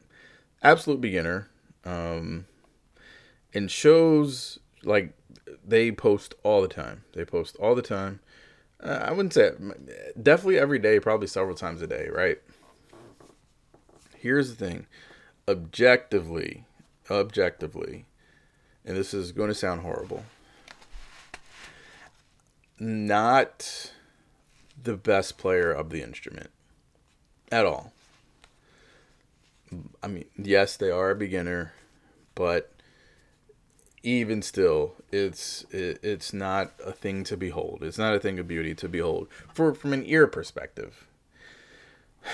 Absolute 0.61 1.01
beginner. 1.01 1.49
Um 1.85 2.45
and 3.51 3.71
shows 3.71 4.59
like 4.83 5.15
they 5.67 5.91
post 5.91 6.35
all 6.43 6.61
the 6.61 6.67
time. 6.67 7.03
They 7.13 7.25
post 7.25 7.55
all 7.55 7.73
the 7.73 7.81
time. 7.81 8.19
Uh, 8.79 9.05
I 9.05 9.11
wouldn't 9.11 9.33
say 9.33 9.49
definitely 10.21 10.59
every 10.59 10.77
day, 10.77 10.99
probably 10.99 11.25
several 11.25 11.55
times 11.55 11.81
a 11.81 11.87
day, 11.87 12.09
right? 12.13 12.37
Here's 14.15 14.55
the 14.55 14.67
thing. 14.67 14.85
Objectively, 15.47 16.65
objectively, 17.09 18.05
and 18.85 18.97
this 18.97 19.13
is 19.13 19.31
going 19.31 19.49
to 19.49 19.55
sound 19.55 19.81
horrible, 19.81 20.23
not 22.79 23.91
the 24.81 24.95
best 24.95 25.37
player 25.37 25.71
of 25.71 25.89
the 25.89 26.01
instrument 26.01 26.49
at 27.51 27.65
all. 27.65 27.93
I 30.03 30.07
mean, 30.07 30.25
yes, 30.37 30.75
they 30.75 30.89
are 30.89 31.11
a 31.11 31.15
beginner, 31.15 31.73
but 32.35 32.71
even 34.03 34.41
still, 34.41 34.95
it's 35.11 35.63
it, 35.71 35.99
it's 36.03 36.33
not 36.33 36.71
a 36.83 36.91
thing 36.91 37.23
to 37.25 37.37
behold. 37.37 37.79
It's 37.81 37.97
not 37.97 38.15
a 38.15 38.19
thing 38.19 38.39
of 38.39 38.47
beauty 38.47 38.73
to 38.75 38.89
behold 38.89 39.27
for 39.53 39.73
from 39.73 39.93
an 39.93 40.03
ear 40.05 40.27
perspective. 40.27 41.07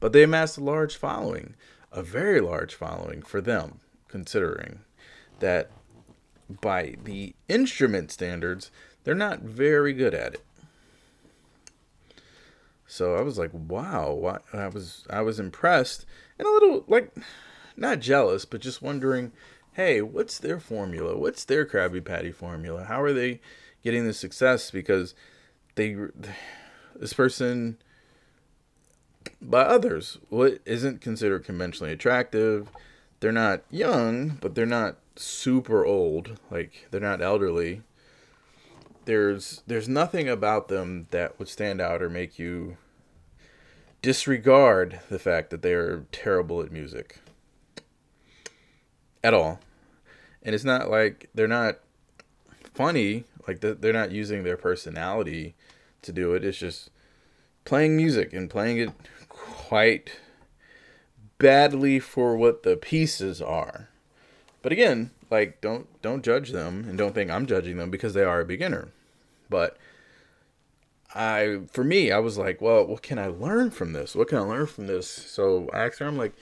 But 0.00 0.14
they 0.14 0.22
amassed 0.22 0.56
a 0.56 0.64
large 0.64 0.96
following, 0.96 1.56
a 1.92 2.02
very 2.02 2.40
large 2.40 2.74
following 2.74 3.20
for 3.20 3.42
them 3.42 3.80
considering 4.10 4.80
that 5.38 5.70
by 6.60 6.96
the 7.02 7.34
instrument 7.48 8.10
standards, 8.10 8.70
they're 9.04 9.14
not 9.14 9.40
very 9.40 9.92
good 9.92 10.14
at 10.14 10.34
it. 10.34 10.44
So 12.86 13.14
I 13.14 13.22
was 13.22 13.38
like, 13.38 13.50
wow, 13.52 14.40
I 14.52 14.66
was 14.66 15.06
I 15.08 15.22
was 15.22 15.38
impressed 15.38 16.04
and 16.38 16.48
a 16.48 16.50
little 16.50 16.84
like 16.88 17.14
not 17.76 18.00
jealous, 18.00 18.44
but 18.44 18.60
just 18.60 18.82
wondering, 18.82 19.32
hey, 19.74 20.02
what's 20.02 20.38
their 20.38 20.58
formula? 20.58 21.16
What's 21.16 21.44
their 21.44 21.64
Krabby 21.64 22.04
Patty 22.04 22.32
formula? 22.32 22.84
How 22.84 23.00
are 23.00 23.12
they 23.12 23.40
getting 23.84 24.06
the 24.06 24.12
success? 24.12 24.72
Because 24.72 25.14
they 25.76 25.96
this 26.96 27.12
person 27.12 27.78
by 29.40 29.62
others 29.62 30.18
what 30.28 30.58
isn't 30.64 31.00
considered 31.00 31.44
conventionally 31.44 31.92
attractive 31.92 32.68
they're 33.20 33.32
not 33.32 33.62
young 33.70 34.38
but 34.40 34.54
they're 34.54 34.66
not 34.66 34.96
super 35.20 35.84
old. 35.84 36.38
Like 36.50 36.88
they're 36.90 37.00
not 37.00 37.22
elderly. 37.22 37.82
There's 39.04 39.62
there's 39.66 39.88
nothing 39.88 40.28
about 40.28 40.68
them 40.68 41.06
that 41.10 41.38
would 41.38 41.48
stand 41.48 41.80
out 41.80 42.02
or 42.02 42.08
make 42.08 42.38
you 42.38 42.76
disregard 44.02 45.00
the 45.10 45.18
fact 45.18 45.50
that 45.50 45.62
they're 45.62 46.04
terrible 46.12 46.62
at 46.62 46.72
music. 46.72 47.18
At 49.22 49.34
all. 49.34 49.60
And 50.42 50.54
it's 50.54 50.64
not 50.64 50.90
like 50.90 51.28
they're 51.34 51.46
not 51.46 51.78
funny. 52.74 53.24
Like 53.46 53.60
they're 53.60 53.92
not 53.92 54.10
using 54.12 54.42
their 54.42 54.56
personality 54.56 55.54
to 56.02 56.12
do 56.12 56.34
it. 56.34 56.44
It's 56.44 56.58
just 56.58 56.90
playing 57.64 57.96
music 57.96 58.32
and 58.32 58.48
playing 58.48 58.78
it 58.78 58.90
quite 59.28 60.12
badly 61.40 61.98
for 61.98 62.36
what 62.36 62.62
the 62.62 62.76
pieces 62.76 63.42
are 63.42 63.88
but 64.62 64.70
again 64.70 65.10
like 65.30 65.60
don't 65.60 65.88
don't 66.02 66.24
judge 66.24 66.50
them 66.50 66.84
and 66.88 66.96
don't 66.96 67.14
think 67.14 67.30
i'm 67.30 67.46
judging 67.46 67.76
them 67.76 67.90
because 67.90 68.14
they 68.14 68.24
are 68.24 68.40
a 68.40 68.44
beginner 68.44 68.88
but 69.48 69.76
I, 71.14 71.62
for 71.72 71.82
me, 71.82 72.12
I 72.12 72.18
was 72.18 72.38
like, 72.38 72.60
well, 72.60 72.86
what 72.86 73.02
can 73.02 73.18
I 73.18 73.26
learn 73.26 73.70
from 73.70 73.92
this? 73.92 74.14
What 74.14 74.28
can 74.28 74.38
I 74.38 74.42
learn 74.42 74.66
from 74.66 74.86
this? 74.86 75.08
So 75.08 75.68
I 75.72 75.86
asked 75.86 75.98
her, 75.98 76.06
I'm 76.06 76.16
like, 76.16 76.34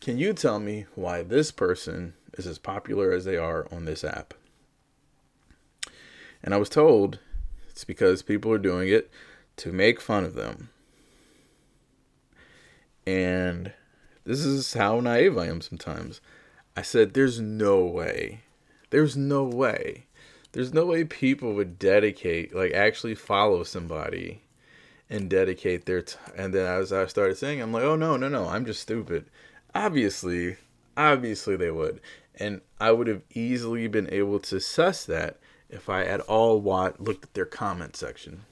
can 0.00 0.18
you 0.18 0.32
tell 0.32 0.60
me 0.60 0.86
why 0.94 1.22
this 1.22 1.50
person 1.50 2.14
is 2.34 2.46
as 2.46 2.58
popular 2.58 3.12
as 3.12 3.24
they 3.24 3.36
are 3.36 3.66
on 3.72 3.84
this 3.84 4.04
app? 4.04 4.34
And 6.42 6.54
I 6.54 6.56
was 6.56 6.68
told 6.68 7.18
it's 7.70 7.84
because 7.84 8.22
people 8.22 8.52
are 8.52 8.58
doing 8.58 8.88
it 8.88 9.10
to 9.56 9.72
make 9.72 10.00
fun 10.00 10.24
of 10.24 10.34
them. 10.34 10.70
And 13.06 13.72
this 14.24 14.44
is 14.44 14.74
how 14.74 15.00
naive 15.00 15.36
I 15.36 15.46
am 15.46 15.60
sometimes. 15.60 16.20
I 16.76 16.82
said, 16.82 17.14
there's 17.14 17.40
no 17.40 17.84
way. 17.84 18.40
There's 18.90 19.16
no 19.16 19.44
way 19.44 20.06
there's 20.52 20.74
no 20.74 20.84
way 20.84 21.04
people 21.04 21.54
would 21.54 21.78
dedicate, 21.78 22.54
like 22.54 22.72
actually 22.72 23.14
follow 23.14 23.64
somebody 23.64 24.42
and 25.08 25.28
dedicate 25.28 25.86
their. 25.86 26.04
And 26.36 26.54
then 26.54 26.66
as 26.66 26.92
I 26.92 27.06
started 27.06 27.38
saying, 27.38 27.60
I'm 27.60 27.72
like, 27.72 27.82
oh 27.82 27.96
no, 27.96 28.16
no, 28.16 28.28
no, 28.28 28.48
I'm 28.48 28.66
just 28.66 28.82
stupid. 28.82 29.26
Obviously, 29.74 30.56
obviously 30.96 31.56
they 31.56 31.70
would. 31.70 32.00
And 32.38 32.60
I 32.80 32.92
would 32.92 33.06
have 33.06 33.22
easily 33.34 33.88
been 33.88 34.12
able 34.12 34.38
to 34.40 34.60
suss 34.60 35.04
that 35.06 35.38
if 35.70 35.88
I 35.88 36.04
at 36.04 36.20
all 36.20 36.60
want, 36.60 37.00
looked 37.00 37.24
at 37.24 37.34
their 37.34 37.46
comment 37.46 37.96
section. 37.96 38.44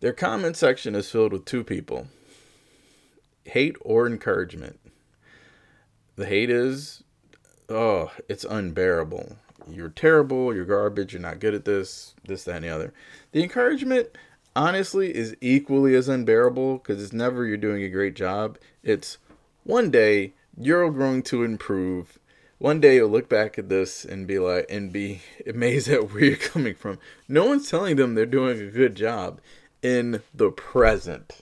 Their 0.00 0.12
comment 0.12 0.56
section 0.56 0.94
is 0.96 1.10
filled 1.10 1.32
with 1.32 1.44
two 1.44 1.62
people 1.62 2.08
hate 3.44 3.76
or 3.80 4.06
encouragement. 4.06 4.78
The 6.16 6.26
hate 6.26 6.50
is, 6.50 7.02
oh, 7.68 8.10
it's 8.28 8.44
unbearable 8.44 9.36
you're 9.68 9.88
terrible, 9.90 10.54
you're 10.54 10.64
garbage, 10.64 11.12
you're 11.12 11.22
not 11.22 11.40
good 11.40 11.54
at 11.54 11.64
this, 11.64 12.14
this, 12.24 12.44
that, 12.44 12.56
and 12.56 12.64
the 12.64 12.68
other. 12.68 12.92
The 13.32 13.42
encouragement, 13.42 14.08
honestly, 14.54 15.14
is 15.14 15.36
equally 15.40 15.94
as 15.94 16.08
unbearable 16.08 16.78
because 16.78 17.02
it's 17.02 17.12
never 17.12 17.44
you're 17.44 17.56
doing 17.56 17.82
a 17.82 17.88
great 17.88 18.14
job. 18.14 18.58
It's 18.82 19.18
one 19.64 19.90
day 19.90 20.32
you're 20.56 20.90
going 20.90 21.22
to 21.24 21.44
improve. 21.44 22.18
One 22.58 22.80
day 22.80 22.96
you'll 22.96 23.10
look 23.10 23.28
back 23.28 23.58
at 23.58 23.68
this 23.68 24.04
and 24.04 24.26
be 24.26 24.38
like, 24.38 24.66
and 24.68 24.92
be 24.92 25.22
amazed 25.46 25.88
at 25.88 26.12
where 26.12 26.24
you're 26.24 26.36
coming 26.36 26.74
from. 26.74 26.98
No 27.28 27.46
one's 27.46 27.70
telling 27.70 27.96
them 27.96 28.14
they're 28.14 28.26
doing 28.26 28.60
a 28.60 28.70
good 28.70 28.94
job 28.94 29.40
in 29.82 30.22
the 30.34 30.50
present. 30.50 31.40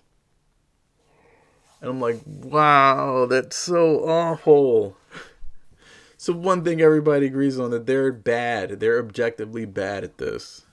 And 1.80 1.90
I'm 1.90 2.00
like, 2.00 2.20
wow, 2.26 3.26
that's 3.26 3.56
so 3.56 4.08
awful. 4.08 4.96
So 6.16 6.32
one 6.32 6.64
thing 6.64 6.80
everybody 6.80 7.26
agrees 7.26 7.60
on 7.60 7.70
that 7.70 7.86
they're 7.86 8.12
bad. 8.12 8.80
They're 8.80 8.98
objectively 8.98 9.64
bad 9.64 10.02
at 10.02 10.18
this. 10.18 10.66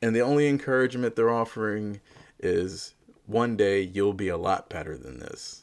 And 0.00 0.16
the 0.16 0.22
only 0.22 0.48
encouragement 0.48 1.16
they're 1.16 1.28
offering 1.28 2.00
is 2.38 2.94
one 3.26 3.56
day 3.56 3.82
you'll 3.82 4.14
be 4.14 4.28
a 4.28 4.38
lot 4.38 4.70
better 4.70 4.96
than 4.96 5.20
this. 5.20 5.62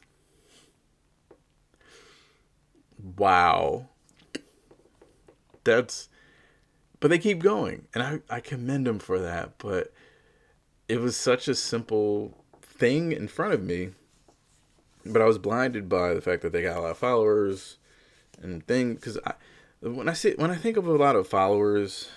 Wow. 3.17 3.89
That's 5.63 6.09
but 6.99 7.09
they 7.09 7.19
keep 7.19 7.39
going 7.39 7.87
and 7.93 8.03
I, 8.03 8.19
I 8.29 8.39
commend 8.39 8.87
them 8.87 8.99
for 8.99 9.19
that 9.19 9.57
but 9.57 9.93
it 10.87 10.99
was 10.99 11.15
such 11.15 11.47
a 11.47 11.53
simple 11.55 12.36
thing 12.77 13.11
in 13.11 13.27
front 13.27 13.53
of 13.53 13.63
me 13.63 13.89
but 15.05 15.21
i 15.21 15.25
was 15.25 15.37
blinded 15.37 15.87
by 15.87 16.13
the 16.13 16.21
fact 16.21 16.41
that 16.41 16.51
they 16.51 16.61
got 16.61 16.77
a 16.77 16.81
lot 16.81 16.91
of 16.91 16.97
followers 16.97 17.77
and 18.41 18.65
thing 18.67 18.95
because 18.95 19.17
I 19.25 19.33
when 19.79 20.09
I 20.09 20.13
see 20.13 20.33
when 20.37 20.51
I 20.51 20.55
think 20.55 20.77
of 20.77 20.87
a 20.87 20.93
lot 20.93 21.15
of 21.15 21.27
followers, 21.27 22.09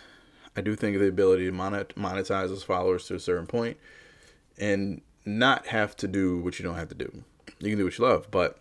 I 0.56 0.60
do 0.60 0.74
think 0.74 0.94
of 0.94 1.02
the 1.02 1.08
ability 1.08 1.46
to 1.46 1.52
monetize 1.52 2.48
those 2.48 2.62
followers 2.62 3.06
to 3.06 3.14
a 3.14 3.20
certain 3.20 3.46
point, 3.46 3.76
and 4.58 5.02
not 5.26 5.66
have 5.66 5.96
to 5.98 6.08
do 6.08 6.38
what 6.38 6.58
you 6.58 6.64
don't 6.64 6.76
have 6.76 6.88
to 6.88 6.94
do. 6.94 7.24
You 7.58 7.70
can 7.70 7.78
do 7.78 7.84
what 7.84 7.98
you 7.98 8.04
love, 8.04 8.30
but 8.30 8.58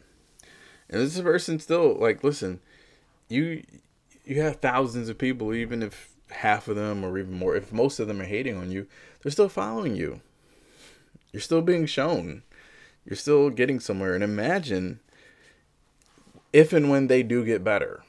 and 0.89 1.01
this 1.01 1.19
person 1.21 1.59
still 1.59 1.95
like 1.95 2.23
listen, 2.23 2.59
you 3.29 3.63
you 4.25 4.41
have 4.41 4.57
thousands 4.57 5.09
of 5.09 5.17
people, 5.17 5.53
even 5.53 5.81
if 5.81 6.09
half 6.29 6.67
of 6.67 6.75
them 6.75 7.03
or 7.03 7.17
even 7.17 7.33
more, 7.33 7.55
if 7.55 7.71
most 7.71 7.99
of 7.99 8.07
them 8.07 8.21
are 8.21 8.25
hating 8.25 8.57
on 8.57 8.69
you, 8.69 8.85
they're 9.21 9.31
still 9.31 9.49
following 9.49 9.95
you. 9.95 10.21
You're 11.31 11.41
still 11.41 11.61
being 11.61 11.85
shown. 11.85 12.43
You're 13.05 13.15
still 13.15 13.49
getting 13.49 13.79
somewhere. 13.79 14.15
And 14.15 14.23
imagine 14.23 14.99
if 16.51 16.73
and 16.73 16.89
when 16.89 17.07
they 17.07 17.23
do 17.23 17.45
get 17.45 17.63
better. 17.63 18.03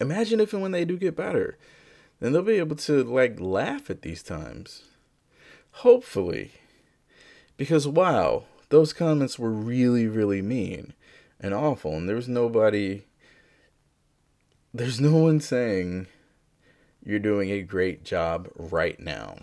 Imagine 0.00 0.40
if 0.40 0.52
and 0.52 0.62
when 0.62 0.72
they 0.72 0.84
do 0.84 0.96
get 0.96 1.16
better. 1.16 1.58
Then 2.20 2.32
they'll 2.32 2.42
be 2.42 2.54
able 2.54 2.76
to 2.76 3.02
like 3.02 3.40
laugh 3.40 3.90
at 3.90 4.02
these 4.02 4.22
times. 4.22 4.82
Hopefully. 5.72 6.52
Because 7.56 7.86
wow, 7.86 8.44
those 8.70 8.92
comments 8.92 9.38
were 9.38 9.50
really, 9.50 10.06
really 10.06 10.42
mean 10.42 10.94
and 11.40 11.52
awful. 11.52 11.96
And 11.96 12.08
there 12.08 12.16
was 12.16 12.28
nobody 12.28 13.04
there's 14.72 15.00
no 15.00 15.16
one 15.16 15.40
saying 15.40 16.06
you're 17.04 17.18
doing 17.18 17.50
a 17.50 17.62
great 17.62 18.04
job 18.04 18.48
right 18.56 19.00
now. 19.00 19.36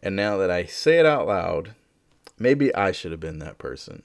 And 0.00 0.14
now 0.14 0.36
that 0.36 0.50
I 0.50 0.64
say 0.64 0.98
it 0.98 1.06
out 1.06 1.26
loud, 1.26 1.74
maybe 2.38 2.74
I 2.74 2.92
should 2.92 3.10
have 3.10 3.20
been 3.20 3.38
that 3.40 3.58
person. 3.58 4.02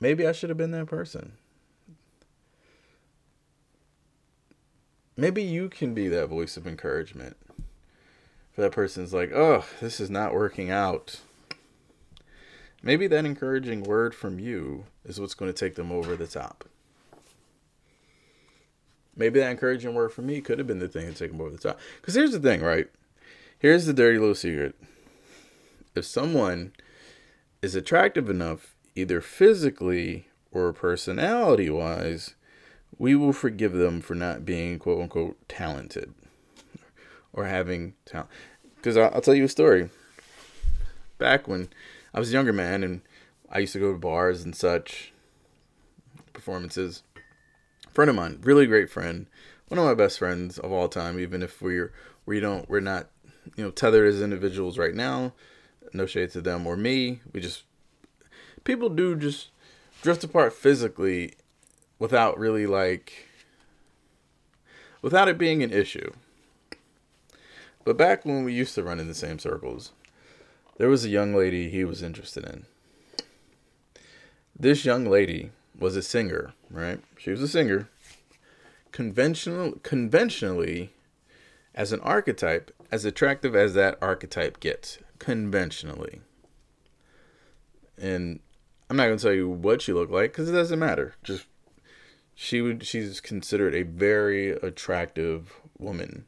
Maybe 0.00 0.26
I 0.26 0.32
should 0.32 0.50
have 0.50 0.58
been 0.58 0.70
that 0.72 0.86
person. 0.86 1.32
Maybe 5.16 5.42
you 5.42 5.68
can 5.68 5.94
be 5.94 6.08
that 6.08 6.26
voice 6.26 6.56
of 6.56 6.66
encouragement. 6.66 7.36
For 8.52 8.60
that 8.62 8.72
person's 8.72 9.12
like, 9.12 9.32
oh, 9.32 9.64
this 9.80 9.98
is 9.98 10.10
not 10.10 10.34
working 10.34 10.70
out. 10.70 11.20
Maybe 12.82 13.06
that 13.06 13.24
encouraging 13.24 13.82
word 13.82 14.14
from 14.14 14.38
you 14.38 14.84
is 15.04 15.20
what's 15.20 15.34
going 15.34 15.52
to 15.52 15.58
take 15.58 15.74
them 15.74 15.90
over 15.90 16.16
the 16.16 16.26
top. 16.26 16.64
Maybe 19.16 19.40
that 19.40 19.50
encouraging 19.50 19.94
word 19.94 20.12
from 20.12 20.26
me 20.26 20.40
could 20.40 20.58
have 20.58 20.66
been 20.66 20.80
the 20.80 20.88
thing 20.88 21.06
to 21.06 21.18
take 21.18 21.30
them 21.30 21.40
over 21.40 21.50
the 21.50 21.58
top. 21.58 21.80
Because 22.00 22.14
here's 22.14 22.32
the 22.32 22.40
thing, 22.40 22.60
right? 22.60 22.88
Here's 23.64 23.86
the 23.86 23.94
dirty 23.94 24.18
little 24.18 24.34
secret. 24.34 24.74
If 25.94 26.04
someone 26.04 26.74
is 27.62 27.74
attractive 27.74 28.28
enough 28.28 28.76
either 28.94 29.22
physically 29.22 30.28
or 30.52 30.70
personality 30.74 31.70
wise, 31.70 32.34
we 32.98 33.14
will 33.14 33.32
forgive 33.32 33.72
them 33.72 34.02
for 34.02 34.14
not 34.14 34.44
being 34.44 34.78
quote 34.78 35.00
unquote 35.00 35.38
talented 35.48 36.12
or 37.32 37.46
having 37.46 37.94
talent. 38.04 38.28
Because 38.76 38.98
I'll, 38.98 39.22
tell 39.22 39.34
you 39.34 39.44
a 39.44 39.48
story. 39.48 39.88
Back 41.16 41.48
when 41.48 41.70
I 42.12 42.18
was 42.20 42.28
a 42.28 42.34
younger 42.34 42.52
man 42.52 42.84
and 42.84 43.00
I 43.50 43.60
used 43.60 43.72
to 43.72 43.80
go 43.80 43.92
to 43.92 43.98
bars 43.98 44.42
and 44.42 44.54
such, 44.54 45.14
performances. 46.34 47.02
A 47.86 47.90
friend 47.92 48.10
of 48.10 48.14
mine, 48.16 48.40
really 48.42 48.66
great 48.66 48.90
friend, 48.90 49.26
one 49.68 49.78
of 49.78 49.86
my 49.86 49.94
best 49.94 50.18
friends 50.18 50.58
of 50.58 50.70
all 50.70 50.90
time. 50.90 51.18
Even 51.18 51.42
if 51.42 51.62
we're 51.62 51.94
we 52.26 52.40
don't 52.40 52.68
we're 52.68 52.80
not 52.80 53.08
you 53.56 53.64
know 53.64 53.70
tethered 53.70 54.08
as 54.08 54.22
individuals 54.22 54.78
right 54.78 54.94
now. 54.94 55.32
No 55.92 56.06
shade 56.06 56.30
to 56.32 56.40
them 56.40 56.66
or 56.66 56.76
me. 56.76 57.20
We 57.32 57.40
just 57.40 57.64
people 58.64 58.88
do 58.88 59.14
just 59.16 59.48
drift 60.02 60.24
apart 60.24 60.52
physically 60.52 61.34
without 61.98 62.38
really 62.38 62.66
like 62.66 63.28
without 65.02 65.28
it 65.28 65.38
being 65.38 65.62
an 65.62 65.72
issue. 65.72 66.12
But 67.84 67.98
back 67.98 68.24
when 68.24 68.44
we 68.44 68.54
used 68.54 68.74
to 68.76 68.82
run 68.82 68.98
in 68.98 69.08
the 69.08 69.14
same 69.14 69.38
circles, 69.38 69.92
there 70.78 70.88
was 70.88 71.04
a 71.04 71.10
young 71.10 71.34
lady 71.34 71.68
he 71.68 71.84
was 71.84 72.02
interested 72.02 72.44
in. 72.44 72.64
This 74.58 74.84
young 74.84 75.04
lady 75.04 75.50
was 75.78 75.96
a 75.96 76.02
singer, 76.02 76.54
right? 76.70 77.00
She 77.18 77.30
was 77.30 77.42
a 77.42 77.48
singer. 77.48 77.88
conventional 78.92 79.72
conventionally 79.82 80.90
as 81.74 81.92
an 81.92 82.00
archetype 82.00 82.70
as 82.94 83.04
attractive 83.04 83.56
as 83.56 83.74
that 83.74 83.98
archetype 84.00 84.60
gets 84.60 84.98
conventionally. 85.18 86.20
And 88.00 88.38
I'm 88.88 88.96
not 88.96 89.06
going 89.06 89.18
to 89.18 89.22
tell 89.22 89.32
you 89.32 89.48
what 89.48 89.82
she 89.82 89.92
looked 89.92 90.12
like 90.12 90.32
cuz 90.32 90.48
it 90.48 90.52
doesn't 90.52 90.78
matter. 90.78 91.16
Just 91.24 91.46
she 92.36 92.62
would 92.62 92.86
she's 92.86 93.20
considered 93.20 93.74
a 93.74 93.82
very 93.82 94.50
attractive 94.50 95.54
woman. 95.76 96.26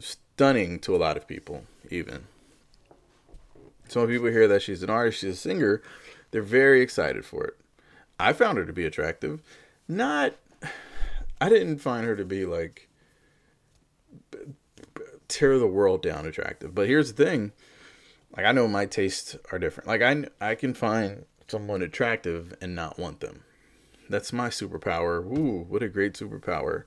Stunning 0.00 0.78
to 0.80 0.94
a 0.94 0.98
lot 0.98 1.16
of 1.16 1.26
people 1.26 1.64
even. 1.88 2.26
So 3.88 4.00
when 4.00 4.10
people 4.10 4.28
hear 4.28 4.46
that 4.48 4.60
she's 4.60 4.82
an 4.82 4.90
artist, 4.90 5.20
she's 5.20 5.32
a 5.32 5.36
singer, 5.36 5.80
they're 6.30 6.42
very 6.42 6.82
excited 6.82 7.24
for 7.24 7.42
it. 7.46 7.56
I 8.20 8.34
found 8.34 8.58
her 8.58 8.66
to 8.66 8.72
be 8.74 8.84
attractive. 8.84 9.40
Not 9.88 10.34
I 11.40 11.48
didn't 11.48 11.78
find 11.78 12.04
her 12.04 12.16
to 12.16 12.24
be 12.26 12.44
like 12.44 12.90
tear 15.28 15.58
the 15.58 15.66
world 15.66 16.02
down 16.02 16.26
attractive. 16.26 16.74
But 16.74 16.88
here's 16.88 17.12
the 17.12 17.24
thing. 17.24 17.52
Like 18.36 18.46
I 18.46 18.52
know 18.52 18.68
my 18.68 18.86
tastes 18.86 19.36
are 19.50 19.58
different. 19.58 19.88
Like 19.88 20.02
I 20.02 20.24
I 20.40 20.54
can 20.54 20.74
find 20.74 21.24
someone 21.48 21.82
attractive 21.82 22.54
and 22.60 22.74
not 22.74 22.98
want 22.98 23.20
them. 23.20 23.44
That's 24.08 24.32
my 24.32 24.48
superpower. 24.48 25.24
Ooh, 25.24 25.64
what 25.68 25.82
a 25.82 25.88
great 25.88 26.14
superpower. 26.14 26.84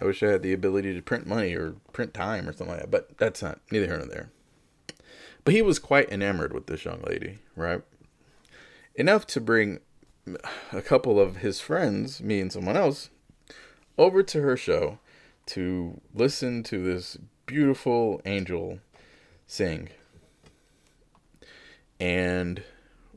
I 0.00 0.04
wish 0.04 0.22
I 0.22 0.30
had 0.32 0.42
the 0.42 0.52
ability 0.52 0.94
to 0.94 1.02
print 1.02 1.26
money 1.26 1.54
or 1.54 1.76
print 1.92 2.14
time 2.14 2.48
or 2.48 2.52
something 2.52 2.68
like 2.68 2.80
that, 2.80 2.90
but 2.90 3.16
that's 3.18 3.42
not 3.42 3.60
neither 3.70 3.86
here 3.86 3.98
nor 3.98 4.06
there. 4.06 4.30
But 5.44 5.54
he 5.54 5.62
was 5.62 5.78
quite 5.78 6.10
enamored 6.10 6.52
with 6.52 6.66
this 6.66 6.84
young 6.84 7.02
lady, 7.02 7.38
right? 7.54 7.82
Enough 8.96 9.26
to 9.28 9.40
bring 9.40 9.80
a 10.72 10.82
couple 10.82 11.20
of 11.20 11.36
his 11.36 11.60
friends, 11.60 12.20
me 12.22 12.40
and 12.40 12.52
someone 12.52 12.76
else, 12.76 13.10
over 13.98 14.22
to 14.22 14.40
her 14.40 14.56
show 14.56 14.98
to 15.46 16.00
listen 16.14 16.62
to 16.64 16.82
this 16.82 17.18
beautiful 17.46 18.20
angel 18.24 18.80
sing. 19.46 19.90
And 22.00 22.62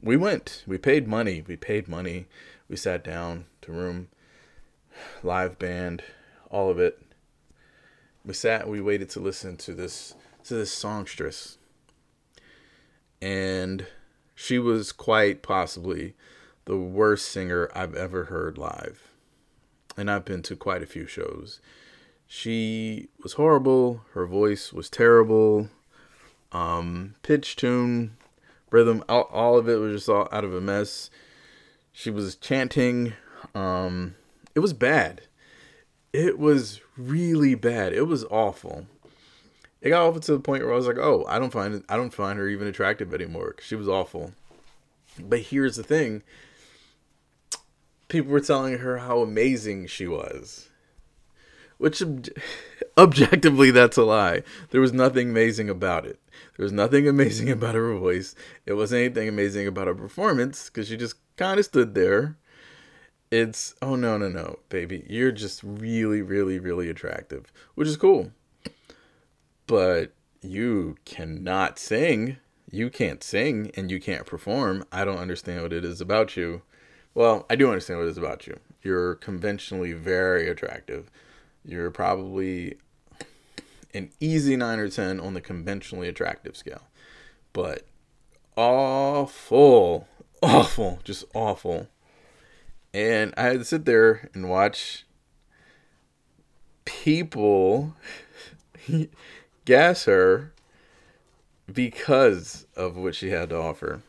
we 0.01 0.17
went. 0.17 0.63
We 0.67 0.77
paid 0.77 1.07
money. 1.07 1.43
We 1.45 1.55
paid 1.55 1.87
money. 1.87 2.27
We 2.69 2.75
sat 2.75 3.03
down 3.03 3.45
to 3.61 3.71
room, 3.71 4.09
live 5.23 5.57
band, 5.57 6.03
all 6.49 6.69
of 6.69 6.79
it. 6.79 7.01
We 8.25 8.33
sat. 8.33 8.67
We 8.67 8.81
waited 8.81 9.09
to 9.11 9.19
listen 9.19 9.57
to 9.57 9.73
this 9.73 10.13
to 10.45 10.53
this 10.53 10.71
songstress, 10.71 11.57
and 13.21 13.85
she 14.35 14.59
was 14.59 14.91
quite 14.91 15.41
possibly 15.41 16.13
the 16.65 16.77
worst 16.77 17.29
singer 17.29 17.69
I've 17.73 17.95
ever 17.95 18.25
heard 18.25 18.57
live. 18.57 19.09
And 19.97 20.11
I've 20.11 20.25
been 20.25 20.43
to 20.43 20.55
quite 20.55 20.83
a 20.83 20.87
few 20.87 21.07
shows. 21.07 21.59
She 22.27 23.07
was 23.23 23.33
horrible. 23.33 24.01
Her 24.13 24.25
voice 24.25 24.73
was 24.73 24.89
terrible. 24.89 25.69
Um, 26.51 27.15
pitch, 27.23 27.55
tune, 27.55 28.17
rhythm, 28.69 29.03
all, 29.07 29.23
all 29.31 29.57
of 29.57 29.69
it 29.69 29.77
was 29.77 29.93
just 29.93 30.09
all 30.09 30.27
out 30.31 30.43
of 30.43 30.53
a 30.53 30.61
mess. 30.61 31.09
She 31.91 32.09
was 32.09 32.35
chanting. 32.35 33.13
Um, 33.55 34.15
it 34.55 34.59
was 34.59 34.73
bad. 34.73 35.21
It 36.13 36.37
was 36.37 36.81
really 36.97 37.55
bad. 37.55 37.93
It 37.93 38.07
was 38.07 38.23
awful. 38.25 38.87
It 39.81 39.89
got 39.89 40.07
awful 40.07 40.21
to 40.21 40.33
the 40.33 40.39
point 40.39 40.63
where 40.63 40.73
I 40.73 40.77
was 40.77 40.87
like, 40.87 40.97
"Oh, 40.97 41.25
I 41.27 41.39
don't 41.39 41.53
find 41.53 41.83
I 41.87 41.95
don't 41.95 42.13
find 42.13 42.39
her 42.39 42.47
even 42.47 42.67
attractive 42.67 43.13
anymore." 43.13 43.55
She 43.61 43.75
was 43.75 43.87
awful. 43.87 44.33
But 45.19 45.39
here's 45.41 45.75
the 45.75 45.83
thing: 45.83 46.23
people 48.07 48.31
were 48.31 48.39
telling 48.39 48.79
her 48.79 48.97
how 48.97 49.21
amazing 49.21 49.87
she 49.87 50.07
was. 50.07 50.69
Which 51.77 52.01
ob- 52.01 52.27
objectively 52.97 53.71
that's 53.71 53.97
a 53.97 54.03
lie. 54.03 54.43
There 54.71 54.81
was 54.81 54.93
nothing 54.93 55.29
amazing 55.29 55.69
about 55.69 56.05
it. 56.05 56.19
There 56.55 56.63
was 56.63 56.73
nothing 56.73 57.07
amazing 57.07 57.49
about 57.51 57.75
her 57.75 57.95
voice. 57.95 58.35
It 58.65 58.73
wasn't 58.73 59.01
anything 59.01 59.27
amazing 59.27 59.67
about 59.67 59.87
her 59.87 59.95
performance 59.95 60.69
because 60.69 60.87
she 60.87 60.97
just 60.97 61.15
kind 61.35 61.59
of 61.59 61.65
stood 61.65 61.93
there. 61.93 62.37
It's 63.29 63.75
oh 63.81 63.95
no 63.95 64.17
no 64.17 64.29
no 64.29 64.59
baby, 64.69 65.05
you're 65.09 65.33
just 65.33 65.61
really 65.61 66.21
really 66.21 66.59
really 66.59 66.89
attractive, 66.89 67.51
which 67.75 67.87
is 67.87 67.97
cool. 67.97 68.31
But 69.67 70.13
you 70.41 70.95
cannot 71.03 71.77
sing. 71.77 72.37
You 72.71 72.89
can't 72.89 73.21
sing 73.23 73.71
and 73.75 73.91
you 73.91 73.99
can't 73.99 74.25
perform. 74.25 74.85
I 74.93 75.03
don't 75.03 75.17
understand 75.17 75.61
what 75.61 75.73
it 75.73 75.83
is 75.83 75.99
about 75.99 76.37
you. 76.37 76.61
Well, 77.13 77.45
I 77.49 77.55
do 77.55 77.67
understand 77.67 77.99
what 77.99 78.07
it 78.07 78.11
is 78.11 78.17
about 78.17 78.47
you. 78.47 78.59
You're 78.81 79.15
conventionally 79.15 79.91
very 79.91 80.47
attractive 80.47 81.09
you're 81.67 81.91
probably 81.91 82.77
an 83.93 84.09
easy 84.19 84.55
9 84.55 84.79
or 84.79 84.89
10 84.89 85.19
on 85.19 85.33
the 85.33 85.41
conventionally 85.41 86.07
attractive 86.07 86.55
scale. 86.55 86.83
But 87.53 87.85
awful, 88.55 90.07
awful, 90.41 90.99
just 91.03 91.25
awful. 91.33 91.87
And 92.93 93.33
I 93.37 93.43
had 93.43 93.59
to 93.59 93.65
sit 93.65 93.85
there 93.85 94.29
and 94.33 94.49
watch 94.49 95.05
people 96.85 97.95
gas 99.65 100.05
her 100.05 100.53
because 101.71 102.65
of 102.75 102.95
what 102.95 103.13
she 103.13 103.29
had 103.29 103.49
to 103.49 103.57
offer. 103.57 104.01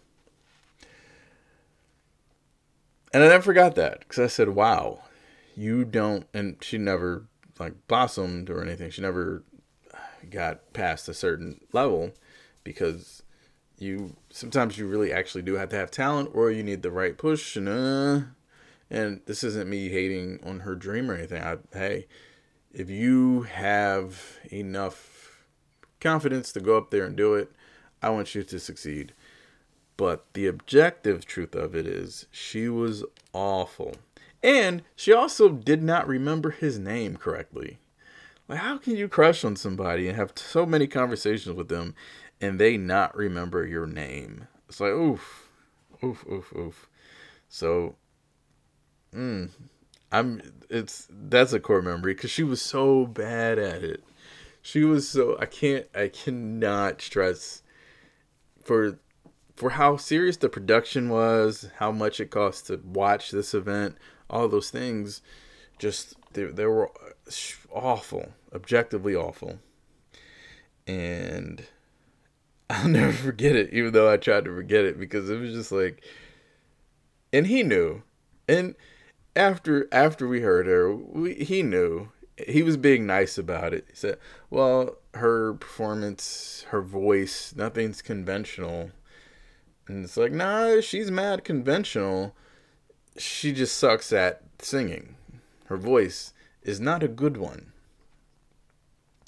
And 3.13 3.23
I 3.23 3.29
never 3.29 3.43
forgot 3.43 3.75
that 3.75 4.01
because 4.01 4.19
I 4.19 4.27
said, 4.27 4.51
wow, 4.51 5.01
you 5.57 5.85
don't, 5.85 6.27
and 6.33 6.57
she 6.61 6.79
never 6.79 7.25
like 7.59 7.87
blossomed 7.87 8.51
or 8.51 8.63
anything. 8.63 8.91
She 8.91 9.03
never 9.03 9.43
got 10.31 10.73
past 10.73 11.09
a 11.09 11.15
certain 11.15 11.61
level 11.73 12.13
because 12.65 13.23
you 13.79 14.17
sometimes 14.31 14.77
you 14.77 14.87
really 14.87 15.13
actually 15.13 15.43
do 15.43 15.55
have 15.55 15.69
to 15.71 15.77
have 15.77 15.91
talent 15.91 16.31
or 16.35 16.51
you 16.51 16.63
need 16.63 16.83
the 16.83 16.91
right 16.91 17.17
push 17.17 17.57
and 17.57 17.69
uh 17.69 18.21
and 18.91 19.21
this 19.27 19.45
isn't 19.45 19.69
me 19.69 19.89
hating 19.89 20.41
on 20.45 20.61
her 20.61 20.75
dream 20.75 21.11
or 21.11 21.15
anything. 21.15 21.43
I, 21.43 21.59
hey, 21.73 22.07
if 22.73 22.89
you 22.89 23.43
have 23.43 24.39
enough 24.51 25.45
confidence 26.01 26.53
to 26.53 26.61
go 26.61 26.79
up 26.79 26.91
there 26.91 27.05
and 27.05 27.17
do 27.17 27.35
it, 27.35 27.53
I 28.03 28.11
want 28.11 28.35
you 28.35 28.43
to 28.43 28.59
succeed. 28.59 29.13
But 29.97 30.33
the 30.33 30.47
objective 30.47 31.27
truth 31.27 31.55
of 31.55 31.75
it 31.75 31.87
is 31.87 32.27
she 32.31 32.69
was 32.69 33.05
awful. 33.33 33.95
And 34.43 34.82
she 34.95 35.12
also 35.12 35.49
did 35.49 35.82
not 35.82 36.07
remember 36.07 36.51
his 36.51 36.78
name 36.78 37.16
correctly. 37.16 37.78
Like, 38.48 38.60
how 38.60 38.78
can 38.78 38.97
you 38.97 39.09
crush 39.09 39.44
on 39.44 39.56
somebody 39.56 40.09
and 40.09 40.16
have 40.16 40.32
so 40.36 40.65
many 40.65 40.86
conversations 40.86 41.55
with 41.55 41.69
them 41.69 41.94
and 42.40 42.59
they 42.59 42.77
not 42.77 43.16
remember 43.16 43.66
your 43.66 43.86
name? 43.86 44.48
It's 44.69 44.81
like, 44.81 44.93
oof, 44.93 45.48
oof, 46.02 46.24
oof, 46.31 46.52
oof. 46.56 46.89
So, 47.48 47.97
mm, 49.15 49.51
I'm, 50.12 50.40
it's, 50.70 51.09
that's 51.10 51.52
a 51.52 51.60
core 51.60 51.82
memory 51.82 52.15
because 52.15 52.31
she 52.31 52.43
was 52.44 52.62
so 52.62 53.06
bad 53.06 53.59
at 53.59 53.82
it. 53.82 54.05
She 54.62 54.85
was 54.85 55.09
so, 55.09 55.36
I 55.39 55.47
can't, 55.47 55.86
I 55.94 56.09
cannot 56.09 57.02
stress 57.02 57.62
for, 58.62 58.98
for 59.56 59.70
how 59.70 59.97
serious 59.97 60.36
the 60.36 60.48
production 60.48 61.09
was, 61.09 61.69
how 61.78 61.90
much 61.90 62.20
it 62.20 62.31
cost 62.31 62.69
to 62.69 62.81
watch 62.85 63.31
this 63.31 63.55
event, 63.55 63.97
all 64.31 64.49
those 64.49 64.71
things 64.71 65.23
just 65.79 66.15
they, 66.33 66.45
they 66.45 66.67
were 66.67 66.91
awful 67.73 68.33
objectively 68.55 69.15
awful. 69.15 69.59
And 70.87 71.65
i'll 72.71 72.89
never 72.89 73.13
forget 73.13 73.57
it 73.57 73.73
even 73.73 73.95
though 73.95 74.13
i 74.13 74.19
tried 74.19 74.45
to 74.45 74.55
forget 74.55 74.85
it 74.85 75.01
because 75.01 75.31
it 75.31 75.41
was 75.41 75.55
just 75.55 75.73
like 75.73 76.03
and 77.33 77.47
he 77.47 77.63
knew. 77.63 78.03
And 78.49 78.75
after 79.37 79.89
after 79.93 80.27
we 80.27 80.41
heard 80.41 80.67
her 80.67 80.95
we, 80.95 81.35
he 81.35 81.63
knew. 81.63 82.09
He 82.47 82.63
was 82.63 82.77
being 82.77 83.05
nice 83.05 83.37
about 83.37 83.75
it. 83.75 83.87
He 83.89 83.97
said 83.97 84.19
well 84.51 84.97
her 85.15 85.55
performance 85.55 86.65
her 86.69 86.83
voice 86.83 87.55
nothing's 87.57 88.03
conventional. 88.03 88.91
And 89.87 90.05
it's 90.05 90.17
like 90.17 90.33
nah 90.33 90.81
she's 90.81 91.11
mad 91.11 91.45
conventional 91.45 92.35
she 93.19 93.53
just 93.53 93.77
sucks 93.77 94.12
at 94.12 94.43
singing. 94.59 95.16
Her 95.66 95.77
voice 95.77 96.32
is 96.62 96.81
not 96.81 97.03
a 97.03 97.09
good 97.09 97.36
one. 97.36 97.73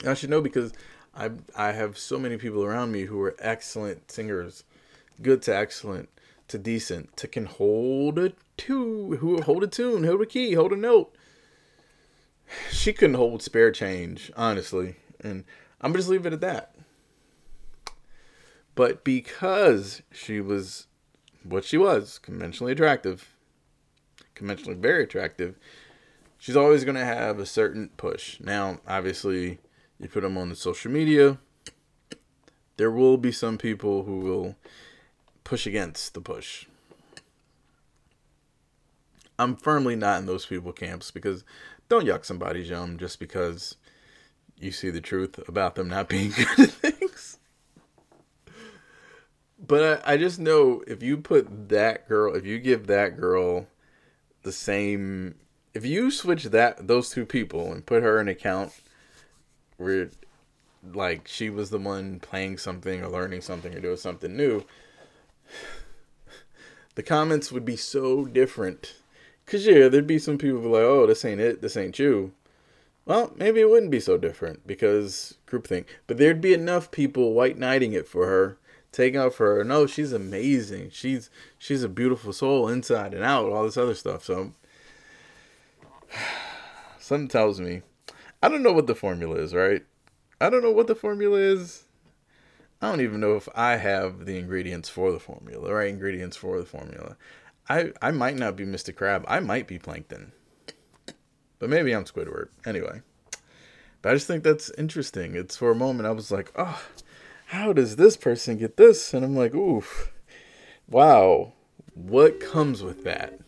I 0.06 0.14
should 0.14 0.30
know 0.30 0.40
because 0.40 0.72
I 1.14 1.30
I 1.56 1.72
have 1.72 1.98
so 1.98 2.18
many 2.18 2.36
people 2.36 2.64
around 2.64 2.92
me 2.92 3.02
who 3.02 3.20
are 3.22 3.36
excellent 3.38 4.10
singers, 4.10 4.64
good 5.20 5.42
to 5.42 5.54
excellent 5.54 6.08
to 6.48 6.58
decent, 6.58 7.16
to 7.16 7.28
can 7.28 7.46
hold 7.46 8.18
a 8.18 8.32
tune, 8.56 9.18
who 9.18 9.40
hold 9.42 9.62
a 9.62 9.68
tune, 9.68 10.04
hold 10.04 10.20
a 10.20 10.26
key, 10.26 10.54
hold 10.54 10.72
a 10.72 10.76
note. 10.76 11.14
She 12.72 12.92
couldn't 12.92 13.14
hold 13.14 13.42
spare 13.42 13.70
change, 13.70 14.32
honestly, 14.36 14.96
and 15.20 15.44
I'm 15.80 15.94
just 15.94 16.08
leave 16.08 16.26
it 16.26 16.32
at 16.32 16.40
that. 16.40 16.74
But 18.74 19.04
because 19.04 20.02
she 20.10 20.40
was 20.40 20.88
what 21.44 21.64
she 21.64 21.78
was, 21.78 22.18
conventionally 22.18 22.72
attractive, 22.72 23.36
conventionally 24.40 24.78
very 24.78 25.04
attractive, 25.04 25.54
she's 26.38 26.56
always 26.56 26.82
going 26.82 26.96
to 26.96 27.04
have 27.04 27.38
a 27.38 27.46
certain 27.46 27.90
push. 27.96 28.40
Now, 28.40 28.78
obviously, 28.88 29.58
you 30.00 30.08
put 30.08 30.22
them 30.22 30.38
on 30.38 30.48
the 30.48 30.56
social 30.56 30.90
media, 30.90 31.38
there 32.78 32.90
will 32.90 33.18
be 33.18 33.30
some 33.30 33.58
people 33.58 34.04
who 34.04 34.20
will 34.20 34.56
push 35.44 35.66
against 35.66 36.14
the 36.14 36.22
push. 36.22 36.66
I'm 39.38 39.56
firmly 39.56 39.96
not 39.96 40.18
in 40.18 40.26
those 40.26 40.46
people 40.46 40.72
camps 40.72 41.10
because 41.10 41.44
don't 41.90 42.06
yuck 42.06 42.24
somebody's 42.24 42.70
yum 42.70 42.98
just 42.98 43.20
because 43.20 43.76
you 44.58 44.72
see 44.72 44.90
the 44.90 45.00
truth 45.00 45.38
about 45.46 45.74
them 45.74 45.88
not 45.88 46.08
being 46.08 46.30
good 46.30 46.60
at 46.60 46.70
things. 46.70 47.38
But 49.58 50.02
I, 50.06 50.14
I 50.14 50.16
just 50.16 50.38
know 50.38 50.82
if 50.86 51.02
you 51.02 51.18
put 51.18 51.68
that 51.68 52.08
girl, 52.08 52.34
if 52.34 52.46
you 52.46 52.58
give 52.58 52.86
that 52.86 53.18
girl 53.18 53.66
the 54.42 54.52
same, 54.52 55.36
if 55.74 55.84
you 55.84 56.10
switch 56.10 56.44
that 56.44 56.86
those 56.86 57.10
two 57.10 57.26
people 57.26 57.72
and 57.72 57.84
put 57.84 58.02
her 58.02 58.20
in 58.20 58.28
account 58.28 58.72
where 59.76 60.10
like 60.94 61.28
she 61.28 61.50
was 61.50 61.70
the 61.70 61.78
one 61.78 62.20
playing 62.20 62.58
something 62.58 63.02
or 63.02 63.08
learning 63.08 63.42
something 63.42 63.74
or 63.74 63.80
doing 63.80 63.96
something 63.96 64.36
new, 64.36 64.64
the 66.94 67.02
comments 67.02 67.52
would 67.52 67.64
be 67.64 67.76
so 67.76 68.24
different. 68.24 68.94
Cause 69.46 69.66
yeah, 69.66 69.88
there'd 69.88 70.06
be 70.06 70.18
some 70.18 70.38
people 70.38 70.60
be 70.60 70.68
like, 70.68 70.82
"Oh, 70.82 71.06
this 71.06 71.24
ain't 71.24 71.40
it. 71.40 71.60
This 71.60 71.76
ain't 71.76 71.98
you." 71.98 72.32
Well, 73.04 73.32
maybe 73.36 73.60
it 73.60 73.68
wouldn't 73.68 73.90
be 73.90 73.98
so 73.98 74.16
different 74.16 74.66
because 74.66 75.36
group 75.46 75.66
groupthink. 75.66 75.86
But 76.06 76.18
there'd 76.18 76.40
be 76.40 76.54
enough 76.54 76.92
people 76.92 77.32
white 77.32 77.58
knighting 77.58 77.92
it 77.92 78.06
for 78.06 78.26
her, 78.26 78.58
taking 78.92 79.20
out 79.20 79.34
for 79.34 79.56
her. 79.56 79.64
No, 79.64 79.86
she's 79.86 80.12
amazing. 80.12 80.90
She's 80.90 81.30
she's 81.58 81.82
a 81.82 81.88
beautiful 81.88 82.32
soul 82.32 82.68
inside 82.68 83.14
and 83.14 83.24
out. 83.24 83.50
All 83.50 83.64
this 83.64 83.76
other 83.76 83.94
stuff. 83.94 84.24
So 84.24 84.52
something 86.98 87.28
tells 87.28 87.60
me, 87.60 87.82
I 88.42 88.48
don't 88.48 88.62
know 88.62 88.72
what 88.72 88.86
the 88.86 88.94
formula 88.94 89.36
is. 89.36 89.54
Right? 89.54 89.82
I 90.40 90.50
don't 90.50 90.62
know 90.62 90.72
what 90.72 90.86
the 90.86 90.94
formula 90.94 91.38
is. 91.38 91.84
I 92.82 92.88
don't 92.88 93.02
even 93.02 93.20
know 93.20 93.36
if 93.36 93.46
I 93.54 93.76
have 93.76 94.24
the 94.24 94.38
ingredients 94.38 94.88
for 94.88 95.12
the 95.12 95.20
formula, 95.20 95.74
right 95.74 95.88
ingredients 95.88 96.36
for 96.36 96.58
the 96.58 96.64
formula. 96.64 97.16
I, 97.68 97.92
I 98.00 98.10
might 98.10 98.36
not 98.36 98.56
be 98.56 98.64
Mr. 98.64 98.94
Crab. 98.94 99.24
I 99.28 99.38
might 99.40 99.68
be 99.68 99.78
Plankton. 99.78 100.32
But 101.58 101.68
maybe 101.68 101.92
I'm 101.92 102.04
Squidward. 102.04 102.48
Anyway. 102.64 103.02
But 104.02 104.10
I 104.10 104.14
just 104.14 104.26
think 104.26 104.42
that's 104.42 104.70
interesting. 104.78 105.36
It's 105.36 105.56
for 105.56 105.70
a 105.70 105.74
moment 105.74 106.08
I 106.08 106.12
was 106.12 106.30
like, 106.30 106.50
oh, 106.56 106.82
how 107.50 107.72
does 107.72 107.96
this 107.96 108.16
person 108.16 108.58
get 108.58 108.76
this? 108.76 109.12
And 109.12 109.24
I'm 109.24 109.34
like, 109.34 109.56
oof. 109.56 110.12
Wow. 110.88 111.52
What 111.94 112.38
comes 112.38 112.80
with 112.80 113.02
that? 113.02 113.40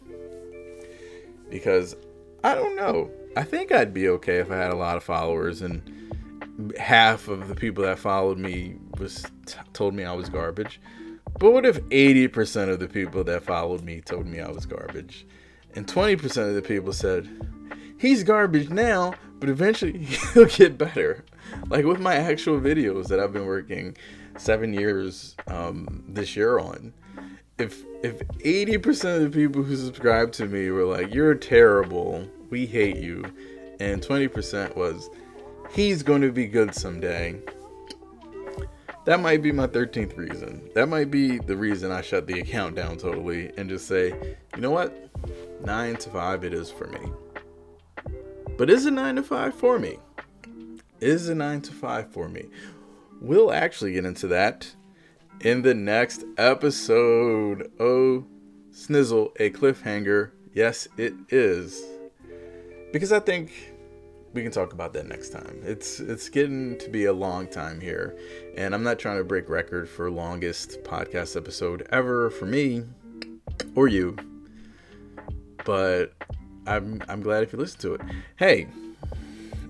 Because 1.49 1.95
I 2.43 2.57
don't 2.57 2.75
know. 2.75 3.13
I 3.37 3.45
think 3.45 3.71
I'd 3.71 3.95
be 3.95 4.09
okay 4.09 4.39
if 4.39 4.51
I 4.51 4.57
had 4.57 4.73
a 4.73 4.77
lot 4.77 4.97
of 4.97 5.05
followers 5.05 5.63
and 5.63 6.13
half 6.77 7.29
of 7.29 7.47
the 7.47 7.55
people 7.55 7.85
that 7.85 7.97
followed 7.97 8.39
me 8.39 8.75
was 8.99 9.25
t- 9.47 9.61
told 9.73 9.95
me 9.95 10.03
I 10.03 10.15
was 10.15 10.29
garbage. 10.29 10.81
But 11.39 11.53
what 11.53 11.65
if 11.65 11.79
80% 11.85 12.71
of 12.71 12.81
the 12.81 12.89
people 12.89 13.23
that 13.23 13.45
followed 13.45 13.85
me 13.85 14.01
told 14.01 14.27
me 14.27 14.41
I 14.41 14.51
was 14.51 14.67
garbage? 14.67 15.29
And 15.77 15.87
20% 15.87 16.49
of 16.49 16.57
the 16.57 16.63
people 16.63 16.93
said, 16.93 17.29
he's 17.99 18.25
garbage 18.25 18.69
now, 18.69 19.15
but 19.39 19.49
eventually 19.49 19.97
he'll 20.35 20.47
get 20.47 20.77
better. 20.77 21.25
Like 21.69 21.85
with 21.85 22.01
my 22.01 22.15
actual 22.15 22.61
videos 22.61 23.09
that 23.09 23.21
I've 23.21 23.33
been 23.33 23.47
working 23.47 23.97
seven 24.37 24.73
years 24.73 25.37
um, 25.47 26.05
this 26.09 26.37
year 26.37 26.59
on. 26.59 26.93
If 27.59 27.85
if 28.03 28.19
80% 28.19 29.17
of 29.17 29.23
the 29.23 29.31
people 29.31 29.63
who 29.63 29.77
subscribe 29.77 30.33
to 30.33 30.47
me 30.47 30.71
were 30.71 30.85
like, 30.85 31.15
you're 31.15 31.35
terrible, 31.35 32.27
we 32.51 32.67
hate 32.67 32.97
you, 32.97 33.25
and 33.79 34.03
20% 34.03 34.75
was, 34.75 35.09
he's 35.73 36.03
going 36.03 36.23
to 36.23 36.33
be 36.33 36.47
good 36.47 36.75
someday. 36.75 37.39
That 39.05 39.21
might 39.21 39.43
be 39.43 39.53
my 39.53 39.67
13th 39.67 40.17
reason. 40.17 40.69
That 40.75 40.89
might 40.89 41.11
be 41.11 41.39
the 41.39 41.57
reason 41.57 41.93
I 41.93 42.03
shut 42.03 42.27
the 42.27 42.41
account 42.41 42.77
down 42.77 42.97
totally 42.99 43.53
and 43.57 43.69
just 43.69 43.87
say, 43.87 44.09
you 44.55 44.61
know 44.61 44.71
what? 44.71 45.11
Nine 45.65 45.97
to 45.97 46.11
five 46.11 46.45
it 46.45 46.55
is 46.55 46.71
for 46.71 46.89
me. 46.89 47.01
But 48.57 48.71
is 48.71 48.87
it 48.87 48.93
nine 48.93 49.17
to 49.17 49.23
five 49.23 49.55
for 49.55 49.79
me? 49.79 49.99
Is 51.03 51.29
a 51.29 51.35
nine 51.35 51.61
to 51.63 51.73
five 51.73 52.13
for 52.13 52.29
me? 52.29 52.45
We'll 53.21 53.53
actually 53.53 53.93
get 53.93 54.05
into 54.05 54.29
that 54.29 54.73
in 55.41 55.63
the 55.63 55.75
next 55.75 56.23
episode. 56.39 57.73
Oh, 57.81 58.25
Snizzle, 58.71 59.33
a 59.41 59.51
cliffhanger. 59.51 60.31
Yes, 60.55 60.87
it 60.97 61.15
is. 61.29 61.83
Because 62.93 63.11
I 63.11 63.19
think 63.19 63.75
we 64.33 64.45
can 64.45 64.53
talk 64.53 64.73
about 64.73 64.93
that 64.93 65.09
next 65.09 65.31
time. 65.31 65.61
It's 65.65 65.99
it's 65.99 66.29
getting 66.29 66.79
to 66.79 66.89
be 66.89 67.07
a 67.07 67.13
long 67.13 67.49
time 67.49 67.81
here, 67.81 68.17
and 68.57 68.73
I'm 68.73 68.85
not 68.85 69.01
trying 69.01 69.19
to 69.19 69.25
break 69.25 69.49
record 69.49 69.89
for 69.89 70.09
longest 70.09 70.85
podcast 70.85 71.37
episode 71.37 71.85
ever 71.91 72.31
for 72.31 72.47
me 72.47 72.85
or 73.75 73.89
you. 73.89 74.17
But 75.65 76.13
I'm 76.65 77.03
I'm 77.09 77.23
glad 77.23 77.43
if 77.43 77.53
you 77.53 77.59
listen 77.59 77.81
to 77.81 77.95
it. 77.95 78.03
Hey, 78.37 78.69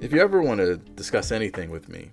if 0.02 0.12
you 0.12 0.20
ever 0.20 0.42
want 0.42 0.58
to 0.58 0.76
discuss 0.76 1.30
anything 1.30 1.70
with 1.70 1.88
me, 1.88 2.10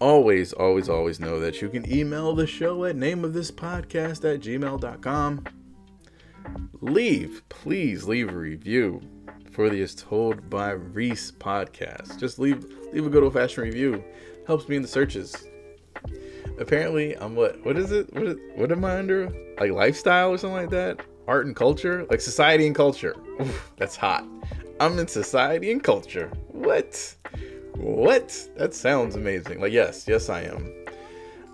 always, 0.00 0.54
always, 0.54 0.88
always 0.88 1.20
know 1.20 1.38
that 1.38 1.60
you 1.60 1.68
can 1.68 1.90
email 1.92 2.34
the 2.34 2.46
show 2.46 2.84
at 2.86 2.96
name 2.96 3.24
of 3.24 3.34
this 3.34 3.50
podcast 3.50 4.24
at 4.24 4.40
gmail.com. 4.40 5.44
Leave, 6.80 7.42
please 7.50 8.04
leave 8.04 8.30
a 8.30 8.36
review 8.36 9.02
for 9.52 9.68
the 9.68 9.82
Is 9.82 9.94
Told 9.94 10.48
by 10.48 10.70
Reese 10.70 11.30
podcast. 11.30 12.18
Just 12.18 12.38
leave 12.38 12.64
leave 12.92 13.06
a 13.06 13.10
good 13.10 13.22
old 13.22 13.34
fashioned 13.34 13.66
review. 13.66 14.02
Helps 14.46 14.66
me 14.66 14.76
in 14.76 14.82
the 14.82 14.88
searches. 14.88 15.36
Apparently, 16.58 17.14
I'm 17.18 17.34
what 17.36 17.62
what 17.66 17.76
is 17.76 17.92
it? 17.92 18.12
What 18.14 18.38
what 18.54 18.72
am 18.72 18.84
I 18.86 18.96
under? 18.96 19.28
Like 19.60 19.72
lifestyle 19.72 20.30
or 20.30 20.38
something 20.38 20.56
like 20.56 20.70
that? 20.70 21.00
Art 21.26 21.44
and 21.44 21.54
culture? 21.54 22.06
Like 22.08 22.22
society 22.22 22.66
and 22.66 22.74
culture. 22.74 23.14
Oof, 23.42 23.72
that's 23.76 23.96
hot. 23.96 24.24
I'm 24.80 24.98
in 24.98 25.08
society 25.08 25.72
and 25.72 25.82
culture. 25.82 26.30
What? 26.48 27.14
What? 27.74 28.48
That 28.56 28.74
sounds 28.74 29.16
amazing. 29.16 29.60
Like 29.60 29.72
yes, 29.72 30.06
yes 30.08 30.28
I 30.28 30.42
am. 30.42 30.72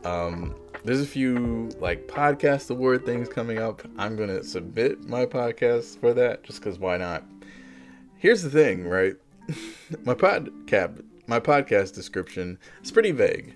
Um 0.04 0.54
there's 0.84 1.00
a 1.00 1.06
few 1.06 1.70
like 1.80 2.06
podcast 2.08 2.70
award 2.70 3.06
things 3.06 3.28
coming 3.28 3.58
up. 3.58 3.82
I'm 3.96 4.16
gonna 4.16 4.44
submit 4.44 5.08
my 5.08 5.26
podcast 5.26 5.98
for 6.00 6.12
that 6.14 6.42
just 6.42 6.60
because 6.60 6.78
why 6.78 6.96
not? 6.96 7.24
here's 8.24 8.40
the 8.40 8.48
thing, 8.48 8.88
right? 8.88 9.16
my 10.04 10.14
podcast 10.14 11.04
my 11.26 11.38
podcast 11.38 11.94
description 11.94 12.58
is 12.82 12.90
pretty 12.90 13.10
vague 13.10 13.54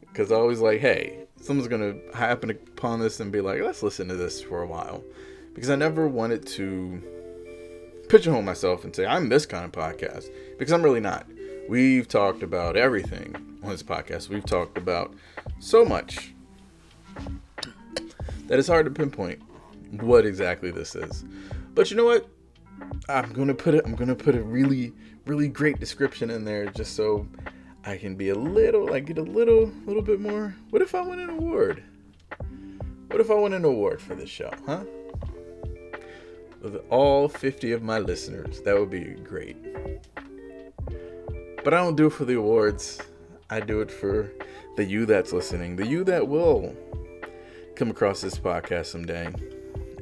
because 0.00 0.32
I 0.32 0.34
always 0.34 0.58
like, 0.58 0.80
hey, 0.80 1.26
someone's 1.40 1.68
gonna 1.68 1.94
happen 2.12 2.50
upon 2.50 2.98
this 2.98 3.20
and 3.20 3.30
be 3.30 3.40
like, 3.40 3.62
let's 3.62 3.80
listen 3.80 4.08
to 4.08 4.16
this 4.16 4.42
for 4.42 4.60
a 4.60 4.66
while, 4.66 5.04
because 5.54 5.70
I 5.70 5.76
never 5.76 6.08
wanted 6.08 6.44
to 6.48 7.00
pigeonhole 8.12 8.42
myself 8.42 8.84
and 8.84 8.94
say 8.94 9.06
I'm 9.06 9.30
this 9.30 9.46
kind 9.46 9.64
of 9.64 9.72
podcast 9.72 10.28
because 10.58 10.70
I'm 10.70 10.82
really 10.82 11.00
not. 11.00 11.26
We've 11.66 12.06
talked 12.06 12.42
about 12.42 12.76
everything 12.76 13.34
on 13.62 13.70
this 13.70 13.82
podcast. 13.82 14.28
We've 14.28 14.44
talked 14.44 14.76
about 14.76 15.14
so 15.60 15.82
much 15.82 16.34
that 18.48 18.58
it's 18.58 18.68
hard 18.68 18.84
to 18.84 18.90
pinpoint 18.90 19.40
what 20.02 20.26
exactly 20.26 20.70
this 20.70 20.94
is. 20.94 21.24
But 21.74 21.90
you 21.90 21.96
know 21.96 22.04
what? 22.04 22.28
I'm 23.08 23.32
gonna 23.32 23.54
put 23.54 23.74
it. 23.74 23.82
I'm 23.86 23.94
gonna 23.94 24.14
put 24.14 24.34
a 24.34 24.42
really, 24.42 24.92
really 25.24 25.48
great 25.48 25.80
description 25.80 26.28
in 26.28 26.44
there 26.44 26.66
just 26.66 26.94
so 26.94 27.26
I 27.86 27.96
can 27.96 28.14
be 28.14 28.28
a 28.28 28.34
little, 28.34 28.90
like, 28.90 29.06
get 29.06 29.16
a 29.16 29.22
little, 29.22 29.72
little 29.86 30.02
bit 30.02 30.20
more. 30.20 30.54
What 30.68 30.82
if 30.82 30.94
I 30.94 31.00
win 31.00 31.18
an 31.18 31.30
award? 31.30 31.82
What 33.06 33.22
if 33.22 33.30
I 33.30 33.34
win 33.36 33.54
an 33.54 33.64
award 33.64 34.02
for 34.02 34.14
this 34.14 34.28
show, 34.28 34.50
huh? 34.66 34.84
With 36.62 36.76
all 36.90 37.28
50 37.28 37.72
of 37.72 37.82
my 37.82 37.98
listeners, 37.98 38.60
that 38.62 38.78
would 38.78 38.90
be 38.90 39.14
great. 39.24 39.56
But 41.64 41.74
I 41.74 41.78
don't 41.78 41.96
do 41.96 42.06
it 42.06 42.12
for 42.12 42.24
the 42.24 42.34
awards. 42.34 43.00
I 43.50 43.60
do 43.60 43.80
it 43.80 43.90
for 43.90 44.30
the 44.76 44.84
you 44.84 45.04
that's 45.04 45.32
listening, 45.32 45.76
the 45.76 45.86
you 45.86 46.04
that 46.04 46.26
will 46.26 46.74
come 47.74 47.90
across 47.90 48.20
this 48.20 48.38
podcast 48.38 48.86
someday. 48.86 49.32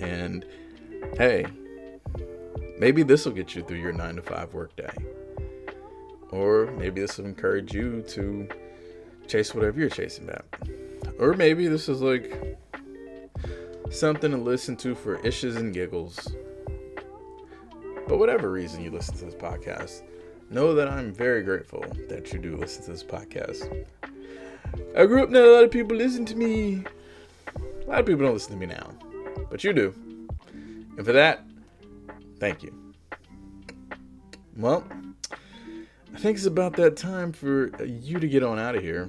And 0.01 0.45
hey, 1.17 1.47
Maybe 2.81 3.03
this 3.03 3.27
will 3.27 3.33
get 3.33 3.55
you 3.55 3.63
through 3.63 3.77
your 3.77 3.93
nine 3.93 4.17
to 4.17 4.23
five 4.23 4.55
workday. 4.55 4.91
Or 6.31 6.73
maybe 6.79 7.03
this 7.03 7.19
will 7.19 7.27
encourage 7.27 7.75
you 7.75 8.03
to 8.09 8.49
chase 9.29 9.55
whatever 9.55 9.79
you're 9.79 9.91
chasing 9.91 10.27
about. 10.27 10.47
Or 11.19 11.35
maybe 11.35 11.69
this 11.69 11.91
is 11.91 12.01
like 12.01 12.59
something 13.91 14.31
to 14.31 14.39
listen 14.39 14.77
to 14.79 14.95
for 14.95 15.17
issues 15.17 15.57
and 15.57 15.75
giggles. 15.75 16.35
But 18.11 18.19
whatever 18.19 18.51
reason 18.51 18.83
you 18.83 18.91
listen 18.91 19.17
to 19.19 19.25
this 19.25 19.37
podcast, 19.37 20.03
know 20.51 20.75
that 20.75 20.89
I'm 20.89 21.13
very 21.13 21.45
grateful 21.45 21.85
that 22.09 22.33
you 22.33 22.41
do 22.41 22.57
listen 22.57 22.83
to 22.87 22.91
this 22.91 23.05
podcast. 23.05 23.87
I 24.97 25.07
grew 25.07 25.23
up 25.23 25.31
not 25.31 25.45
a 25.45 25.53
lot 25.53 25.63
of 25.63 25.71
people 25.71 25.97
listen 25.97 26.25
to 26.25 26.35
me. 26.35 26.83
A 27.57 27.89
lot 27.89 28.01
of 28.01 28.07
people 28.07 28.25
don't 28.25 28.35
listen 28.35 28.55
to 28.55 28.59
me 28.59 28.67
now, 28.67 28.91
but 29.49 29.63
you 29.63 29.73
do. 29.73 29.95
And 30.97 31.07
for 31.07 31.13
that, 31.13 31.45
Thank 32.41 32.65
you. 32.65 32.75
Well, 34.57 34.83
I 36.13 36.19
think 36.19 36.39
it's 36.39 36.47
about 36.47 36.73
that 36.77 36.97
time 36.97 37.33
for 37.33 37.71
you 37.85 38.19
to 38.19 38.27
get 38.27 38.43
on 38.43 38.59
out 38.59 38.75
of 38.75 38.83
here. 38.83 39.09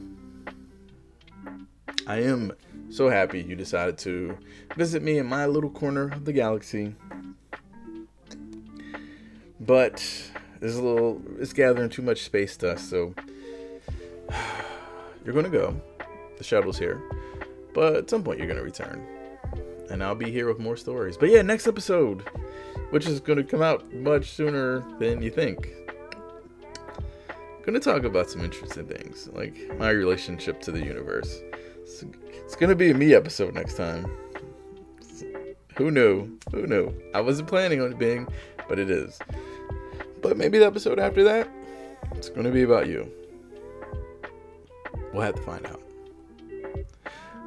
I 2.05 2.17
am 2.17 2.51
so 2.91 3.09
happy 3.09 3.41
you 3.41 3.55
decided 3.55 3.97
to 3.99 4.37
visit 4.75 5.01
me 5.01 5.17
in 5.17 5.25
my 5.25 5.47
little 5.47 5.71
corner 5.71 6.11
of 6.11 6.25
the 6.25 6.33
galaxy. 6.33 6.93
But 9.61 10.03
there's 10.59 10.75
a 10.75 10.81
little, 10.81 11.21
it's 11.39 11.53
gathering 11.53 11.89
too 11.89 12.01
much 12.01 12.23
space 12.23 12.57
dust, 12.57 12.89
so 12.89 13.13
you're 15.25 15.35
gonna 15.35 15.49
go. 15.49 15.79
The 16.37 16.43
shuttle's 16.43 16.79
here, 16.79 16.99
but 17.73 17.95
at 17.95 18.09
some 18.09 18.23
point 18.23 18.39
you're 18.39 18.47
gonna 18.47 18.63
return, 18.63 19.05
and 19.91 20.03
I'll 20.03 20.15
be 20.15 20.31
here 20.31 20.47
with 20.47 20.57
more 20.57 20.75
stories. 20.75 21.15
But 21.15 21.29
yeah, 21.29 21.43
next 21.43 21.67
episode, 21.67 22.27
which 22.89 23.05
is 23.05 23.19
gonna 23.19 23.43
come 23.43 23.61
out 23.61 23.93
much 23.93 24.31
sooner 24.31 24.83
than 24.97 25.21
you 25.21 25.29
think. 25.29 25.69
gonna 27.63 27.79
talk 27.79 28.03
about 28.03 28.31
some 28.31 28.43
interesting 28.43 28.87
things, 28.87 29.29
like 29.33 29.55
my 29.77 29.91
relationship 29.91 30.59
to 30.61 30.71
the 30.71 30.83
universe. 30.83 31.39
It's, 31.83 32.03
it's 32.33 32.55
gonna 32.55 32.73
be 32.73 32.89
a 32.89 32.95
me 32.95 33.13
episode 33.13 33.53
next 33.53 33.77
time. 33.77 34.11
Who 35.77 35.89
knew? 35.89 36.37
Who 36.51 36.67
knew? 36.67 36.93
I 37.13 37.21
wasn't 37.21 37.47
planning 37.47 37.81
on 37.81 37.91
it 37.91 37.99
being, 37.99 38.27
but 38.71 38.79
it 38.79 38.89
is. 38.89 39.19
But 40.21 40.37
maybe 40.37 40.57
the 40.57 40.65
episode 40.65 40.97
after 40.97 41.25
that, 41.25 41.49
it's 42.15 42.29
going 42.29 42.45
to 42.45 42.51
be 42.51 42.63
about 42.63 42.87
you. 42.87 43.11
We'll 45.11 45.23
have 45.23 45.35
to 45.35 45.41
find 45.41 45.65
out. 45.65 45.81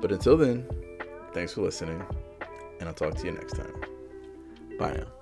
But 0.02 0.12
until 0.12 0.36
then, 0.36 0.68
thanks 1.32 1.54
for 1.54 1.62
listening, 1.62 2.04
and 2.78 2.90
I'll 2.90 2.94
talk 2.94 3.14
to 3.14 3.24
you 3.24 3.32
next 3.32 3.54
time. 3.54 3.72
Bye 4.78 4.96
now. 4.98 5.13